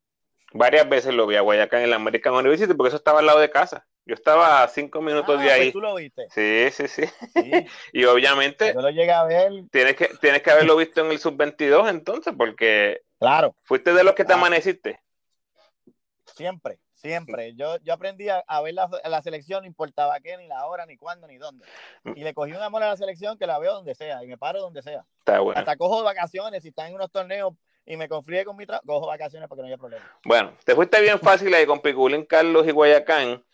Varias 0.52 0.88
veces 0.88 1.12
lo 1.12 1.26
vi 1.26 1.36
a 1.36 1.40
Guayacán 1.40 1.82
en 1.82 1.90
la 1.90 1.96
American 1.96 2.34
University 2.34 2.72
porque 2.72 2.88
eso 2.88 2.96
estaba 2.96 3.18
al 3.18 3.26
lado 3.26 3.40
de 3.40 3.50
casa. 3.50 3.86
Yo 4.08 4.14
estaba 4.14 4.62
a 4.62 4.68
cinco 4.68 5.02
minutos 5.02 5.38
de 5.38 5.50
ah, 5.50 5.54
pues 5.54 5.60
ahí. 5.60 5.70
¿Tú 5.70 5.82
lo 5.82 5.94
viste? 5.96 6.28
Sí, 6.30 6.70
sí, 6.70 6.88
sí. 6.88 7.02
y 7.92 8.04
obviamente. 8.06 8.72
Yo 8.72 8.80
lo 8.80 8.88
llegué 8.88 9.12
a 9.12 9.24
ver. 9.24 9.52
Tienes 9.70 9.96
que, 9.96 10.06
tienes 10.18 10.40
que 10.40 10.50
haberlo 10.50 10.76
visto 10.76 11.02
en 11.02 11.10
el 11.10 11.18
sub-22 11.18 11.90
entonces, 11.90 12.32
porque. 12.34 13.02
Claro. 13.18 13.54
Fuiste 13.64 13.92
de 13.92 14.02
los 14.04 14.14
que 14.14 14.24
te 14.24 14.32
amaneciste. 14.32 14.98
Siempre, 16.34 16.78
siempre. 16.94 17.54
Yo, 17.54 17.76
yo 17.82 17.92
aprendí 17.92 18.30
a, 18.30 18.60
ver 18.62 18.72
la, 18.72 18.88
la, 19.04 19.20
selección, 19.20 19.60
no 19.60 19.66
importaba 19.66 20.18
qué, 20.20 20.38
ni 20.38 20.48
la 20.48 20.64
hora, 20.64 20.86
ni 20.86 20.96
cuándo, 20.96 21.26
ni 21.26 21.36
dónde. 21.36 21.66
Mm. 22.04 22.12
Y 22.16 22.24
le 22.24 22.32
cogí 22.32 22.52
un 22.52 22.62
amor 22.62 22.82
a 22.84 22.88
la 22.88 22.96
selección 22.96 23.36
que 23.36 23.46
la 23.46 23.58
veo 23.58 23.74
donde 23.74 23.94
sea 23.94 24.24
y 24.24 24.26
me 24.26 24.38
paro 24.38 24.62
donde 24.62 24.80
sea. 24.80 25.04
Está 25.18 25.40
bueno. 25.40 25.60
Hasta 25.60 25.76
cojo 25.76 26.02
vacaciones, 26.02 26.62
si 26.62 26.70
están 26.70 26.86
en 26.86 26.94
unos 26.94 27.10
torneos 27.10 27.52
y 27.84 27.98
me 27.98 28.08
conflige 28.08 28.46
con 28.46 28.56
mi 28.56 28.64
trabajo, 28.64 28.86
cojo 28.86 29.06
vacaciones 29.06 29.50
porque 29.50 29.60
no 29.60 29.68
haya 29.68 29.76
problema. 29.76 30.18
Bueno, 30.24 30.56
te 30.64 30.74
fuiste 30.74 30.98
bien 31.02 31.18
fácil 31.18 31.52
ahí 31.52 31.66
con 31.66 31.80
Piculín, 31.80 32.24
Carlos 32.24 32.66
y 32.66 32.70
Guayacán 32.70 33.44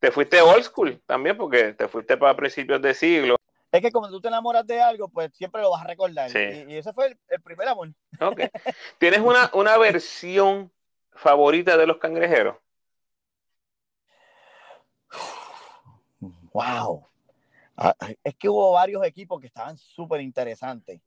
te 0.00 0.10
fuiste 0.10 0.40
old 0.40 0.64
school 0.64 1.00
también, 1.06 1.36
porque 1.36 1.74
te 1.74 1.86
fuiste 1.86 2.16
para 2.16 2.34
principios 2.34 2.82
de 2.82 2.94
siglo. 2.94 3.36
Es 3.70 3.80
que 3.80 3.92
como 3.92 4.08
tú 4.08 4.20
te 4.20 4.28
enamoras 4.28 4.66
de 4.66 4.80
algo, 4.80 5.08
pues 5.08 5.30
siempre 5.34 5.62
lo 5.62 5.70
vas 5.70 5.82
a 5.84 5.86
recordar. 5.86 6.30
Y, 6.30 6.76
ese 6.76 6.92
fue 6.92 7.16
el, 7.28 7.40
primer 7.40 7.68
amor. 7.68 7.90
Ok. 8.20 8.40
¿Tienes 8.98 9.20
una, 9.20 9.50
una 9.54 9.78
versión 9.78 10.72
favorita 11.12 11.76
de 11.76 11.86
los 11.86 11.98
cangrejeros? 11.98 12.56
Wow. 16.52 17.06
Ah, 17.76 17.94
es 18.24 18.34
que 18.34 18.48
hubo 18.48 18.72
varios 18.72 19.04
equipos 19.04 19.40
que 19.40 19.46
estaban 19.46 19.78
súper 19.78 20.20
interesantes. 20.20 21.00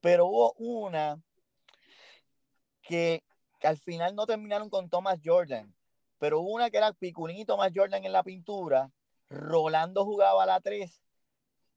Pero 0.00 0.26
hubo 0.26 0.54
una 0.58 1.20
que, 2.82 3.22
al 3.62 3.76
final 3.76 4.14
no 4.14 4.26
terminaron 4.26 4.70
con 4.70 4.88
Thomas 4.88 5.18
Jordan. 5.22 5.72
Pero 6.20 6.40
una 6.40 6.70
que 6.70 6.76
era 6.76 6.92
Piculín 6.92 7.38
y 7.38 7.44
Thomas 7.46 7.72
Jordan 7.74 8.04
en 8.04 8.12
la 8.12 8.22
pintura. 8.22 8.90
Rolando 9.30 10.04
jugaba 10.04 10.44
la 10.44 10.60
3. 10.60 11.02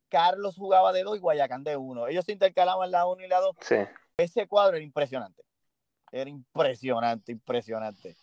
Carlos 0.09 0.57
jugaba 0.57 0.91
de 0.91 1.03
2 1.03 1.17
y 1.17 1.19
Guayacán 1.21 1.63
de 1.63 1.77
1. 1.77 2.07
Ellos 2.07 2.25
se 2.25 2.33
intercalaban 2.33 2.91
la 2.91 3.07
1 3.07 3.23
y 3.23 3.27
la 3.29 3.39
2. 3.39 3.55
Sí. 3.61 3.77
Ese 4.17 4.45
cuadro 4.47 4.75
era 4.75 4.83
impresionante. 4.83 5.43
Era 6.11 6.29
impresionante, 6.29 7.31
impresionante. 7.31 8.15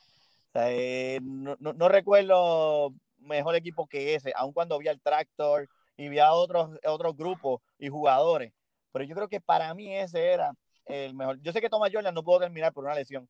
Eh, 0.55 1.21
no, 1.23 1.57
no, 1.59 1.89
recuerdo 1.89 2.93
mejor 3.19 3.57
equipo 3.57 3.87
que 3.87 4.15
ese, 4.15 4.33
aun 4.37 4.53
cuando 4.53 4.79
vi 4.79 4.89
al 4.89 5.01
Tractor 5.01 5.69
y 5.97 6.09
vi 6.09 6.19
a 6.19 6.33
otros, 6.33 6.79
otros 6.87 7.17
grupos 7.17 7.63
y 7.79 7.89
jugadores. 7.89 8.53
Pero 8.93 9.07
yo 9.07 9.15
creo 9.15 9.29
que 9.29 9.41
para 9.41 9.73
mí 9.73 9.97
ese 9.97 10.33
era 10.33 10.53
el 10.85 11.15
mejor. 11.15 11.41
Yo 11.41 11.53
sé 11.53 11.63
que 11.63 11.71
Thomas 11.71 11.91
Jordan 11.93 12.15
no 12.15 12.23
pudo 12.23 12.41
terminar 12.41 12.75
por 12.75 12.85
una 12.85 12.95
lesión 12.95 13.29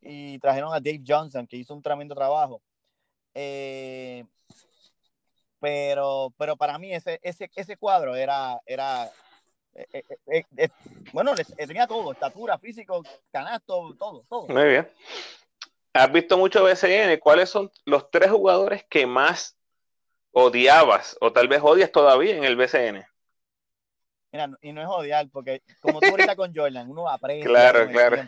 y 0.00 0.38
trajeron 0.38 0.72
a 0.72 0.80
Dave 0.80 1.02
Johnson, 1.06 1.46
que 1.46 1.56
hizo 1.56 1.74
un 1.74 1.82
tremendo 1.82 2.14
trabajo. 2.14 2.60
Eh, 3.34 4.24
pero, 5.60 6.32
pero 6.36 6.56
para 6.56 6.78
mí 6.78 6.92
ese, 6.94 7.18
ese, 7.22 7.50
ese 7.54 7.76
cuadro 7.76 8.14
era, 8.14 8.60
era 8.64 9.10
eh, 9.74 10.02
eh, 10.56 10.68
bueno, 11.12 11.34
tenía 11.34 11.86
todo, 11.86 12.12
estatura, 12.12 12.58
físico, 12.58 13.02
canasto, 13.30 13.94
todo, 13.98 14.24
todo. 14.28 14.48
Muy 14.48 14.64
bien. 14.64 14.90
¿Has 15.92 16.12
visto 16.12 16.36
mucho 16.36 16.64
BCN? 16.64 17.18
¿Cuáles 17.20 17.48
son 17.50 17.70
los 17.84 18.10
tres 18.10 18.30
jugadores 18.30 18.84
que 18.88 19.06
más 19.06 19.56
odiabas 20.32 21.16
o 21.20 21.32
tal 21.32 21.48
vez 21.48 21.60
odias 21.62 21.90
todavía 21.90 22.36
en 22.36 22.44
el 22.44 22.56
BCN? 22.56 23.04
Mira, 24.30 24.50
y 24.60 24.72
no 24.72 24.82
es 24.82 24.88
odiar, 24.88 25.28
porque 25.30 25.62
como 25.80 26.00
tú 26.00 26.08
ahorita 26.08 26.36
con 26.36 26.54
Jordan, 26.54 26.90
uno 26.90 27.08
aprende. 27.08 27.46
Claro, 27.48 27.88
claro. 27.88 28.22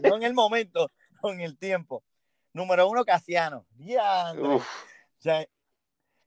No 0.00 0.16
en 0.16 0.22
el 0.24 0.34
momento, 0.34 0.90
con 1.24 1.40
el 1.40 1.56
tiempo. 1.56 2.04
Número 2.52 2.86
uno, 2.86 3.02
Casiano. 3.02 3.64
Ya. 3.78 4.34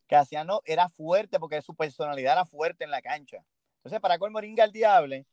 Casiano 0.07 0.62
era 0.65 0.89
fuerte 0.89 1.39
porque 1.39 1.62
su 1.62 1.75
personalidad 1.75 2.33
era 2.33 2.45
fuerte 2.45 2.83
en 2.83 2.89
la 2.89 3.03
cancha. 3.03 3.43
Entonces, 3.77 3.99
para 3.99 4.17
colmo 4.17 4.39
era 4.39 4.47
ingaldiable. 4.47 5.27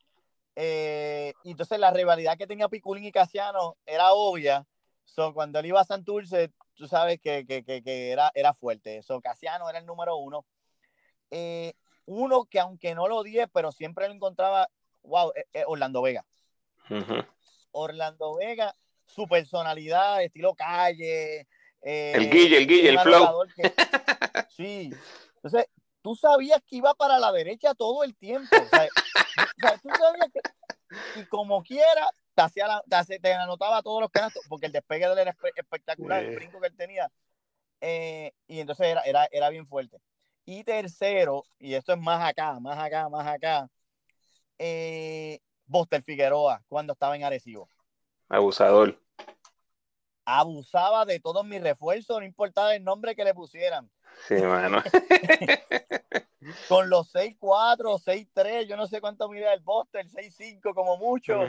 Eh, 0.55 1.33
entonces 1.44 1.79
la 1.79 1.90
rivalidad 1.90 2.37
que 2.37 2.46
tenía 2.46 2.68
Piculín 2.68 3.07
y 3.07 3.11
Casiano 3.11 3.79
era 3.87 4.12
obvia. 4.12 4.66
So, 5.07 5.33
cuando 5.33 5.61
él 5.61 5.66
iba 5.66 5.81
a 5.81 5.85
Santurce, 5.85 6.53
tú 6.74 6.87
sabes 6.87 7.18
que, 7.18 7.46
que, 7.46 7.64
que, 7.64 8.11
era, 8.11 8.31
era 8.35 8.53
fuerte. 8.53 9.03
So, 9.03 9.22
Casiano 9.22 9.70
era 9.70 9.79
el 9.79 9.87
número 9.87 10.16
uno. 10.16 10.44
Eh, 11.31 11.72
uno 12.05 12.44
que 12.44 12.61
aunque 12.61 12.94
no 12.94 13.09
lo 13.09 13.16
odié, 13.16 13.48
pero 13.48 13.72
siempre 13.72 14.09
lo 14.09 14.14
encontraba, 14.14 14.68
wow, 15.05 15.33
eh, 15.55 15.64
Orlando 15.66 16.03
Vega. 16.03 16.27
Orlando 17.72 18.37
Vega, 18.37 18.74
su 19.07 19.27
personalidad, 19.27 20.23
estilo 20.23 20.55
calle. 20.55 21.47
el 21.83 22.31
guille, 22.31 22.59
el 22.59 22.67
guille, 22.67 22.88
el 22.90 22.99
flow. 23.01 23.45
sí. 24.57 24.90
Entonces, 25.37 25.67
tú 26.03 26.14
sabías 26.14 26.61
que 26.67 26.77
iba 26.77 26.95
para 26.95 27.19
la 27.19 27.33
derecha 27.33 27.75
todo 27.75 28.05
el 28.05 28.17
tiempo. 28.17 28.57
O 28.57 28.69
sea, 28.69 28.88
tú 29.83 29.88
sabías 29.99 30.29
que, 30.33 31.21
y 31.21 31.25
como 31.27 31.62
quiera, 31.62 32.11
te, 32.35 32.43
hacía 32.43 32.67
la, 32.67 32.83
te, 33.21 33.33
anotaba 33.33 33.83
todos 33.83 34.01
los 34.01 34.11
canastos, 34.11 34.43
porque 34.49 34.67
el 34.67 34.73
despegue 34.73 35.07
de 35.07 35.12
él 35.12 35.19
era 35.19 35.37
espectacular, 35.57 36.25
el 36.25 36.35
brinco 36.37 36.61
que 36.61 36.67
él 36.69 36.77
tenía. 36.77 37.11
Eh, 37.81 38.33
y 38.47 38.61
entonces 38.61 38.87
era, 38.87 39.03
era, 39.03 39.29
era 39.31 39.49
bien 39.51 39.67
fuerte. 39.67 39.99
Y 40.45 40.62
tercero, 40.64 41.45
y 41.59 41.75
esto 41.75 41.93
es 41.93 41.99
más 41.99 42.23
acá, 42.29 42.61
más 42.61 42.79
acá, 42.79 43.09
más 43.09 43.27
acá, 43.27 43.69
eh, 44.59 45.40
Buster 45.67 46.03
Figueroa, 46.03 46.62
cuando 46.69 46.93
estaba 46.93 47.17
en 47.17 47.25
Arecibo. 47.25 47.69
Abusador. 48.35 48.99
Abusaba 50.25 51.05
de 51.05 51.20
todos 51.20 51.44
mis 51.44 51.62
refuerzos, 51.62 52.18
no 52.18 52.25
importaba 52.25 52.75
el 52.75 52.83
nombre 52.83 53.14
que 53.14 53.25
le 53.25 53.35
pusieran. 53.35 53.90
Sí, 54.27 54.35
mano. 54.35 54.83
Con 56.68 56.90
los 56.90 57.14
6-4, 57.14 58.03
6-3, 58.03 58.66
yo 58.66 58.77
no 58.77 58.87
sé 58.87 59.01
cuánto 59.01 59.29
mide 59.29 59.53
el 59.53 59.61
Buster, 59.61 60.07
6-5 60.07 60.75
como 60.75 60.97
mucho. 60.97 61.40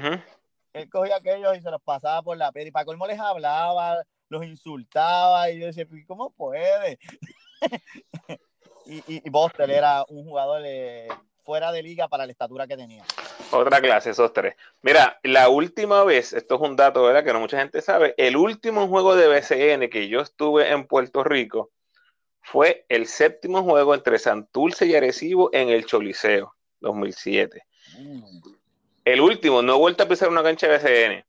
Él 0.74 0.90
cogía 0.90 1.18
aquellos 1.18 1.58
y 1.58 1.62
se 1.62 1.72
los 1.72 1.82
pasaba 1.82 2.22
por 2.22 2.38
la 2.38 2.52
piedra. 2.52 2.70
Y 2.70 2.72
para 2.72 2.86
colmo 2.86 3.08
les 3.08 3.20
hablaba, 3.20 4.04
los 4.30 4.46
insultaba. 4.46 5.50
Y 5.50 5.60
yo 5.60 5.68
decía, 5.68 5.88
¿cómo 6.06 6.32
puede? 6.32 7.00
y, 8.86 9.02
y, 9.08 9.30
Buster 9.30 9.70
era 9.70 10.06
un 10.08 10.24
jugador 10.26 10.62
eh, 10.66 11.08
fuera 11.46 11.72
de 11.72 11.84
liga 11.84 12.08
para 12.08 12.26
la 12.26 12.32
estatura 12.32 12.68
que 12.68 12.76
tenía. 12.76 13.04
Otra 13.52 13.80
clase, 13.80 14.10
esos 14.10 14.34
tres. 14.34 14.56
Mira, 14.82 15.20
la 15.24 15.48
última 15.48 16.04
vez, 16.04 16.34
esto 16.34 16.56
es 16.56 16.62
un 16.62 16.76
dato 16.76 17.04
¿verdad? 17.04 17.24
que 17.24 17.32
no 17.32 17.40
mucha 17.40 17.60
gente 17.60 17.82
sabe, 17.82 18.16
el 18.18 18.36
último 18.36 18.88
juego 18.88 19.16
de 19.16 19.28
BCN 19.28 19.90
que 19.90 20.10
yo 20.10 20.22
estuve 20.22 20.72
en 20.72 20.88
Puerto 20.88 21.24
Rico 21.24 21.72
fue 22.42 22.86
el 22.90 23.06
séptimo 23.06 23.64
juego 23.64 23.94
entre 23.94 24.18
Santurce 24.20 24.88
y 24.88 24.96
Arecibo 24.96 25.50
en 25.54 25.70
el 25.70 25.86
Choliseo, 25.86 26.56
2007. 26.80 27.64
Mm. 27.98 28.24
El 29.06 29.22
último, 29.22 29.62
no 29.62 29.76
he 29.76 29.78
vuelto 29.78 30.04
a 30.04 30.08
pisar 30.08 30.30
una 30.30 30.44
cancha 30.44 30.68
de 30.68 30.78
BCN. 30.78 31.26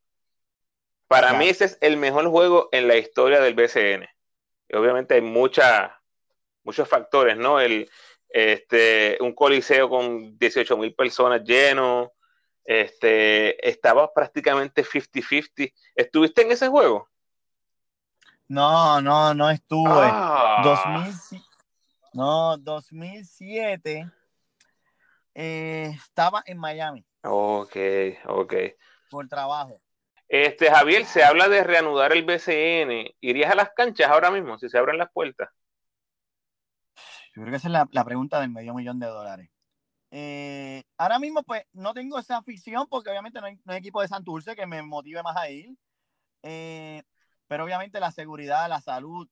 Para 1.07 1.33
mí 1.33 1.47
ese 1.47 1.65
es 1.65 1.77
el 1.79 1.95
mejor 1.95 2.27
juego 2.27 2.69
en 2.71 2.87
la 2.87 2.97
historia 2.97 3.39
del 3.39 3.53
BCN. 3.53 4.07
Y 4.67 4.75
obviamente 4.75 5.13
hay 5.13 5.21
mucha, 5.21 6.01
muchos 6.63 6.89
factores, 6.89 7.37
¿no? 7.37 7.61
El, 7.61 7.89
este, 8.37 9.17
un 9.19 9.33
coliseo 9.33 9.89
con 9.89 10.37
18 10.37 10.77
mil 10.77 10.93
personas 10.93 11.41
lleno, 11.43 12.13
este, 12.63 13.67
estaba 13.67 14.13
prácticamente 14.13 14.83
50-50. 14.83 15.73
¿Estuviste 15.95 16.43
en 16.43 16.51
ese 16.51 16.67
juego? 16.67 17.09
No, 18.47 19.01
no, 19.01 19.33
no 19.33 19.49
estuve. 19.49 19.89
Ah. 19.91 21.09
no, 22.13 22.57
2007 22.57 24.07
eh, 25.33 25.91
estaba 25.95 26.43
en 26.45 26.59
Miami. 26.59 27.03
Ok, 27.23 27.75
ok. 28.27 28.53
Por 29.09 29.27
trabajo. 29.27 29.81
Este, 30.27 30.69
Javier, 30.69 31.05
se 31.05 31.23
habla 31.23 31.49
de 31.49 31.63
reanudar 31.63 32.11
el 32.11 32.23
BCN. 32.23 33.15
¿Irías 33.19 33.51
a 33.51 33.55
las 33.55 33.71
canchas 33.71 34.11
ahora 34.11 34.29
mismo 34.29 34.59
si 34.59 34.69
se 34.69 34.77
abren 34.77 34.99
las 34.99 35.11
puertas? 35.11 35.49
Yo 37.37 37.43
creo 37.43 37.51
que 37.51 37.57
esa 37.57 37.67
es 37.67 37.87
la, 37.91 38.03
pregunta 38.03 38.41
del 38.41 38.49
medio 38.49 38.73
millón 38.73 38.97
de 38.97 39.05
dólares. 39.05 39.51
Eh, 40.09 40.83
ahora 40.97 41.19
mismo, 41.19 41.43
pues, 41.43 41.65
no 41.71 41.93
tengo 41.93 42.17
esa 42.17 42.37
afición 42.37 42.87
porque 42.89 43.11
obviamente 43.11 43.39
no 43.39 43.45
hay, 43.45 43.77
equipo 43.77 44.01
de 44.01 44.07
Santurce 44.07 44.55
que 44.55 44.65
me 44.65 44.81
motive 44.81 45.21
más 45.21 45.37
a 45.37 45.47
ir. 45.47 45.77
Eh, 46.41 47.03
pero 47.45 47.63
obviamente 47.63 47.99
la 47.99 48.09
seguridad, 48.11 48.67
la 48.67 48.81
salud, 48.81 49.29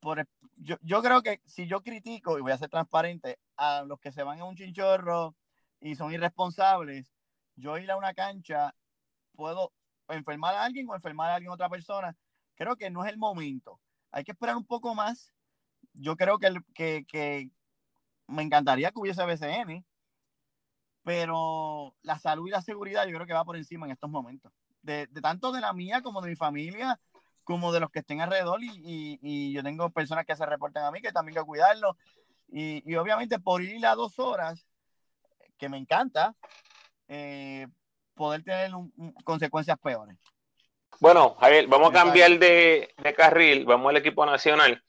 por, 0.00 0.26
yo, 0.56 0.76
yo, 0.80 1.02
creo 1.02 1.22
que 1.22 1.42
si 1.44 1.66
yo 1.66 1.82
critico, 1.82 2.38
y 2.38 2.40
voy 2.40 2.52
a 2.52 2.56
ser 2.56 2.70
transparente, 2.70 3.38
a 3.58 3.82
los 3.82 4.00
que 4.00 4.10
se 4.10 4.22
van 4.22 4.40
a 4.40 4.46
un 4.46 4.56
chinchorro 4.56 5.36
y 5.80 5.96
son 5.96 6.14
irresponsables, 6.14 7.12
yo 7.56 7.76
ir 7.76 7.90
a 7.90 7.98
una 7.98 8.14
cancha, 8.14 8.74
puedo 9.36 9.70
enfermar 10.08 10.54
a 10.54 10.64
alguien 10.64 10.88
o 10.88 10.94
enfermar 10.94 11.30
a 11.30 11.34
alguien 11.34 11.52
otra 11.52 11.68
persona. 11.68 12.16
Creo 12.54 12.76
que 12.76 12.88
no 12.88 13.04
es 13.04 13.12
el 13.12 13.18
momento. 13.18 13.82
Hay 14.10 14.24
que 14.24 14.32
esperar 14.32 14.56
un 14.56 14.64
poco 14.64 14.94
más. 14.94 15.33
Yo 15.94 16.16
creo 16.16 16.38
que, 16.38 16.54
que, 16.74 17.04
que 17.06 17.50
me 18.26 18.42
encantaría 18.42 18.90
que 18.90 18.98
hubiese 18.98 19.24
BCN, 19.24 19.84
pero 21.02 21.94
la 22.02 22.18
salud 22.18 22.46
y 22.48 22.50
la 22.50 22.62
seguridad 22.62 23.06
yo 23.06 23.14
creo 23.14 23.26
que 23.26 23.32
va 23.32 23.44
por 23.44 23.56
encima 23.56 23.86
en 23.86 23.92
estos 23.92 24.10
momentos 24.10 24.52
de, 24.84 25.08
tanto 25.22 25.50
de 25.52 25.60
la 25.60 25.72
mía 25.72 26.02
como 26.02 26.20
de 26.20 26.30
mi 26.30 26.36
familia, 26.36 27.00
como 27.42 27.72
de 27.72 27.80
los 27.80 27.90
que 27.90 28.00
estén 28.00 28.20
alrededor 28.20 28.62
y, 28.62 29.18
y, 29.22 29.52
yo 29.52 29.62
tengo 29.62 29.90
personas 29.90 30.24
que 30.24 30.36
se 30.36 30.46
reportan 30.46 30.84
a 30.84 30.90
mí 30.90 31.00
que 31.00 31.12
también 31.12 31.36
hay 31.36 31.42
que 31.42 31.46
cuidarlo 31.46 31.96
y, 32.48 32.82
y, 32.90 32.96
obviamente 32.96 33.38
por 33.38 33.62
ir 33.62 33.84
a 33.86 33.94
dos 33.94 34.18
horas, 34.18 34.66
que 35.58 35.68
me 35.68 35.78
encanta, 35.78 36.34
eh, 37.08 37.66
poder 38.14 38.42
tener 38.42 38.70
consecuencias 39.24 39.78
peores. 39.78 40.16
Bueno, 41.00 41.34
Javier, 41.40 41.66
vamos 41.66 41.90
a 41.90 41.92
cambiar 41.92 42.38
de, 42.38 42.94
de, 42.96 43.14
carril, 43.14 43.64
vamos 43.64 43.90
al 43.90 43.96
equipo 43.96 44.24
nacional. 44.24 44.82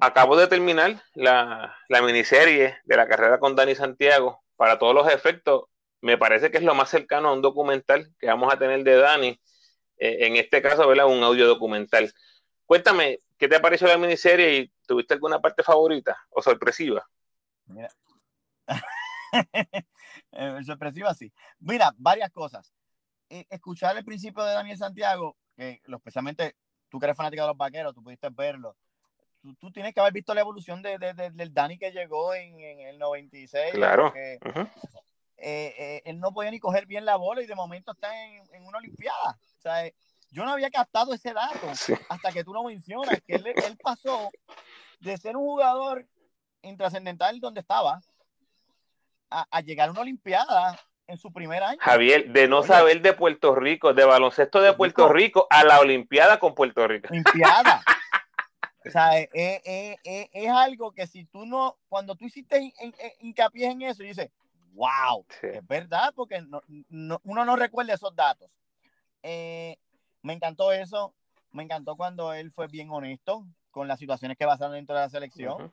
Acabo 0.00 0.36
de 0.36 0.46
terminar 0.46 1.02
la, 1.14 1.74
miniserie 1.88 2.76
de 2.84 2.96
la 2.96 3.08
carrera 3.08 3.38
con 3.38 3.56
Dani 3.56 3.74
Santiago. 3.74 4.42
Para 4.56 4.78
todos 4.78 4.94
los 4.94 5.08
efectos, 5.08 5.64
me 6.00 6.18
parece 6.18 6.50
que 6.50 6.58
es 6.58 6.62
lo 6.62 6.74
más 6.74 6.90
cercano 6.90 7.28
a 7.28 7.32
un 7.32 7.42
documental 7.42 8.12
que 8.18 8.26
vamos 8.26 8.52
a 8.52 8.58
tener 8.58 8.84
de 8.84 8.96
Dani. 8.96 9.40
Eh, 9.96 10.26
en 10.26 10.36
este 10.36 10.60
caso, 10.60 10.86
¿verdad? 10.86 11.06
Un 11.06 11.22
audio 11.22 11.46
documental. 11.46 12.12
Cuéntame, 12.66 13.20
¿qué 13.38 13.48
te 13.48 13.60
pareció 13.60 13.86
la 13.86 13.96
miniserie 13.98 14.58
y 14.58 14.72
tuviste 14.86 15.14
alguna 15.14 15.40
parte 15.40 15.62
favorita 15.62 16.16
o 16.30 16.42
sorpresiva? 16.42 17.08
Mira. 17.66 17.88
Eh, 20.32 20.58
sorpresiva, 20.64 21.12
sí. 21.14 21.32
Mira, 21.58 21.92
varias 21.98 22.30
cosas. 22.30 22.72
eh, 23.28 23.46
escuchar 23.50 23.96
el 23.96 24.04
principio 24.04 24.42
de 24.42 24.54
Daniel 24.54 24.78
Santiago, 24.78 25.36
que 25.54 25.82
especialmente 25.86 26.56
tú 26.88 26.98
que 26.98 27.06
eres 27.06 27.16
fanático 27.16 27.42
de 27.42 27.48
los 27.48 27.56
vaqueros, 27.56 27.94
tú 27.94 28.02
pudiste 28.02 28.28
verlo. 28.30 28.74
Tú, 29.60 29.70
tienes 29.72 29.94
que 29.94 30.00
haber 30.00 30.12
visto 30.12 30.34
la 30.34 30.40
evolución 30.40 30.82
de, 30.82 30.98
del 30.98 31.54
Dani 31.54 31.78
que 31.78 31.92
llegó 31.92 32.34
en, 32.34 32.58
el 32.60 32.98
96. 32.98 33.72
Claro. 33.72 34.12
Eh, 34.14 34.38
eh, 35.40 36.02
él 36.04 36.18
no 36.18 36.32
podía 36.32 36.50
ni 36.50 36.58
coger 36.58 36.86
bien 36.86 37.04
la 37.04 37.16
bola 37.16 37.42
y 37.42 37.46
de 37.46 37.54
momento 37.54 37.92
está 37.92 38.08
en, 38.24 38.64
una 38.64 38.78
Olimpiada. 38.78 39.38
O 39.58 39.60
sea, 39.60 39.88
yo 40.30 40.44
no 40.44 40.52
había 40.52 40.70
captado 40.70 41.14
ese 41.14 41.32
dato 41.32 41.68
hasta 42.08 42.32
que 42.32 42.44
tú 42.44 42.52
lo 42.52 42.64
mencionas, 42.64 43.20
que 43.26 43.36
él, 43.36 43.46
él 43.46 43.78
pasó 43.82 44.30
de 45.00 45.16
ser 45.16 45.36
un 45.36 45.44
jugador 45.44 46.06
intrascendental 46.62 47.38
donde 47.40 47.60
estaba 47.60 48.00
a, 49.30 49.60
llegar 49.60 49.88
a 49.88 49.92
una 49.92 50.00
Olimpiada 50.00 50.78
en 51.06 51.16
su 51.16 51.32
primer 51.32 51.62
año. 51.62 51.78
Javier, 51.80 52.32
de 52.32 52.48
no 52.48 52.62
saber 52.62 53.00
de 53.00 53.12
Puerto 53.12 53.54
Rico, 53.54 53.94
de 53.94 54.04
baloncesto 54.04 54.60
de 54.60 54.72
Puerto 54.72 55.08
Rico, 55.08 55.46
a 55.50 55.64
la 55.64 55.80
Olimpiada 55.80 56.38
con 56.38 56.54
Puerto 56.54 56.86
Rico. 56.86 57.08
Olimpiada. 57.10 57.82
o 58.86 58.90
sea, 58.90 59.20
eh, 59.20 59.28
eh, 59.32 59.96
eh, 60.04 60.30
es, 60.32 60.50
algo 60.50 60.92
que 60.92 61.06
si 61.06 61.24
tú 61.24 61.46
no, 61.46 61.78
cuando 61.88 62.14
tú 62.14 62.26
hiciste 62.26 62.72
hincapié 63.20 63.70
en 63.70 63.82
eso, 63.82 64.02
dices, 64.02 64.30
wow, 64.72 65.24
es 65.42 65.66
verdad, 65.66 66.12
porque 66.14 66.44
uno 66.90 67.44
no 67.44 67.56
recuerda 67.56 67.94
esos 67.94 68.14
datos. 68.14 68.50
me 69.22 70.32
encantó 70.32 70.72
eso, 70.72 71.14
me 71.50 71.64
encantó 71.64 71.96
cuando 71.96 72.32
él 72.32 72.52
fue 72.52 72.68
bien 72.68 72.90
honesto 72.90 73.46
con 73.70 73.88
las 73.88 73.98
situaciones 73.98 74.36
que 74.36 74.46
pasaron 74.46 74.74
dentro 74.74 74.94
de 74.94 75.02
la 75.02 75.10
selección. 75.10 75.72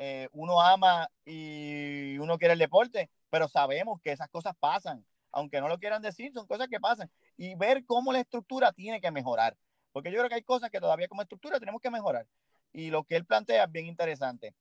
Eh, 0.00 0.28
uno 0.32 0.60
ama 0.60 1.10
y 1.24 2.16
uno 2.18 2.38
quiere 2.38 2.52
el 2.52 2.58
deporte, 2.60 3.10
pero 3.30 3.48
sabemos 3.48 4.00
que 4.00 4.12
esas 4.12 4.28
cosas 4.28 4.54
pasan, 4.60 5.04
aunque 5.32 5.60
no 5.60 5.68
lo 5.68 5.78
quieran 5.78 6.02
decir, 6.02 6.32
son 6.32 6.46
cosas 6.46 6.68
que 6.68 6.78
pasan. 6.78 7.10
Y 7.36 7.54
ver 7.56 7.84
cómo 7.84 8.12
la 8.12 8.20
estructura 8.20 8.72
tiene 8.72 9.00
que 9.00 9.10
mejorar, 9.10 9.56
porque 9.92 10.10
yo 10.10 10.18
creo 10.18 10.28
que 10.28 10.36
hay 10.36 10.42
cosas 10.42 10.70
que 10.70 10.80
todavía 10.80 11.08
como 11.08 11.22
estructura 11.22 11.58
tenemos 11.58 11.80
que 11.80 11.90
mejorar. 11.90 12.26
Y 12.72 12.90
lo 12.90 13.04
que 13.04 13.16
él 13.16 13.24
plantea 13.24 13.64
es 13.64 13.72
bien 13.72 13.86
interesante. 13.86 14.54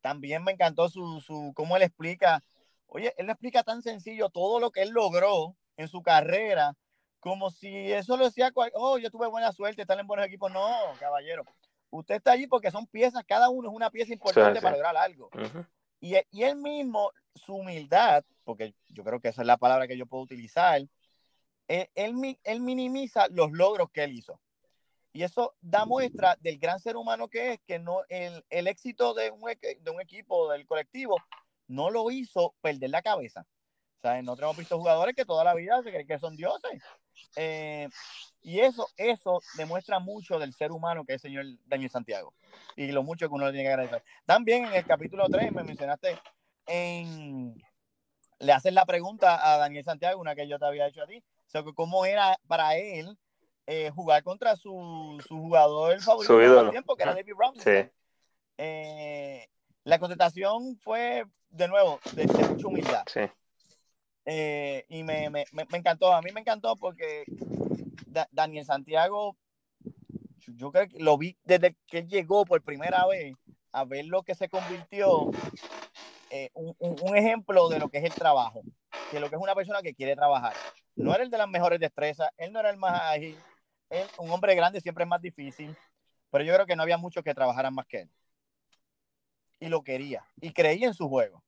También 0.00 0.44
me 0.44 0.52
encantó 0.52 0.88
su, 0.88 1.20
su 1.20 1.52
cómo 1.54 1.76
él 1.76 1.82
explica, 1.82 2.42
oye, 2.86 3.14
él 3.16 3.28
explica 3.30 3.62
tan 3.62 3.82
sencillo 3.82 4.30
todo 4.30 4.60
lo 4.60 4.70
que 4.70 4.82
él 4.82 4.90
logró 4.90 5.56
en 5.76 5.88
su 5.88 6.02
carrera, 6.02 6.74
como 7.20 7.50
si 7.50 7.92
eso 7.92 8.16
lo 8.16 8.24
decía, 8.24 8.52
oh, 8.74 8.98
yo 8.98 9.10
tuve 9.10 9.26
buena 9.26 9.52
suerte, 9.52 9.82
estar 9.82 9.98
en 9.98 10.06
buenos 10.06 10.26
equipos. 10.26 10.52
No, 10.52 10.68
caballero 10.98 11.44
usted 11.90 12.16
está 12.16 12.32
allí 12.32 12.46
porque 12.46 12.70
son 12.70 12.86
piezas, 12.86 13.24
cada 13.26 13.48
uno 13.48 13.68
es 13.68 13.74
una 13.74 13.90
pieza 13.90 14.12
importante 14.12 14.60
para 14.60 14.76
lograr 14.76 14.96
algo. 14.96 15.30
y, 16.00 16.14
y, 16.30 16.42
él 16.42 16.56
mismo, 16.56 17.12
su 17.34 17.54
humildad, 17.54 18.24
porque 18.44 18.74
yo 18.88 19.04
creo 19.04 19.20
que 19.20 19.28
esa 19.28 19.42
es 19.42 19.46
la 19.46 19.56
palabra 19.56 19.86
que 19.86 19.96
yo 19.96 20.06
puedo 20.06 20.22
utilizar, 20.22 20.82
él, 21.66 21.88
él, 22.44 22.60
minimiza 22.60 23.28
los 23.28 23.52
logros 23.52 23.90
que 23.90 24.04
él 24.04 24.12
hizo. 24.12 24.40
Y 25.12 25.22
eso 25.22 25.54
da 25.60 25.84
muestra 25.84 26.36
del 26.40 26.58
gran 26.58 26.80
ser 26.80 26.96
humano 26.96 27.28
que 27.28 27.52
es, 27.52 27.60
que 27.66 27.78
no 27.78 28.02
el, 28.08 28.44
el 28.50 28.66
éxito 28.66 29.14
de 29.14 29.30
un, 29.30 29.40
de 29.40 29.90
un 29.90 30.00
equipo, 30.00 30.50
del 30.50 30.66
colectivo, 30.66 31.16
no 31.66 31.90
lo 31.90 32.10
hizo 32.10 32.54
perder 32.60 32.90
la 32.90 33.02
cabeza. 33.02 33.46
O 33.98 34.00
sea, 34.00 34.20
nosotros 34.22 34.46
hemos 34.46 34.56
visto 34.58 34.78
jugadores 34.78 35.14
que 35.16 35.24
toda 35.24 35.44
la 35.44 35.54
vida 35.54 35.82
se 35.82 35.90
creen 35.90 36.06
que 36.06 36.18
son 36.18 36.36
dioses. 36.36 36.82
Eh, 37.34 37.88
y 38.42 38.60
eso, 38.60 38.88
eso 38.96 39.40
demuestra 39.56 39.98
mucho 39.98 40.38
del 40.38 40.54
ser 40.54 40.70
humano 40.70 41.04
que 41.04 41.14
es 41.14 41.24
el 41.24 41.30
señor 41.30 41.46
Daniel 41.66 41.90
Santiago. 41.90 42.32
Y 42.76 42.92
lo 42.92 43.02
mucho 43.02 43.28
que 43.28 43.34
uno 43.34 43.46
le 43.46 43.52
tiene 43.52 43.64
que 43.64 43.72
agradecer. 43.72 44.04
También 44.24 44.66
en 44.66 44.74
el 44.74 44.86
capítulo 44.86 45.26
3 45.28 45.52
me 45.52 45.64
mencionaste 45.64 46.18
en... 46.66 47.54
Le 48.40 48.52
haces 48.52 48.72
la 48.72 48.86
pregunta 48.86 49.52
a 49.52 49.58
Daniel 49.58 49.84
Santiago, 49.84 50.20
una 50.20 50.36
que 50.36 50.46
yo 50.46 50.60
te 50.60 50.66
había 50.66 50.86
hecho 50.86 51.02
a 51.02 51.08
ti, 51.08 51.24
sobre 51.48 51.74
cómo 51.74 52.06
era 52.06 52.38
para 52.46 52.76
él 52.76 53.18
eh, 53.70 53.90
jugar 53.90 54.22
contra 54.22 54.56
su, 54.56 55.22
su 55.28 55.36
jugador 55.36 56.00
favorito 56.00 56.38
del 56.38 56.70
tiempo, 56.70 56.96
que 56.96 57.02
era 57.02 57.14
David 57.14 57.34
Brown. 57.36 57.54
Sí. 57.56 57.86
Eh, 58.56 59.46
la 59.84 59.98
contestación 59.98 60.78
fue, 60.78 61.26
de 61.50 61.68
nuevo, 61.68 62.00
de, 62.12 62.24
de 62.24 62.48
mucha 62.48 62.66
humildad. 62.66 63.04
Sí. 63.06 63.20
Eh, 64.24 64.86
y 64.88 65.02
me, 65.02 65.28
me, 65.28 65.44
me, 65.52 65.66
encantó, 65.70 66.14
a 66.14 66.22
mí 66.22 66.32
me 66.32 66.40
encantó 66.40 66.76
porque 66.76 67.24
Daniel 68.32 68.64
Santiago, 68.64 69.36
yo 70.46 70.72
creo 70.72 70.88
que 70.88 70.98
lo 70.98 71.18
vi 71.18 71.36
desde 71.44 71.76
que 71.88 72.06
llegó 72.06 72.46
por 72.46 72.62
primera 72.62 73.06
vez 73.06 73.36
a 73.72 73.84
ver 73.84 74.06
lo 74.06 74.22
que 74.22 74.34
se 74.34 74.48
convirtió 74.48 75.24
un, 76.54 76.74
un, 76.78 77.16
ejemplo 77.18 77.68
de 77.68 77.80
lo 77.80 77.90
que 77.90 77.98
es 77.98 78.04
el 78.04 78.14
trabajo, 78.14 78.62
que 79.10 79.20
lo 79.20 79.28
que 79.28 79.36
es 79.36 79.42
una 79.42 79.54
persona 79.54 79.82
que 79.82 79.94
quiere 79.94 80.16
trabajar. 80.16 80.54
No 80.96 81.14
era 81.14 81.22
el 81.22 81.28
de 81.28 81.36
las 81.36 81.48
mejores 81.48 81.78
destrezas, 81.78 82.30
él 82.38 82.50
no 82.50 82.60
era 82.60 82.70
el 82.70 82.78
más 82.78 82.98
ágil, 83.02 83.38
él, 83.90 84.06
un 84.18 84.30
hombre 84.30 84.54
grande 84.54 84.80
siempre 84.80 85.04
es 85.04 85.08
más 85.08 85.20
difícil, 85.20 85.76
pero 86.30 86.44
yo 86.44 86.54
creo 86.54 86.66
que 86.66 86.76
no 86.76 86.82
había 86.82 86.98
muchos 86.98 87.24
que 87.24 87.34
trabajaran 87.34 87.74
más 87.74 87.86
que 87.86 88.02
él. 88.02 88.10
Y 89.60 89.68
lo 89.68 89.82
quería, 89.82 90.24
y 90.40 90.52
creía 90.52 90.86
en 90.86 90.94
su 90.94 91.08
juego. 91.08 91.42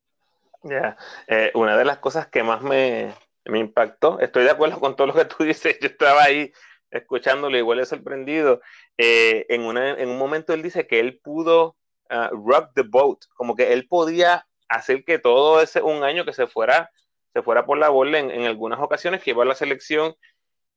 Ya, 0.63 0.97
eh, 1.27 1.51
una 1.55 1.77
de 1.77 1.85
las 1.85 1.99
cosas 1.99 2.27
que 2.27 2.43
más 2.43 2.61
me, 2.63 3.15
impactó, 3.47 4.21
estoy 4.21 4.45
de 4.45 4.51
acuerdo 4.51 4.79
con 4.79 4.97
todo 4.97 5.07
lo 5.07 5.15
que 5.15 5.25
tú 5.25 5.45
dices, 5.45 5.79
yo 5.81 5.89
estaba 5.89 6.23
ahí 6.23 6.53
escuchándolo 6.91 7.57
igual 7.57 7.81
he 7.81 7.87
sorprendido. 7.87 8.61
Eh, 8.99 9.47
en, 9.49 9.63
en 9.77 10.09
un 10.09 10.19
momento 10.19 10.53
él 10.53 10.63
dice 10.63 10.87
que 10.87 10.99
él 11.01 11.21
pudo 11.23 11.77
uh, 12.11 12.35
rock 12.35 12.73
the 12.75 12.83
boat, 12.83 13.21
como 13.35 13.55
que 13.55 13.73
él 13.73 13.87
podía 13.87 14.47
hacer 14.69 15.05
que 15.05 15.19
todo 15.19 15.61
ese 15.61 15.83
un 15.83 16.05
año 16.05 16.25
que 16.25 16.33
se 16.33 16.47
fuera, 16.47 16.91
se 17.33 17.43
fuera 17.43 17.65
por 17.65 17.79
la 17.79 17.89
bola 17.89 18.19
en, 18.19 18.31
en 18.31 18.43
algunas 18.43 18.81
ocasiones 18.81 19.23
que 19.23 19.33
a 19.33 19.45
la 19.45 19.55
selección 19.55 20.15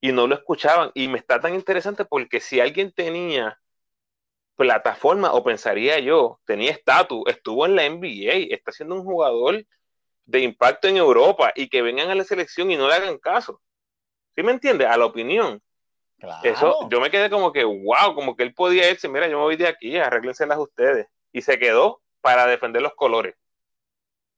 y 0.03 0.11
no 0.11 0.27
lo 0.27 0.35
escuchaban. 0.35 0.91
Y 0.95 1.07
me 1.07 1.17
está 1.17 1.39
tan 1.39 1.55
interesante 1.55 2.03
porque 2.03 2.41
si 2.41 2.59
alguien 2.59 2.91
tenía 2.91 3.57
plataforma, 4.57 5.31
o 5.31 5.45
pensaría 5.45 5.97
yo, 5.99 6.41
tenía 6.45 6.71
estatus, 6.71 7.23
estuvo 7.27 7.65
en 7.65 7.77
la 7.77 7.85
NBA, 7.85 8.53
está 8.53 8.73
siendo 8.73 8.95
un 8.95 9.05
jugador 9.05 9.65
de 10.25 10.39
impacto 10.41 10.89
en 10.89 10.97
Europa 10.97 11.53
y 11.55 11.69
que 11.69 11.81
vengan 11.81 12.09
a 12.09 12.15
la 12.15 12.25
selección 12.25 12.69
y 12.69 12.75
no 12.75 12.89
le 12.89 12.95
hagan 12.95 13.17
caso. 13.17 13.61
¿Sí 14.35 14.43
me 14.43 14.51
entiende? 14.51 14.85
A 14.85 14.97
la 14.97 15.05
opinión. 15.05 15.61
Eso, 16.43 16.89
yo 16.89 16.99
me 16.99 17.09
quedé 17.09 17.29
como 17.29 17.53
que, 17.53 17.63
wow, 17.63 18.13
como 18.13 18.35
que 18.35 18.43
él 18.43 18.53
podía 18.53 18.91
irse, 18.91 19.07
mira, 19.07 19.29
yo 19.29 19.37
me 19.37 19.43
voy 19.43 19.55
de 19.55 19.67
aquí, 19.69 19.95
arréglenselas 19.95 20.57
ustedes. 20.59 21.07
Y 21.31 21.43
se 21.43 21.57
quedó 21.57 22.01
para 22.19 22.45
defender 22.45 22.81
los 22.81 22.93
colores. 22.95 23.35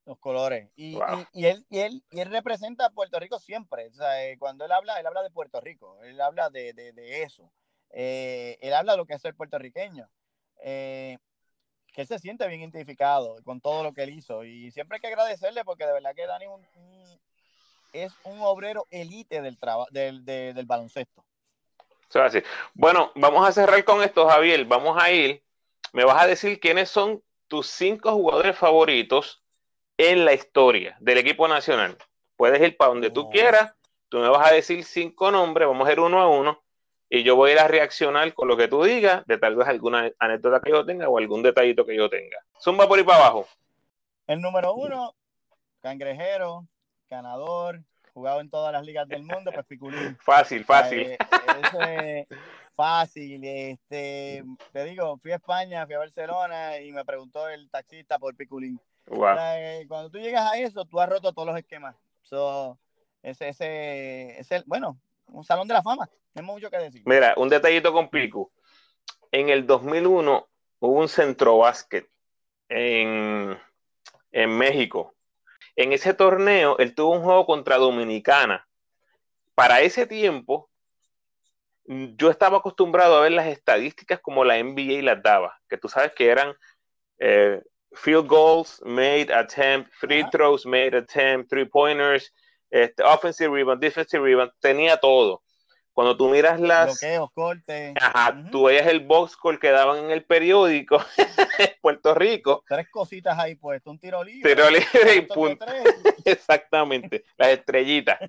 Los 0.05 0.19
colores. 0.19 0.69
Y, 0.75 0.97
y, 1.33 1.45
él, 1.45 1.65
y, 1.69 1.79
él, 1.79 2.03
y 2.11 2.19
él 2.19 2.29
representa 2.29 2.85
a 2.85 2.89
Puerto 2.91 3.19
Rico 3.19 3.39
siempre. 3.39 3.87
O 3.87 3.93
sea, 3.93 4.23
eh, 4.23 4.37
cuando 4.37 4.65
él 4.65 4.71
habla, 4.71 4.99
él 4.99 5.07
habla 5.07 5.23
de 5.23 5.31
Puerto 5.31 5.59
Rico, 5.59 5.97
él 6.03 6.21
habla 6.21 6.49
de, 6.49 6.73
de, 6.73 6.93
de 6.93 7.23
eso. 7.23 7.51
Eh, 7.89 8.57
él 8.61 8.73
habla 8.73 8.91
de 8.91 8.97
lo 8.97 9.05
que 9.05 9.13
es 9.13 9.21
ser 9.21 9.35
puertorriqueño, 9.35 10.07
eh, 10.61 11.17
que 11.93 12.01
él 12.01 12.07
se 12.07 12.19
siente 12.19 12.47
bien 12.47 12.61
identificado 12.61 13.37
con 13.43 13.61
todo 13.61 13.83
lo 13.83 13.93
que 13.93 14.03
él 14.03 14.09
hizo 14.09 14.43
y 14.43 14.69
siempre 14.71 14.97
hay 14.97 15.01
que 15.01 15.07
agradecerle 15.07 15.63
porque 15.63 15.85
de 15.85 15.93
verdad 15.93 16.13
que 16.13 16.27
Dani 16.27 16.45
es 17.93 18.13
un 18.25 18.41
obrero 18.41 18.85
elite 18.91 19.41
del, 19.41 19.57
del, 19.91 20.25
del 20.25 20.65
baloncesto. 20.65 21.23
Así. 22.13 22.41
Bueno, 22.73 23.11
vamos 23.15 23.47
a 23.47 23.51
cerrar 23.51 23.83
con 23.83 24.03
esto, 24.03 24.27
Javier. 24.27 24.65
Vamos 24.65 25.01
a 25.01 25.11
ir. 25.11 25.43
Me 25.93 26.05
vas 26.05 26.21
a 26.21 26.27
decir 26.27 26.59
quiénes 26.59 26.89
son 26.89 27.23
tus 27.47 27.67
cinco 27.67 28.11
jugadores 28.11 28.57
favoritos 28.57 29.44
en 29.97 30.25
la 30.25 30.34
historia 30.34 30.97
del 30.99 31.17
equipo 31.17 31.47
nacional. 31.47 31.97
Puedes 32.36 32.62
ir 32.62 32.75
para 32.77 32.89
donde 32.89 33.12
tú 33.12 33.29
quieras. 33.29 33.73
Tú 34.10 34.19
me 34.19 34.29
vas 34.29 34.51
a 34.51 34.53
decir 34.53 34.84
cinco 34.84 35.31
nombres. 35.31 35.67
Vamos 35.67 35.88
a 35.88 35.91
ir 35.91 35.99
uno 35.99 36.19
a 36.19 36.29
uno 36.29 36.62
y 37.10 37.23
yo 37.23 37.36
voy 37.36 37.51
a 37.51 37.53
ir 37.53 37.60
a 37.60 37.67
reaccionar 37.67 38.34
con 38.34 38.47
lo 38.47 38.58
que 38.58 38.67
tú 38.67 38.84
digas, 38.84 39.25
de 39.25 39.38
tal 39.38 39.55
vez 39.55 39.67
alguna 39.67 40.12
anécdota 40.19 40.60
que 40.62 40.71
yo 40.71 40.86
tenga 40.86 41.08
o 41.08 41.17
algún 41.17 41.43
detallito 41.43 41.86
que 41.86 41.95
yo 41.95 42.10
tenga. 42.10 42.38
Zumba 42.60 42.88
por 42.88 42.97
ahí 42.97 43.05
para 43.05 43.19
abajo. 43.19 43.47
El 44.27 44.41
número 44.41 44.73
uno, 44.73 45.13
cangrejero, 45.81 46.67
ganador, 47.10 47.81
jugado 48.13 48.41
en 48.41 48.50
todas 48.50 48.73
las 48.73 48.83
ligas 48.83 49.08
del 49.08 49.23
mundo, 49.23 49.52
pues 49.54 49.65
Piculín. 49.65 50.17
Fácil, 50.21 50.65
fácil. 50.65 51.15
Eh, 51.87 52.25
fácil. 52.73 53.43
Este, 53.43 54.43
te 54.71 54.83
digo, 54.85 55.17
fui 55.17 55.31
a 55.31 55.35
España, 55.35 55.85
fui 55.85 55.96
a 55.96 56.00
Barcelona 56.00 56.79
y 56.79 56.91
me 56.91 57.06
preguntó 57.06 57.48
el 57.50 57.69
taxista 57.69 58.17
por 58.17 58.35
Piculín. 58.35 58.79
Cuando 59.08 60.10
tú 60.10 60.17
llegas 60.17 60.51
a 60.51 60.58
eso, 60.58 60.85
tú 60.85 60.99
has 60.99 61.10
roto 61.10 61.33
todos 61.33 61.47
los 61.47 61.58
esquemas. 61.58 61.95
ese, 63.21 63.49
ese, 63.49 64.39
ese, 64.39 64.63
bueno, 64.65 64.97
un 65.27 65.43
salón 65.43 65.67
de 65.67 65.73
la 65.73 65.83
fama. 65.83 66.10
Hay 66.33 66.43
mucho 66.43 66.69
que 66.69 66.77
decir. 66.77 67.03
Mira, 67.06 67.33
un 67.37 67.49
detallito 67.49 67.93
con 67.93 68.10
Pico. 68.10 68.51
En 69.31 69.49
el 69.49 69.65
2001 69.65 70.47
hubo 70.79 70.99
un 70.99 71.08
centro 71.08 71.58
básquet 71.58 72.10
en, 72.69 73.58
en 74.31 74.58
México. 74.58 75.13
En 75.75 75.93
ese 75.93 76.13
torneo, 76.13 76.77
él 76.77 76.95
tuvo 76.95 77.13
un 77.13 77.23
juego 77.23 77.45
contra 77.45 77.77
Dominicana. 77.77 78.67
Para 79.56 79.81
ese 79.81 80.06
tiempo, 80.06 80.69
yo 81.85 82.29
estaba 82.29 82.58
acostumbrado 82.58 83.17
a 83.17 83.21
ver 83.21 83.33
las 83.33 83.47
estadísticas 83.47 84.19
como 84.19 84.43
la 84.43 84.58
NBA 84.58 85.01
las 85.01 85.21
daba, 85.21 85.60
que 85.69 85.77
tú 85.77 85.87
sabes 85.87 86.13
que 86.13 86.29
eran 86.29 86.56
eh, 87.19 87.62
field 87.96 88.27
goals 88.27 88.81
made 88.85 89.31
attempt, 89.31 89.91
free 89.93 90.23
throws 90.31 90.65
made 90.65 90.96
attempt, 90.96 91.50
three 91.50 91.65
pointers, 91.65 92.31
este, 92.69 93.04
offensive 93.04 93.52
rebound, 93.52 93.81
defensive 93.81 94.21
rebound, 94.21 94.52
tenía 94.62 94.98
todo. 94.98 95.41
Cuando 95.96 96.17
tú 96.17 96.27
miras 96.27 96.60
las. 96.60 97.00
Bloqueos, 97.00 97.31
cortes. 97.33 97.93
Ajá, 98.02 98.43
tú 98.52 98.65
veías 98.65 98.85
el 98.87 99.00
box 99.00 99.31
score 99.31 99.58
que 99.58 99.71
daban 99.71 100.04
en 100.04 100.12
el 100.12 100.25
periódico 100.25 101.02
en 101.58 101.69
Puerto 101.81 102.13
Rico. 102.13 102.65
Tres 102.67 102.89
cositas 102.91 103.39
ahí 103.39 103.56
puesto, 103.56 103.91
un 103.91 103.98
tiro 103.98 104.21
libre. 104.21 104.54
Tiro 104.54 104.69
libre 104.69 105.15
y 105.15 105.21
punto. 105.21 105.65
Exactamente, 106.25 107.23
las 107.37 107.48
estrellitas. 107.48 108.19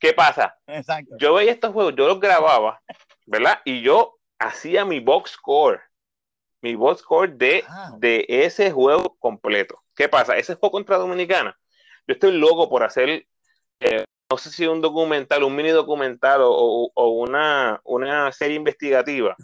¿Qué 0.00 0.12
pasa? 0.12 0.58
Exacto. 0.66 1.14
Yo 1.16 1.34
veía 1.34 1.52
estos 1.52 1.72
juegos, 1.72 1.94
yo 1.96 2.08
los 2.08 2.18
grababa, 2.18 2.82
¿verdad? 3.26 3.60
Y 3.64 3.82
yo 3.82 4.18
hacía 4.40 4.84
mi 4.84 4.98
box 4.98 5.30
score. 5.30 5.80
Mi 6.62 6.74
box 6.74 7.00
score 7.00 7.36
de, 7.36 7.64
Ah. 7.68 7.92
de 7.98 8.24
ese 8.28 8.70
juego 8.70 9.16
completo. 9.18 9.82
¿Qué 9.94 10.08
pasa? 10.08 10.36
Ese 10.36 10.54
juego 10.54 10.72
contra 10.72 10.96
Dominicana. 10.96 11.58
Yo 12.06 12.14
estoy 12.14 12.32
loco 12.32 12.68
por 12.68 12.82
hacer 12.82 13.26
eh, 13.80 14.04
no 14.32 14.38
sé 14.38 14.48
si 14.48 14.66
un 14.66 14.80
documental, 14.80 15.42
un 15.42 15.54
mini 15.54 15.68
documental 15.68 16.40
o, 16.42 16.90
o 16.94 17.08
una, 17.10 17.82
una, 17.84 18.32
serie 18.32 18.56
investigativa. 18.56 19.36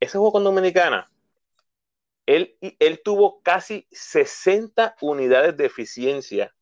Ese 0.00 0.18
juego 0.18 0.32
con 0.32 0.42
Dominicana, 0.42 1.08
él, 2.26 2.56
él 2.80 3.00
tuvo 3.04 3.40
casi 3.42 3.86
60 3.92 4.96
unidades 5.02 5.56
de 5.56 5.66
eficiencia. 5.66 6.52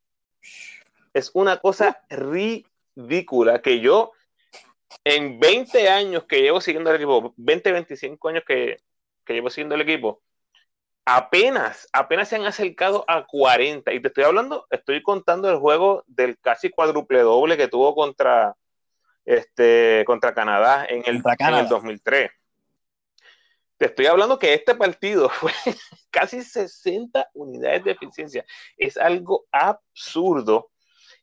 Es 1.14 1.30
una 1.32 1.56
cosa 1.56 2.02
ridícula 2.10 3.62
que 3.62 3.80
yo, 3.80 4.12
en 5.04 5.40
20 5.40 5.88
años 5.88 6.24
que 6.24 6.42
llevo 6.42 6.60
siguiendo 6.60 6.90
el 6.90 6.96
equipo, 6.96 7.32
20, 7.38 7.72
25 7.72 8.28
años 8.28 8.42
que, 8.46 8.76
que 9.30 9.34
llevo 9.34 9.48
siguiendo 9.48 9.76
el 9.76 9.82
equipo, 9.82 10.20
apenas, 11.04 11.88
apenas 11.92 12.28
se 12.28 12.34
han 12.34 12.46
acercado 12.46 13.04
a 13.06 13.24
40. 13.24 13.92
Y 13.92 14.02
te 14.02 14.08
estoy 14.08 14.24
hablando, 14.24 14.66
estoy 14.70 15.04
contando 15.04 15.48
el 15.48 15.58
juego 15.58 16.02
del 16.08 16.36
casi 16.40 16.68
cuádruple 16.68 17.20
doble 17.20 17.56
que 17.56 17.68
tuvo 17.68 17.94
contra, 17.94 18.56
este, 19.24 20.02
contra 20.04 20.34
Canadá 20.34 20.84
en 20.84 21.04
el, 21.06 21.22
Contra 21.22 21.36
Canadá. 21.36 21.58
en 21.60 21.64
el 21.66 21.70
2003. 21.70 22.30
Te 23.76 23.86
estoy 23.86 24.06
hablando 24.06 24.36
que 24.36 24.52
este 24.52 24.74
partido 24.74 25.28
fue 25.30 25.52
casi 26.10 26.42
60 26.42 27.28
unidades 27.34 27.84
de 27.84 27.92
eficiencia. 27.92 28.44
Es 28.76 28.96
algo 28.96 29.46
absurdo. 29.52 30.70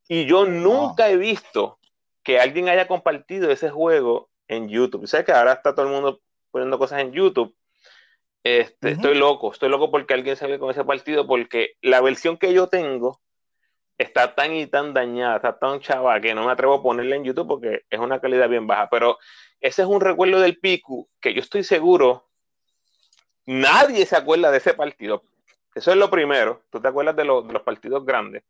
Y 0.08 0.26
yo 0.26 0.45
nunca 0.45 1.10
he 1.10 1.18
visto 1.18 1.78
que 2.24 2.39
alguien 2.39 2.70
haya 2.70 2.88
compartido 2.88 3.51
ese 3.51 3.70
juego 3.70 4.30
en 4.47 4.70
YouTube. 4.70 5.08
¿Sabes 5.08 5.26
que 5.26 5.34
ahora 5.34 5.51
está 5.51 5.76
todo 5.76 5.88
el 5.88 5.91
mundo 5.91 6.22
poniendo 6.51 6.80
cosas 6.80 7.01
en 7.01 7.12
YouTube? 7.12 7.53
Este. 8.48 8.91
Estoy 8.91 9.16
loco, 9.18 9.52
estoy 9.52 9.68
loco 9.70 9.91
porque 9.91 10.14
alguien 10.14 10.36
salió 10.38 10.58
con 10.60 10.72
ese 10.72 10.86
partido, 10.86 11.28
porque 11.28 11.74
la 11.82 12.00
versión 12.02 12.38
que 12.38 12.54
yo 12.54 12.68
tengo 12.68 13.20
está 13.98 14.36
tan 14.36 14.54
y 14.54 14.68
tan 14.68 14.93
dañada, 14.93 15.38
está 15.38 15.58
tan 15.60 15.80
chava 15.82 16.22
que 16.22 16.34
no 16.34 16.45
me 16.45 16.52
atrevo 16.52 16.76
a 16.76 16.84
ponerla 16.84 17.16
en 17.18 17.24
YouTube 17.26 17.48
porque 17.48 17.84
es 17.89 18.00
una 18.00 18.22
calidad 18.22 18.48
bien 18.48 18.66
baja. 18.68 18.89
Pero 18.89 19.18
ese 19.60 19.82
es 19.82 19.88
un 19.88 20.00
recuerdo 20.00 20.39
del 20.39 20.60
Piku 20.60 21.10
que 21.20 21.34
yo 21.34 21.41
estoy 21.41 21.64
seguro, 21.64 22.30
nadie 23.45 24.06
se 24.06 24.16
acuerda 24.16 24.52
de 24.52 24.58
ese 24.60 24.74
partido. 24.74 25.24
Eso 25.76 25.91
es 25.91 25.98
lo 25.98 26.10
primero, 26.10 26.64
tú 26.70 26.80
te 26.80 26.88
acuerdas 26.88 27.16
de, 27.16 27.26
lo- 27.26 27.41
de 27.41 27.54
los 27.54 27.64
partidos 27.64 28.06
grandes. 28.06 28.43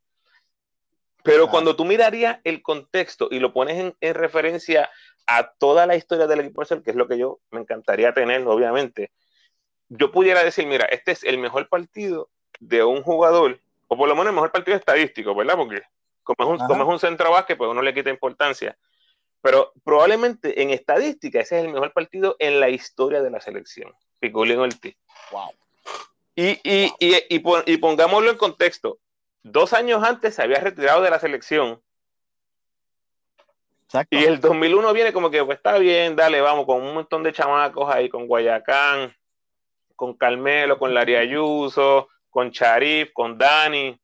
Pero 1.24 1.38
Claro. 1.44 1.50
cuando 1.50 1.76
tú 1.76 1.84
mirarías 1.84 2.38
el 2.44 2.62
contexto 2.62 3.28
y 3.30 3.38
lo 3.40 3.52
pones 3.52 3.78
en, 3.78 3.94
en 4.00 4.14
referencia 4.14 4.88
a 5.26 5.50
toda 5.58 5.86
la 5.86 5.96
historia 5.96 6.26
del 6.26 6.40
equipo, 6.40 6.62
que 6.62 6.90
es 6.90 6.96
lo 6.96 7.08
que 7.08 7.18
yo 7.18 7.40
me 7.50 7.60
encantaría 7.60 8.14
tener, 8.14 8.46
obviamente, 8.46 9.10
yo 9.88 10.10
pudiera 10.12 10.42
decir, 10.44 10.66
mira, 10.66 10.84
este 10.86 11.12
es 11.12 11.24
el 11.24 11.38
mejor 11.38 11.68
partido 11.68 12.28
de 12.60 12.82
un 12.84 13.02
jugador, 13.02 13.60
o 13.86 13.96
por 13.96 14.08
lo 14.08 14.14
menos 14.14 14.28
el 14.28 14.34
mejor 14.34 14.52
partido 14.52 14.76
estadístico, 14.76 15.34
¿verdad? 15.34 15.56
Porque 15.56 15.82
como 16.22 16.54
es 16.54 16.60
un, 16.60 16.66
como 16.66 16.82
es 16.82 16.88
un 16.88 16.98
centro 16.98 17.30
básquet, 17.30 17.56
pues 17.56 17.70
uno 17.70 17.80
le 17.82 17.94
quita 17.94 18.10
importancia. 18.10 18.76
Pero 19.40 19.72
probablemente 19.84 20.60
en 20.62 20.70
estadística 20.70 21.40
ese 21.40 21.58
es 21.58 21.64
el 21.64 21.72
mejor 21.72 21.92
partido 21.92 22.36
en 22.38 22.58
la 22.60 22.68
historia 22.68 23.22
de 23.22 23.30
la 23.30 23.40
selección. 23.40 23.94
Piculín 24.18 24.58
Ortiz. 24.58 24.96
Wow. 25.30 25.50
Y, 26.34 26.48
y, 26.68 26.92
y, 26.98 27.16
y, 27.30 27.38
pon- 27.38 27.62
y 27.66 27.76
pongámoslo 27.78 28.30
en 28.30 28.36
contexto. 28.36 28.98
Dos 29.42 29.72
años 29.72 30.02
antes 30.02 30.34
se 30.34 30.42
había 30.42 30.58
retirado 30.60 31.00
de 31.02 31.10
la 31.10 31.20
selección 31.20 31.80
Exacto. 33.84 34.16
y 34.18 34.24
el 34.24 34.40
2001 34.40 34.92
viene 34.92 35.12
como 35.12 35.30
que, 35.30 35.42
pues 35.44 35.56
está 35.56 35.78
bien, 35.78 36.14
dale, 36.14 36.40
vamos, 36.40 36.66
con 36.66 36.82
un 36.82 36.92
montón 36.94 37.22
de 37.22 37.32
chamacos 37.32 37.88
ahí, 37.94 38.08
con 38.08 38.26
Guayacán, 38.26 39.16
con 39.98 40.14
Carmelo, 40.14 40.78
con 40.78 40.94
Larry 40.94 41.16
Ayuso, 41.16 42.08
con 42.30 42.52
Charif, 42.52 43.12
con 43.12 43.36
Dani. 43.36 43.98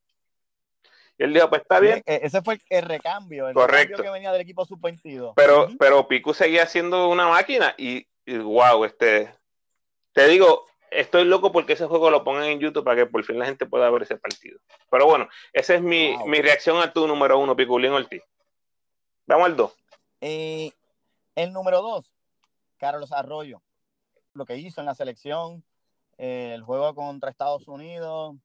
Y 1.16 1.22
él 1.22 1.32
dijo, 1.32 1.48
pues 1.48 1.62
está 1.62 1.78
bien, 1.78 2.02
e- 2.04 2.20
ese 2.24 2.42
fue 2.42 2.58
el, 2.68 2.82
recambio, 2.82 3.46
el 3.48 3.54
Correcto. 3.54 3.78
recambio 3.98 4.04
que 4.04 4.10
venía 4.10 4.32
del 4.32 4.40
equipo 4.40 4.64
sub-22. 4.64 5.34
pero, 5.36 5.68
pero 5.78 6.08
Piku 6.08 6.34
seguía 6.34 6.66
siendo 6.66 7.08
una 7.08 7.28
máquina 7.28 7.76
y, 7.78 8.04
y 8.26 8.38
wow, 8.38 8.84
este, 8.84 9.32
te 10.12 10.26
digo, 10.26 10.66
estoy 10.90 11.24
loco 11.24 11.52
porque 11.52 11.74
ese 11.74 11.86
juego 11.86 12.10
lo 12.10 12.24
pongan 12.24 12.46
en 12.46 12.58
YouTube 12.58 12.82
para 12.82 12.96
que 12.96 13.06
por 13.06 13.22
fin 13.22 13.38
la 13.38 13.46
gente 13.46 13.64
pueda 13.64 13.88
ver 13.90 14.02
ese 14.02 14.16
partido. 14.16 14.58
Pero 14.90 15.06
bueno, 15.06 15.28
esa 15.52 15.76
es 15.76 15.80
mi, 15.82 16.16
Wow. 16.16 16.26
mi 16.26 16.40
reacción 16.42 16.78
a 16.82 16.92
tu 16.92 17.06
número 17.06 17.38
uno, 17.38 17.54
Piculín 17.54 17.92
Ortiz. 17.92 18.22
Vamos 19.26 19.46
al 19.46 19.56
dos. 19.56 19.76
Eh, 20.20 20.72
el 21.36 21.52
número 21.52 21.80
dos, 21.80 22.10
Carlos 22.78 23.12
Arroyo. 23.12 23.62
Lo 24.32 24.44
que 24.44 24.56
hizo 24.56 24.80
en 24.80 24.86
la 24.86 24.96
selección, 24.96 25.62
el 26.18 26.62
juego 26.62 26.94
contra 26.94 27.30
Estados 27.30 27.68
Unidos. 27.68 28.36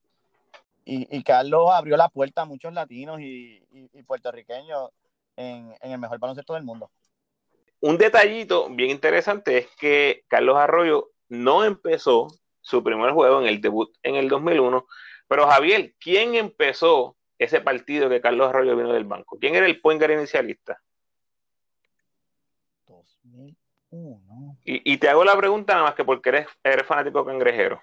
Y, 0.86 1.07
y 1.15 1.24
Carlos 1.24 1.70
abrió 1.72 1.97
la 1.97 2.09
puerta 2.09 2.41
a 2.41 2.45
muchos 2.45 2.74
latinos 2.74 3.20
y, 3.22 3.63
y- 3.72 4.03
puertorriqueños 4.03 4.89
en, 5.36 5.76
en 5.82 5.91
el 5.91 5.99
mejor 5.99 6.17
baloncesto 6.20 6.53
del 6.55 6.63
mundo. 6.63 6.89
Un 7.82 7.97
detallito 7.97 8.67
bien 8.70 8.89
interesante 8.89 9.57
es 9.57 9.67
que 9.80 10.24
Carlos 10.28 10.57
Arroyo 10.57 11.11
no 11.28 11.63
empezó 11.63 12.28
su 12.61 12.84
primer 12.84 13.11
juego 13.11 13.39
en 13.39 13.47
el 13.47 13.61
debut 13.61 13.95
en 14.03 14.15
el 14.15 14.28
2001, 14.28 14.88
pero 15.28 15.47
Javier, 15.47 15.93
¿quién 15.99 16.36
empezó 16.36 17.15
ese 17.38 17.61
partido 17.61 18.09
que 18.09 18.20
Carlos 18.20 18.49
Arroyo 18.49 18.76
vino 18.76 18.91
del 18.91 19.05
banco? 19.05 19.38
¿Quién 19.39 19.55
era 19.55 19.67
el 19.67 19.80
point 19.80 20.01
inicialista? 20.01 20.82
2001. 23.92 24.58
Y, 24.66 24.94
y 24.94 24.98
te 24.98 25.10
hago 25.10 25.24
la 25.24 25.38
pregunta 25.38 25.74
nada 25.74 25.86
más 25.86 25.96
que 25.96 26.04
porque 26.04 26.30
eres, 26.30 26.48
eres 26.64 26.86
fanático 26.86 27.26
cangrejero. 27.26 27.82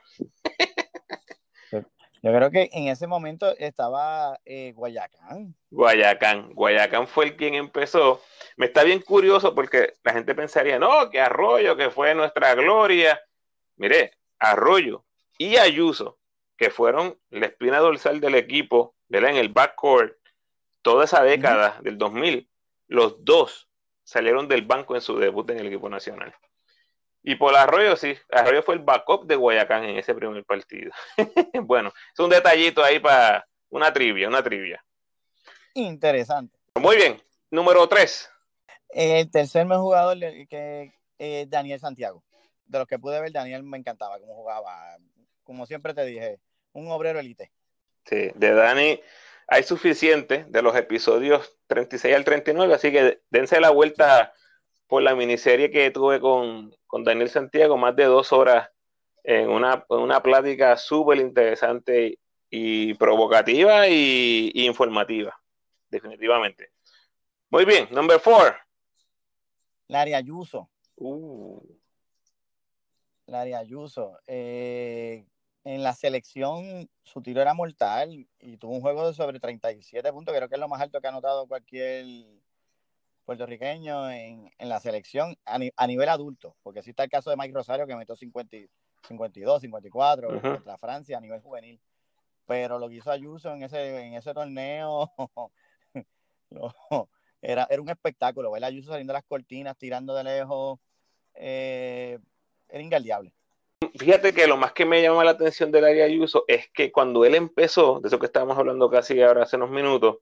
Yo 2.23 2.33
creo 2.33 2.51
que 2.51 2.71
en 2.73 2.89
ese 2.89 3.07
momento 3.07 3.57
estaba 3.57 4.41
eh, 4.45 4.73
Guayacán. 4.75 5.55
Guayacán. 5.71 6.53
Guayacán 6.55 7.07
fue 7.07 7.27
el 7.27 7.37
quien 7.37 7.55
empezó. 7.55 8.21
Me 8.57 8.67
está 8.67 8.83
bien 8.83 9.01
curioso 9.01 9.55
porque 9.55 9.93
la 10.03 10.13
gente 10.13 10.35
pensaría, 10.35 10.77
no, 10.79 11.09
que 11.09 11.21
Arroyo, 11.21 11.77
que 11.77 11.91
fue 11.91 12.17
nuestra 12.17 12.57
gloria. 12.57 13.21
Mire, 13.77 14.13
Arroyo 14.41 15.05
y 15.39 15.57
Ayuso, 15.57 16.19
que 16.57 16.71
fueron 16.71 17.17
la 17.31 17.47
espina 17.47 17.79
dorsal 17.79 18.21
del 18.21 18.35
equipo, 18.35 18.97
¿verdad? 19.09 19.31
En 19.31 19.37
el 19.37 19.51
backcourt, 19.51 20.17
toda 20.83 21.05
esa 21.05 21.23
década 21.23 21.79
del 21.83 21.97
2000, 21.97 22.49
los 22.89 23.25
dos 23.25 23.69
salieron 24.07 24.47
del 24.47 24.63
banco 24.63 24.95
en 24.95 25.01
su 25.01 25.19
debut 25.19 25.51
en 25.51 25.59
el 25.59 25.67
equipo 25.67 25.89
nacional. 25.89 26.33
Y 27.23 27.35
por 27.35 27.57
Arroyo, 27.57 27.97
sí, 27.97 28.17
Arroyo 28.31 28.63
fue 28.63 28.77
el 28.77 28.83
backup 28.83 29.27
de 29.27 29.35
Guayacán 29.35 29.83
en 29.83 29.99
ese 29.99 30.15
primer 30.15 30.45
partido. 30.45 30.93
bueno, 31.65 31.93
es 32.13 32.21
un 32.21 32.31
detallito 32.31 32.85
ahí 32.85 33.01
para 33.01 33.45
una 33.69 33.93
trivia, 33.93 34.29
una 34.29 34.45
trivia. 34.45 34.83
Interesante. 35.75 36.57
Muy 36.77 36.97
bien, 36.97 37.21
número 37.51 37.89
3. 37.89 38.31
El 38.91 39.29
tercer 39.29 39.67
mejor 39.67 39.83
jugador 39.83 40.19
que 40.49 40.93
es 41.19 41.51
Daniel 41.51 41.81
Santiago. 41.81 42.23
De 42.65 42.79
los 42.79 42.87
que 42.87 43.01
pude 43.01 43.21
ver, 43.21 43.33
Daniel 43.33 43.65
me 43.65 43.77
encantaba 43.77 44.21
cómo 44.21 44.37
jugaba. 44.37 44.97
Como 45.43 45.67
siempre 45.67 45.95
te 45.95 46.05
dije, 46.05 46.39
un 46.73 46.89
obrero 46.93 47.19
elite. 47.19 47.51
Sí, 48.05 48.31
de 48.37 48.55
Dani 48.55 49.01
hay 49.49 49.62
suficiente 49.62 50.44
de 50.49 50.62
los 50.62 50.74
episodios 50.76 51.57
36 51.68 52.14
al 52.14 52.24
39, 52.24 52.74
así 52.74 52.90
que 52.92 53.20
dense 53.30 53.61
la 53.61 53.70
vuelta 53.70 54.32
por 54.86 55.03
la 55.03 55.14
miniserie 55.14 55.70
que 55.70 55.90
tuve 55.90 56.20
con, 56.20 56.74
con 56.86 57.05
Daniel 57.05 57.28
Santiago, 57.30 57.76
más 57.76 57.94
de 57.97 58.05
dos 58.05 58.32
horas 58.32 58.70
en 59.24 59.49
una, 59.49 59.84
en 59.88 59.99
una 59.99 60.22
plática 60.22 60.76
súper 60.76 61.18
interesante 61.18 62.18
y 62.51 62.94
provocativa 62.94 63.88
y, 63.88 64.53
y 64.55 64.66
informativa, 64.66 65.38
definitivamente. 65.88 66.70
Muy 67.51 67.64
bien, 67.64 67.88
number 67.90 68.20
four. 68.20 68.57
Larry 69.88 70.14
Ayuso. 70.14 70.68
Uh, 70.97 71.61
Larry 73.26 73.55
Ayuso. 73.55 74.18
eh, 74.26 75.24
en 75.67 75.83
la 75.83 75.95
selección, 75.95 76.89
su 77.03 77.21
tiro 77.23 77.43
era 77.43 77.53
mortal 77.53 78.29
y 78.39 78.57
tuvo 78.57 78.73
un 78.75 78.81
juego 78.81 79.05
de 79.05 79.14
sobre 79.14 79.41
37 79.41 80.12
puntos. 80.12 80.33
Creo 80.33 80.49
que 80.49 80.55
es 80.55 80.61
lo 80.61 80.69
más 80.69 80.81
alto 80.81 81.01
que 81.01 81.09
ha 81.09 81.11
anotado 81.11 81.49
cualquier 81.49 82.07
puertorriqueño 83.25 84.09
en, 84.12 84.49
en 84.59 84.69
la 84.69 84.79
selección 84.79 85.37
a, 85.45 85.59
ni- 85.59 85.73
a 85.77 85.87
nivel 85.89 86.09
adulto. 86.09 86.57
Porque 86.62 86.85
sí 86.85 86.91
está 86.91 87.03
el 87.03 87.11
caso 87.11 87.31
de 87.31 87.37
Mike 87.37 87.53
Rosario 87.53 87.85
que 87.85 87.97
metió 87.97 88.14
50, 88.14 88.57
y- 88.57 88.71
52, 89.09 89.61
54 89.61 90.29
Ujú. 90.29 90.41
contra 90.55 90.79
Francia 90.79 91.19
a 91.19 91.21
nivel 91.21 91.41
juvenil. 91.41 91.81
Pero 92.47 92.79
lo 92.79 92.89
que 92.89 92.95
hizo 92.95 93.11
Ayuso 93.11 93.53
en 93.53 93.64
ese, 93.64 94.07
en 94.07 94.14
ese 94.14 94.33
torneo 94.33 95.12
era, 97.43 97.67
era 97.69 97.83
un 97.83 97.89
espectáculo, 97.89 98.53
ver 98.53 98.62
Ayuso 98.62 98.91
saliendo 98.91 99.12
de 99.12 99.19
las 99.19 99.25
cortinas, 99.25 99.77
tirando 99.77 100.14
de 100.14 100.23
lejos, 100.23 100.79
eh, 101.35 102.21
era 102.69 102.83
ingaldeable. 102.85 103.35
Fíjate 103.99 104.32
que 104.32 104.47
lo 104.47 104.57
más 104.57 104.72
que 104.72 104.84
me 104.84 105.03
llama 105.03 105.24
la 105.24 105.32
atención 105.32 105.70
del 105.70 105.84
área 105.84 106.05
Ayuso 106.05 106.44
es 106.49 106.68
que 106.72 106.92
cuando 106.92 107.24
él 107.24 107.34
empezó, 107.34 108.01
de 108.01 108.09
eso 108.09 108.18
que 108.18 108.26
estábamos 108.26 108.59
hablando 108.59 108.90
casi 108.90 109.20
ahora 109.22 109.44
hace 109.44 109.57
unos 109.57 109.70
minutos, 109.70 110.18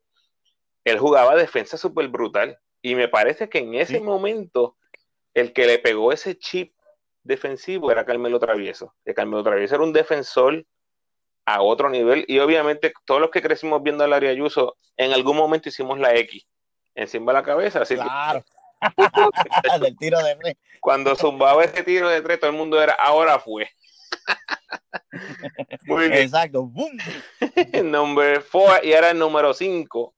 él 0.85 0.99
jugaba 0.99 1.35
defensa 1.35 1.77
súper 1.77 2.09
brutal. 2.09 2.59
Y 2.83 2.95
me 2.95 3.09
parece 3.09 3.49
que 3.49 3.59
en 3.59 3.75
ese 3.75 4.01
momento, 4.01 4.77
el 5.33 5.53
que 5.53 5.67
le 5.67 5.79
pegó 5.79 6.13
ese 6.13 6.39
chip 6.39 6.75
defensivo 7.23 7.91
era 7.91 8.05
Carmelo 8.05 8.39
Travieso. 8.39 8.95
Que 9.05 9.15
Carmelo 9.15 9.43
Travieso 9.43 9.77
era 9.77 9.85
un 9.85 9.95
defensor 9.95 10.67
a 11.47 11.63
otro 11.63 11.89
nivel. 11.89 12.25
Y 12.29 12.39
obviamente, 12.41 12.93
todos 13.07 13.23
los 13.23 13.31
que 13.31 13.41
crecimos 13.41 13.83
viendo 13.83 14.05
al 14.05 14.13
área 14.13 14.31
Ayuso, 14.31 14.77
en 14.97 15.13
algún 15.13 15.37
momento 15.37 15.71
hicimos 15.71 15.99
la 15.99 16.15
X 16.15 16.47
encima 16.95 17.33
de 17.33 17.39
la 17.39 17.45
cabeza. 17.45 17.83
Así 17.83 17.95
claro. 17.95 18.45
Del 19.81 19.97
tiro 19.97 20.23
de 20.23 20.37
tres. 20.37 20.57
Cuando 20.81 21.15
zumbaba 21.17 21.65
ese 21.65 21.83
tiro 21.83 22.09
de 22.09 22.21
tres, 22.23 22.41
todo 22.41 22.51
el 22.51 22.57
mundo 22.57 22.81
era, 22.83 22.95
ahora 22.95 23.39
fue. 23.39 23.69
Muy 25.87 26.09
bien. 26.09 26.23
Exacto. 26.23 26.67
Boom. 26.67 26.99
Number 27.85 28.41
four, 28.43 28.85
y 28.85 28.93
ahora 28.95 29.11
el 29.11 29.19
número 29.19 29.55
5. 29.55 30.15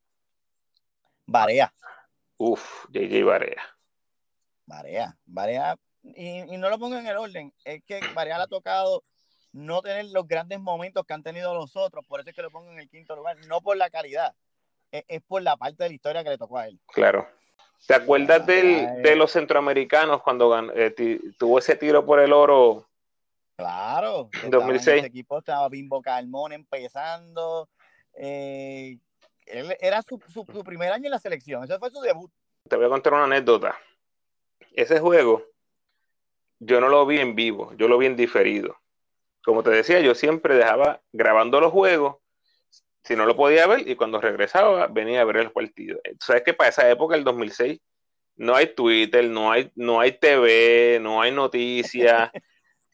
Barea. 1.26 1.72
Uf, 2.36 2.86
JJ 2.90 3.24
Barea. 3.24 3.62
Barea. 4.66 5.16
Barea. 5.24 5.76
Y, 6.02 6.54
y, 6.54 6.56
no 6.56 6.70
lo 6.70 6.78
pongo 6.78 6.96
en 6.96 7.06
el 7.06 7.16
orden. 7.16 7.52
Es 7.64 7.82
que 7.84 8.00
Barea 8.14 8.38
le 8.38 8.44
ha 8.44 8.48
tocado 8.48 9.02
no 9.52 9.82
tener 9.82 10.06
los 10.06 10.28
grandes 10.28 10.60
momentos 10.60 11.04
que 11.04 11.14
han 11.14 11.22
tenido 11.22 11.54
los 11.54 11.74
otros. 11.76 12.04
Por 12.06 12.20
eso 12.20 12.30
es 12.30 12.36
que 12.36 12.42
lo 12.42 12.50
pongo 12.50 12.70
en 12.70 12.78
el 12.78 12.88
quinto 12.88 13.16
lugar. 13.16 13.36
No 13.46 13.60
por 13.60 13.76
la 13.76 13.90
calidad. 13.90 14.34
Es, 14.90 15.04
es 15.08 15.22
por 15.22 15.42
la 15.42 15.56
parte 15.56 15.82
de 15.82 15.90
la 15.90 15.94
historia 15.94 16.22
que 16.22 16.30
le 16.30 16.38
tocó 16.38 16.58
a 16.58 16.68
él. 16.68 16.78
Claro. 16.86 17.28
¿Te 17.86 17.94
acuerdas 17.94 18.46
del, 18.46 19.02
de 19.02 19.16
los 19.16 19.32
centroamericanos 19.32 20.22
cuando 20.22 20.72
eh, 20.74 20.94
tuvo 21.38 21.58
ese 21.58 21.76
tiro 21.76 22.04
por 22.04 22.20
el 22.20 22.32
oro? 22.32 22.86
Claro. 23.56 24.28
En 24.42 24.50
2006. 24.50 24.98
En 24.98 25.04
equipo 25.04 25.38
estaba 25.38 25.68
Bimbo 25.68 26.02
Calmón 26.02 26.52
empezando. 26.52 27.68
Eh, 28.14 28.98
él, 29.46 29.76
era 29.80 30.02
su, 30.02 30.20
su, 30.32 30.44
su, 30.52 30.64
primer 30.64 30.92
año 30.92 31.06
en 31.06 31.12
la 31.12 31.18
selección. 31.18 31.64
Ese 31.64 31.78
fue 31.78 31.90
su 31.90 32.00
debut. 32.00 32.30
Te 32.68 32.76
voy 32.76 32.86
a 32.86 32.90
contar 32.90 33.14
una 33.14 33.24
anécdota. 33.24 33.76
Ese 34.72 34.98
juego, 34.98 35.44
yo 36.58 36.80
no 36.80 36.88
lo 36.88 37.06
vi 37.06 37.18
en 37.18 37.34
vivo, 37.34 37.72
yo 37.76 37.88
lo 37.88 37.98
vi 37.98 38.06
en 38.06 38.16
diferido. 38.16 38.76
Como 39.44 39.62
te 39.62 39.70
decía, 39.70 40.00
yo 40.00 40.14
siempre 40.14 40.56
dejaba 40.56 41.00
grabando 41.12 41.60
los 41.60 41.72
juegos 41.72 42.16
si 43.06 43.14
no 43.14 43.24
lo 43.24 43.36
podía 43.36 43.68
ver 43.68 43.88
y 43.88 43.94
cuando 43.94 44.20
regresaba 44.20 44.88
venía 44.88 45.20
a 45.20 45.24
ver 45.24 45.36
el 45.36 45.52
partido. 45.52 46.00
Sabes 46.18 46.42
que 46.42 46.54
para 46.54 46.70
esa 46.70 46.90
época, 46.90 47.14
el 47.14 47.22
2006, 47.22 47.80
no 48.34 48.56
hay 48.56 48.74
Twitter, 48.74 49.24
no 49.30 49.52
hay, 49.52 49.70
no 49.76 50.00
hay 50.00 50.18
TV, 50.18 50.98
no 51.00 51.22
hay 51.22 51.30
noticias. 51.30 52.30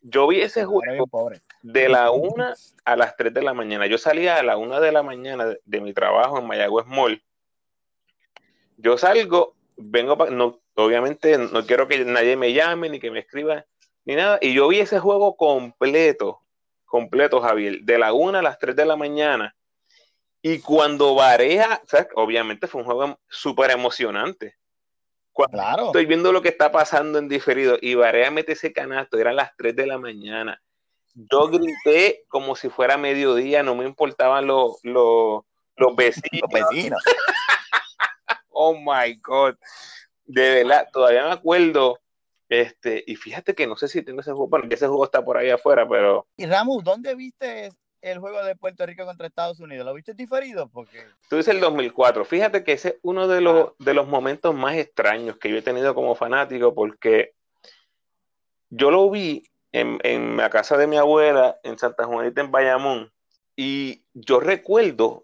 Yo 0.03 0.27
vi 0.29 0.43
ese 0.43 0.67
juego 0.67 1.31
de 1.63 1.89
la 1.89 2.11
1 2.11 2.53
a 2.85 2.97
las 2.97 3.17
3 3.17 3.33
de 3.33 3.41
la 3.41 3.55
mañana. 3.55 3.87
Yo 3.87 3.97
salía 3.97 4.37
a 4.37 4.43
la 4.43 4.59
1 4.59 4.81
de 4.81 4.93
la 4.93 5.03
mañana 5.03 5.47
de, 5.65 5.81
mi 5.81 5.95
trabajo 5.95 6.39
en 6.39 6.47
Mayagüez 6.47 6.87
Mall. 6.87 7.23
Yo 8.77 8.99
salgo, 8.99 9.55
vengo, 9.79 10.17
no, 10.31 10.61
obviamente 10.75 11.39
no 11.39 11.65
quiero 11.65 11.89
que 11.89 12.05
nadie 12.05 12.37
me 12.37 12.53
llame 12.53 12.91
ni 12.91 13.01
que 13.01 13.11
me 13.11 13.21
escriba 13.21 13.65
ni 14.05 14.15
nada. 14.15 14.39
Y 14.43 14.53
yo 14.53 14.69
vi 14.69 14.81
ese 14.81 14.99
juego 14.99 15.37
completo, 15.37 16.43
completo, 16.85 17.41
Javier, 17.41 17.81
de 17.81 17.97
la 17.97 18.13
1 18.13 18.39
a 18.39 18.43
las 18.43 18.59
3 18.59 18.77
de 18.77 18.85
la 18.85 18.97
mañana 18.97 19.55
y 20.43 20.59
cuando 20.59 21.15
Varea, 21.15 21.81
obviamente 22.17 22.67
fue 22.67 22.81
un 22.81 22.87
juego 22.87 23.21
súper 23.29 23.71
emocionante. 23.71 24.57
claro. 25.33 25.87
Estoy 25.87 26.07
viendo 26.07 26.33
lo 26.33 26.43
que 26.43 26.49
está 26.49 26.73
pasando 26.73 27.21
en 27.21 27.29
diferido 27.29 27.79
y 27.81 27.95
Varea 27.95 28.33
mete 28.33 28.53
ese 28.53 28.73
canasto, 28.73 29.19
eran 29.19 29.37
las 29.37 29.57
3 29.57 29.77
de 29.77 29.87
la 29.87 29.99
mañana. 29.99 30.61
Yo 31.15 31.49
grité 31.49 32.25
como 32.29 32.57
si 32.57 32.71
fuera 32.71 32.97
mediodía, 32.97 33.63
no 33.63 33.77
me 33.77 33.85
importaban 33.85 34.47
los, 34.47 34.81
los, 34.83 35.45
los 35.77 35.97
vecinos. 35.97 36.51
Los 36.51 36.71
vecinos. 36.71 37.03
oh 38.51 38.75
my 38.75 39.15
God. 39.23 39.55
De 40.25 40.55
verdad, 40.55 40.89
todavía 40.93 41.25
me 41.25 41.33
acuerdo. 41.33 42.01
Este, 42.49 43.05
y 43.07 43.15
fíjate 43.15 43.55
que 43.55 43.67
no 43.67 43.77
sé 43.77 43.89
si 43.89 44.03
tengo 44.03 44.21
ese 44.21 44.33
juego, 44.33 44.49
bueno, 44.49 44.67
ese 44.71 44.87
juego 44.87 45.05
está 45.05 45.25
por 45.25 45.37
ahí 45.37 45.51
afuera, 45.51 45.89
pero. 45.89 46.27
Y 46.37 46.47
Ramus, 46.47 46.83
¿dónde 46.83 47.15
viste 47.15 47.71
el 48.03 48.19
juego 48.19 48.45
de 48.45 48.57
Puerto 48.57 48.85
Rico 48.85 49.05
contra 49.07 49.27
Estados 49.27 49.61
Unidos? 49.61 49.87
¿Lo 49.87 49.95
viste 49.95 50.13
diferido? 50.13 50.69
Porque... 50.69 51.07
Tú 51.29 51.37
dices 51.37 51.55
el 51.55 51.61
2004. 51.61 52.25
Fíjate 52.25 52.65
que 52.65 52.73
ese 52.73 52.89
es 52.89 52.95
uno 53.03 53.29
de 53.29 53.41
los, 53.41 53.71
de 53.79 53.95
los 53.95 54.07
momentos 54.09 54.55
más 54.55 54.77
extraños 54.77 55.39
que 55.39 55.49
yo 55.49 55.57
he 55.57 55.63
tenido 55.63 55.95
como 55.95 56.15
fanático 56.15 56.75
porque 56.75 57.35
yo 58.71 58.91
lo 58.91 59.09
vi 59.11 59.45
en, 59.71 59.99
en 60.03 60.37
la 60.37 60.51
casa 60.51 60.77
de 60.77 60.87
mi 60.87 60.97
abuela 60.97 61.59
en 61.63 61.79
Santa 61.79 62.05
Juanita, 62.05 62.41
en 62.41 62.51
Bayamón, 62.51 63.13
y 63.57 64.03
yo 64.13 64.41
recuerdo 64.41 65.23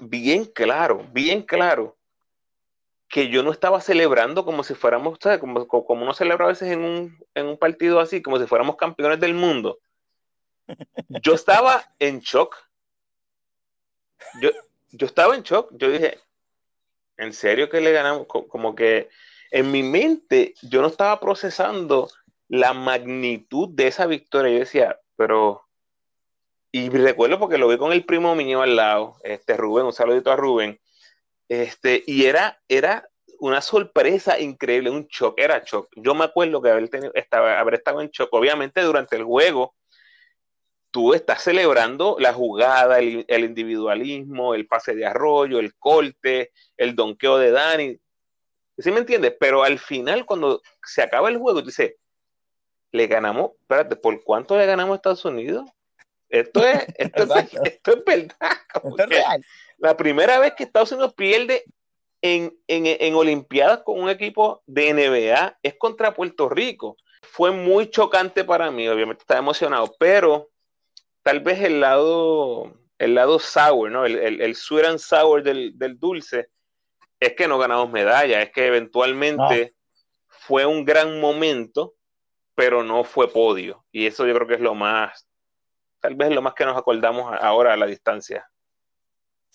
bien 0.00 0.44
claro, 0.44 1.06
bien 1.12 1.42
claro, 1.42 1.96
que 3.08 3.28
yo 3.28 3.42
no 3.42 3.50
estaba 3.50 3.80
celebrando 3.80 4.44
como 4.44 4.62
si 4.62 4.74
fuéramos, 4.74 5.18
¿sabes? 5.20 5.38
Como, 5.38 5.66
como 5.66 6.02
uno 6.02 6.12
celebra 6.12 6.44
a 6.44 6.48
veces 6.48 6.70
en 6.70 6.80
un, 6.80 7.18
en 7.34 7.46
un 7.46 7.56
partido 7.56 8.00
así, 8.00 8.20
como 8.20 8.38
si 8.38 8.46
fuéramos 8.46 8.76
campeones 8.76 9.18
del 9.18 9.34
mundo 9.34 9.78
yo 11.22 11.34
estaba 11.34 11.94
en 11.98 12.20
shock. 12.20 12.56
Yo, 14.40 14.50
yo 14.92 15.06
estaba 15.06 15.34
en 15.34 15.42
shock. 15.42 15.70
Yo 15.72 15.90
dije, 15.90 16.18
¿en 17.16 17.32
serio 17.32 17.68
que 17.68 17.80
le 17.80 17.92
ganamos? 17.92 18.26
Como 18.26 18.74
que 18.74 19.08
en 19.50 19.70
mi 19.70 19.82
mente 19.82 20.54
yo 20.62 20.80
no 20.82 20.88
estaba 20.88 21.18
procesando 21.20 22.08
la 22.48 22.72
magnitud 22.72 23.68
de 23.70 23.86
esa 23.86 24.06
victoria. 24.06 24.52
Yo 24.52 24.58
decía, 24.60 25.00
pero. 25.16 25.64
Y 26.70 26.90
recuerdo 26.90 27.38
porque 27.38 27.56
lo 27.56 27.68
vi 27.68 27.78
con 27.78 27.92
el 27.92 28.04
primo 28.04 28.34
mío 28.34 28.60
al 28.60 28.76
lado, 28.76 29.16
este 29.24 29.56
Rubén, 29.56 29.86
un 29.86 29.92
saludito 29.92 30.30
a 30.30 30.36
Rubén. 30.36 30.78
Este, 31.48 32.04
y 32.06 32.26
era, 32.26 32.60
era 32.68 33.08
una 33.40 33.62
sorpresa 33.62 34.38
increíble, 34.38 34.90
un 34.90 35.06
shock, 35.06 35.38
era 35.38 35.62
shock. 35.64 35.88
Yo 35.96 36.14
me 36.14 36.24
acuerdo 36.24 36.60
que 36.60 36.70
haber, 36.70 36.88
tenido, 36.90 37.10
estaba, 37.14 37.58
haber 37.58 37.74
estado 37.74 38.02
en 38.02 38.10
shock. 38.10 38.28
Obviamente 38.32 38.82
durante 38.82 39.16
el 39.16 39.24
juego 39.24 39.74
tú 40.90 41.14
estás 41.14 41.42
celebrando 41.42 42.16
la 42.18 42.32
jugada, 42.32 42.98
el, 42.98 43.24
individualismo, 43.28 44.54
el 44.54 44.66
pase 44.66 44.94
de 44.94 45.06
arroyo, 45.06 45.58
el 45.58 45.74
corte, 45.74 46.52
el 46.76 46.94
donqueo 46.94 47.38
de 47.38 47.50
Dani. 47.50 48.00
¿Sí 48.78 48.90
me 48.90 49.00
entiendes? 49.00 49.34
Pero 49.38 49.64
al 49.64 49.78
final, 49.78 50.24
cuando 50.24 50.62
se 50.82 51.02
acaba 51.02 51.28
el 51.28 51.38
juego, 51.38 51.60
tú 51.60 51.66
dices, 51.66 51.94
le 52.92 53.06
ganamos, 53.06 53.52
espérate, 53.60 53.96
¿por 53.96 54.22
cuánto 54.22 54.56
le 54.56 54.66
ganamos 54.66 54.94
a 54.94 54.96
Estados 54.96 55.24
Unidos? 55.24 55.68
Esto 56.28 56.66
es, 56.66 56.86
esto 56.98 57.34
es, 57.34 57.54
esto 57.64 57.92
es 57.92 58.04
verdad. 58.04 58.36
Esto 58.78 58.94
es 58.98 59.08
real. 59.08 59.44
La 59.78 59.96
primera 59.96 60.38
vez 60.38 60.54
que 60.54 60.62
Estados 60.62 60.92
Unidos 60.92 61.14
pierde 61.14 61.64
en, 62.22 62.56
en, 62.68 62.84
en 62.86 63.14
Olimpiadas 63.14 63.80
con 63.82 64.00
un 64.00 64.08
equipo 64.08 64.62
de 64.66 64.92
NBA 64.92 65.58
es 65.62 65.74
contra 65.78 66.14
Puerto 66.14 66.48
Rico. 66.48 66.96
Fue 67.22 67.50
muy 67.50 67.90
chocante 67.90 68.44
para 68.44 68.70
mí, 68.70 68.86
obviamente 68.88 69.22
estaba 69.22 69.40
emocionado, 69.40 69.96
pero 69.98 70.50
tal 71.28 71.40
vez 71.40 71.60
el 71.60 71.80
lado, 71.80 72.72
el 72.96 73.14
lado 73.14 73.38
sour, 73.38 73.90
¿no? 73.90 74.06
El, 74.06 74.16
el, 74.16 74.40
el 74.40 74.54
sweet 74.54 74.86
and 74.86 74.98
sour 74.98 75.42
del, 75.42 75.76
del, 75.76 76.00
dulce 76.00 76.48
es 77.20 77.34
que 77.34 77.46
no 77.46 77.58
ganamos 77.58 77.90
medalla, 77.90 78.40
es 78.40 78.50
que 78.50 78.66
eventualmente 78.66 79.74
fue 80.26 80.64
un 80.64 80.86
gran 80.86 81.20
momento, 81.20 81.92
pero 82.54 82.82
no 82.82 83.04
fue 83.04 83.30
podio. 83.30 83.84
Y 83.92 84.06
eso 84.06 84.26
yo 84.26 84.32
creo 84.36 84.48
que 84.48 84.54
es 84.54 84.60
lo 84.60 84.74
más, 84.74 85.28
tal 86.00 86.14
vez 86.14 86.30
es 86.30 86.34
lo 86.34 86.40
más 86.40 86.54
que 86.54 86.64
nos 86.64 86.78
acordamos 86.78 87.30
ahora 87.42 87.74
a 87.74 87.76
la 87.76 87.84
distancia. 87.84 88.48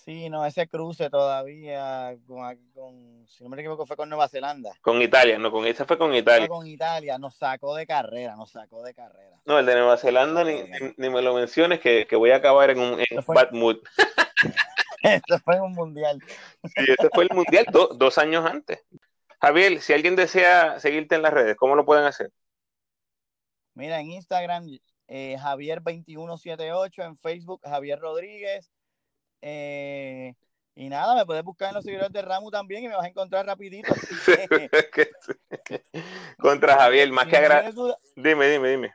Sí, 0.04 0.28
no, 0.28 0.44
ese 0.44 0.68
cruce 0.68 1.08
todavía 1.08 2.14
con, 2.26 2.56
con, 2.74 3.26
si 3.26 3.42
no 3.42 3.48
me 3.48 3.58
equivoco, 3.58 3.86
fue 3.86 3.96
con 3.96 4.10
Nueva 4.10 4.28
Zelanda. 4.28 4.70
Con 4.82 5.00
Italia, 5.00 5.38
no, 5.38 5.50
con 5.50 5.66
ese 5.66 5.86
fue 5.86 5.96
con 5.96 6.14
Italia. 6.14 6.46
Fue 6.46 6.56
con 6.58 6.66
Italia, 6.66 7.16
nos 7.16 7.36
sacó 7.36 7.74
de 7.74 7.86
carrera, 7.86 8.36
nos 8.36 8.50
sacó 8.50 8.82
de 8.82 8.92
carrera. 8.92 9.40
No, 9.46 9.58
el 9.58 9.64
de 9.64 9.74
Nueva 9.74 9.96
Zelanda 9.96 10.44
ni, 10.44 10.62
ni, 10.98 11.08
me 11.08 11.22
lo 11.22 11.32
menciones, 11.32 11.80
que, 11.80 12.06
que, 12.06 12.16
voy 12.16 12.32
a 12.32 12.36
acabar 12.36 12.68
en 12.68 12.80
un 12.80 13.00
en 13.00 13.24
bad 13.26 13.52
mood. 13.52 13.78
Eso 15.02 15.38
fue 15.42 15.58
un 15.58 15.72
mundial. 15.72 16.22
Sí, 16.64 16.84
ese 16.98 17.08
fue 17.12 17.24
el 17.24 17.30
mundial 17.34 17.66
do, 17.70 17.88
dos 17.88 18.18
años 18.18 18.44
antes. 18.44 18.84
Javier, 19.40 19.80
si 19.80 19.92
alguien 19.92 20.16
desea 20.16 20.80
seguirte 20.80 21.14
en 21.14 21.22
las 21.22 21.32
redes, 21.32 21.56
¿cómo 21.56 21.76
lo 21.76 21.84
pueden 21.84 22.04
hacer? 22.04 22.30
Mira, 23.74 24.00
en 24.00 24.10
Instagram, 24.12 24.66
eh, 25.08 25.36
Javier2178, 25.38 27.04
en 27.04 27.18
Facebook, 27.18 27.60
Javier 27.64 27.98
Rodríguez 27.98 28.70
eh, 29.46 30.34
y 30.74 30.88
nada, 30.88 31.14
me 31.14 31.26
puedes 31.26 31.44
buscar 31.44 31.68
en 31.68 31.74
los 31.74 31.84
seguidores 31.84 32.10
de 32.10 32.22
Ramu 32.22 32.50
también 32.50 32.82
y 32.82 32.88
me 32.88 32.96
vas 32.96 33.04
a 33.04 33.08
encontrar 33.08 33.44
rapidito. 33.44 33.92
Contra 36.38 36.76
Javier, 36.76 37.12
más 37.12 37.26
que 37.26 37.36
agradecido. 37.36 37.98
Dime, 38.16 38.48
dime, 38.48 38.70
dime. 38.70 38.94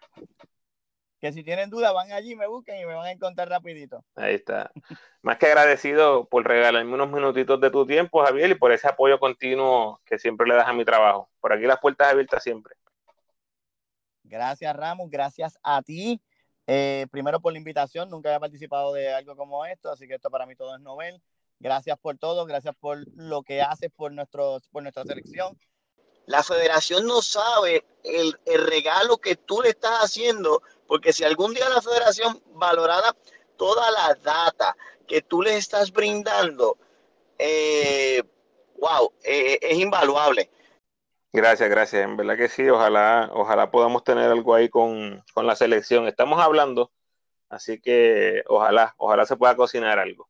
que 1.21 1.31
si 1.31 1.43
tienen 1.43 1.69
dudas 1.69 1.93
van 1.93 2.11
allí, 2.11 2.35
me 2.35 2.47
busquen 2.47 2.81
y 2.81 2.85
me 2.85 2.95
van 2.95 3.05
a 3.05 3.11
encontrar 3.11 3.47
rapidito. 3.47 4.03
Ahí 4.15 4.35
está. 4.35 4.71
Más 5.21 5.37
que 5.37 5.45
agradecido 5.45 6.25
por 6.25 6.47
regalarme 6.47 6.95
unos 6.95 7.11
minutitos 7.11 7.61
de 7.61 7.69
tu 7.69 7.85
tiempo, 7.85 8.25
Javier, 8.25 8.49
y 8.49 8.55
por 8.55 8.71
ese 8.71 8.87
apoyo 8.87 9.19
continuo 9.19 10.01
que 10.03 10.17
siempre 10.17 10.47
le 10.47 10.55
das 10.55 10.67
a 10.67 10.73
mi 10.73 10.83
trabajo. 10.83 11.29
Por 11.39 11.53
aquí 11.53 11.67
las 11.67 11.79
puertas 11.79 12.11
abiertas 12.11 12.41
siempre. 12.41 12.73
Gracias, 14.23 14.75
Ramos. 14.75 15.11
Gracias 15.11 15.59
a 15.61 15.83
ti. 15.83 16.19
Eh, 16.71 17.07
primero 17.09 17.39
por 17.39 17.51
la 17.51 17.57
invitación. 17.57 18.11
Nunca 18.11 18.29
había 18.29 18.39
participado 18.39 18.93
de 18.93 19.11
algo 19.11 19.35
como 19.35 19.65
esto, 19.65 19.89
así 19.91 20.07
que 20.07 20.13
esto 20.13 20.29
para 20.29 20.45
mí 20.45 20.55
todo 20.55 20.75
es 20.75 20.81
novel. 20.81 21.19
Gracias 21.59 21.97
por 21.97 22.15
todo. 22.19 22.45
Gracias 22.45 22.75
por 22.79 22.99
lo 23.15 23.41
que 23.41 23.63
haces 23.63 23.89
por, 23.95 24.11
nuestro, 24.11 24.59
por 24.71 24.83
nuestra 24.83 25.03
selección. 25.03 25.57
La 26.27 26.43
federación 26.43 27.07
no 27.07 27.23
sabe 27.23 27.83
el, 28.03 28.39
el 28.45 28.67
regalo 28.67 29.17
que 29.17 29.35
tú 29.35 29.63
le 29.63 29.69
estás 29.69 30.03
haciendo, 30.03 30.61
porque 30.87 31.11
si 31.11 31.23
algún 31.23 31.55
día 31.55 31.67
la 31.69 31.81
federación 31.81 32.39
valorara 32.53 33.15
toda 33.57 33.89
la 33.89 34.13
data 34.21 34.77
que 35.07 35.23
tú 35.23 35.41
le 35.41 35.57
estás 35.57 35.91
brindando, 35.91 36.77
eh, 37.39 38.21
wow, 38.77 39.11
eh, 39.23 39.57
es 39.59 39.79
invaluable. 39.79 40.51
Gracias, 41.31 41.69
gracias. 41.69 42.03
En 42.03 42.17
verdad 42.17 42.37
que 42.37 42.49
sí, 42.49 42.67
ojalá, 42.69 43.29
ojalá 43.33 43.69
podamos 43.69 44.03
tener 44.03 44.31
algo 44.31 44.55
ahí 44.55 44.69
con, 44.69 45.23
con 45.33 45.45
la 45.45 45.55
selección. 45.55 46.07
Estamos 46.07 46.39
hablando, 46.39 46.91
así 47.49 47.79
que 47.79 48.43
ojalá, 48.47 48.95
ojalá 48.97 49.25
se 49.25 49.37
pueda 49.37 49.55
cocinar 49.55 49.99
algo. 49.99 50.27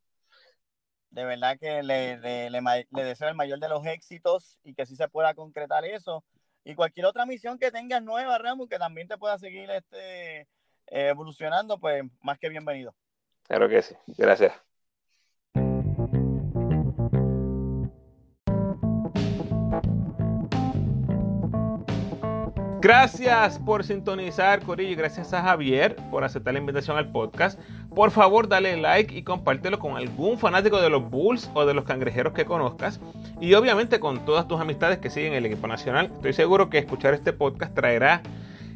De 1.10 1.26
verdad 1.26 1.58
que 1.58 1.82
le, 1.82 2.18
le, 2.18 2.50
le, 2.50 3.04
deseo 3.04 3.30
el 3.30 3.36
mayor 3.36 3.60
de 3.60 3.70
los 3.70 3.86
éxitos 3.86 4.60
y 4.64 4.76
que 4.76 4.86
sí 4.86 4.95
se 4.95 5.08
pueda 5.08 5.34
concretar 5.34 5.86
eso. 5.86 6.24
Y 6.64 6.76
cualquier 6.76 7.06
otra 7.06 7.26
misión 7.26 7.58
que 7.58 7.72
tengas 7.72 8.04
nueva, 8.04 8.38
Ramos, 8.38 8.68
que 8.68 8.78
también 8.78 9.08
te 9.08 9.18
pueda 9.18 9.39
seguir 9.39 9.72
este, 9.72 10.47
evolucionando, 10.86 11.80
pues 11.80 12.04
más 12.22 12.38
que 12.38 12.50
bienvenido. 12.50 12.93
Claro 13.43 13.70
que 13.70 13.82
sí. 13.82 13.95
Gracias. 14.18 14.54
Gracias 22.82 23.60
por 23.60 23.84
sintonizar, 23.84 24.62
Corillo, 24.62 24.92
y 24.92 24.96
gracias 24.96 25.34
a 25.34 25.42
Javier 25.42 25.98
por 26.10 26.24
aceptar 26.24 26.54
la 26.54 26.62
invitación 26.62 26.96
al 26.96 27.12
podcast. 27.12 27.60
Por 27.94 28.10
favor, 28.10 28.48
dale 28.48 28.78
like 28.78 29.14
y 29.14 29.24
compártelo 29.24 29.80
con 29.80 29.98
algún 29.98 30.40
fanático 30.40 30.80
de 30.80 30.90
los 30.90 31.10
Bulls 31.10 31.52
o 31.56 31.66
de 31.66 31.74
los 31.74 31.84
cangrejeros 31.84 32.32
que 32.32 32.46
conozcas. 32.46 33.02
Y 33.42 33.54
obviamente 33.56 34.00
con 34.00 34.24
todas 34.24 34.48
tus 34.48 34.62
amistades 34.62 35.00
que 35.00 35.10
siguen 35.10 35.34
el 35.34 35.46
equipo 35.46 35.68
nacional. 35.68 36.10
Estoy 36.16 36.32
seguro 36.32 36.70
que 36.70 36.78
escuchar 36.78 37.14
este 37.14 37.34
podcast 37.34 37.76
traerá 37.76 38.22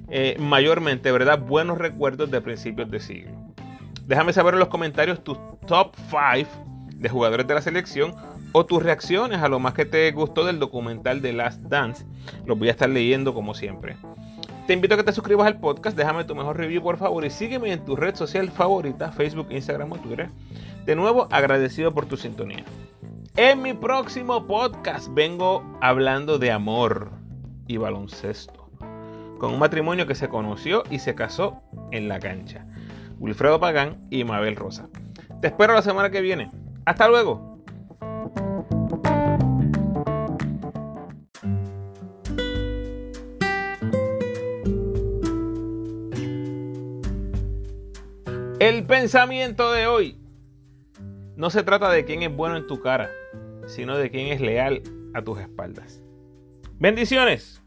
eh, 0.09 0.35
mayormente, 0.37 1.09
¿verdad? 1.13 1.39
Buenos 1.39 1.77
recuerdos 1.77 2.29
de 2.29 2.41
principios 2.41 2.91
de 2.91 2.99
siglo. 2.99 3.31
Déjame 4.05 4.33
saber 4.33 4.55
en 4.55 4.59
los 4.59 4.67
comentarios 4.67 5.23
tus 5.23 5.37
top 5.65 5.95
5 6.09 6.49
de 6.93 7.07
jugadores 7.07 7.47
de 7.47 7.53
la 7.53 7.61
selección 7.61 8.13
o 8.53 8.65
tus 8.65 8.81
reacciones 8.81 9.41
a 9.41 9.49
lo 9.49 9.59
más 9.59 9.73
que 9.73 9.85
te 9.85 10.09
gustó 10.11 10.45
del 10.45 10.59
documental 10.59 11.21
de 11.21 11.33
Last 11.33 11.61
Dance. 11.63 12.05
Los 12.45 12.57
voy 12.57 12.69
a 12.69 12.71
estar 12.71 12.89
leyendo 12.89 13.33
como 13.33 13.53
siempre. 13.53 13.97
Te 14.67 14.73
invito 14.73 14.93
a 14.93 14.97
que 14.97 15.03
te 15.03 15.11
suscribas 15.11 15.47
al 15.47 15.59
podcast, 15.59 15.97
déjame 15.97 16.23
tu 16.23 16.35
mejor 16.35 16.55
review 16.55 16.81
por 16.81 16.97
favor 16.97 17.25
y 17.25 17.29
sígueme 17.29 17.73
en 17.73 17.83
tu 17.83 17.97
red 17.97 18.15
social 18.15 18.49
favorita, 18.49 19.11
Facebook, 19.11 19.47
Instagram 19.49 19.91
o 19.91 19.97
Twitter. 19.97 20.29
De 20.85 20.95
nuevo, 20.95 21.27
agradecido 21.31 21.93
por 21.93 22.05
tu 22.05 22.15
sintonía. 22.15 22.63
En 23.35 23.61
mi 23.61 23.73
próximo 23.73 24.47
podcast 24.47 25.09
vengo 25.11 25.77
hablando 25.81 26.37
de 26.37 26.51
amor 26.51 27.11
y 27.67 27.77
baloncesto, 27.77 28.69
con 29.37 29.53
un 29.53 29.59
matrimonio 29.59 30.07
que 30.07 30.15
se 30.15 30.29
conoció 30.29 30.83
y 30.89 30.99
se 30.99 31.15
casó 31.15 31.61
en 31.91 32.07
la 32.07 32.19
cancha. 32.19 32.65
Wilfredo 33.19 33.59
Pagán 33.59 34.05
y 34.11 34.23
Mabel 34.23 34.55
Rosa. 34.55 34.87
Te 35.41 35.47
espero 35.47 35.73
la 35.73 35.81
semana 35.81 36.09
que 36.09 36.21
viene. 36.21 36.51
Hasta 36.85 37.07
luego. 37.07 37.52
El 48.59 48.85
pensamiento 48.85 49.73
de 49.73 49.87
hoy 49.87 50.17
no 51.35 51.49
se 51.49 51.63
trata 51.63 51.91
de 51.91 52.05
quién 52.05 52.23
es 52.23 52.33
bueno 52.33 52.55
en 52.55 52.65
tu 52.65 52.79
cara, 52.79 53.09
sino 53.67 53.97
de 53.97 54.09
quién 54.09 54.27
es 54.27 54.39
leal 54.39 54.81
a 55.13 55.21
tus 55.21 55.39
espaldas. 55.39 56.01
Bendiciones. 56.79 57.61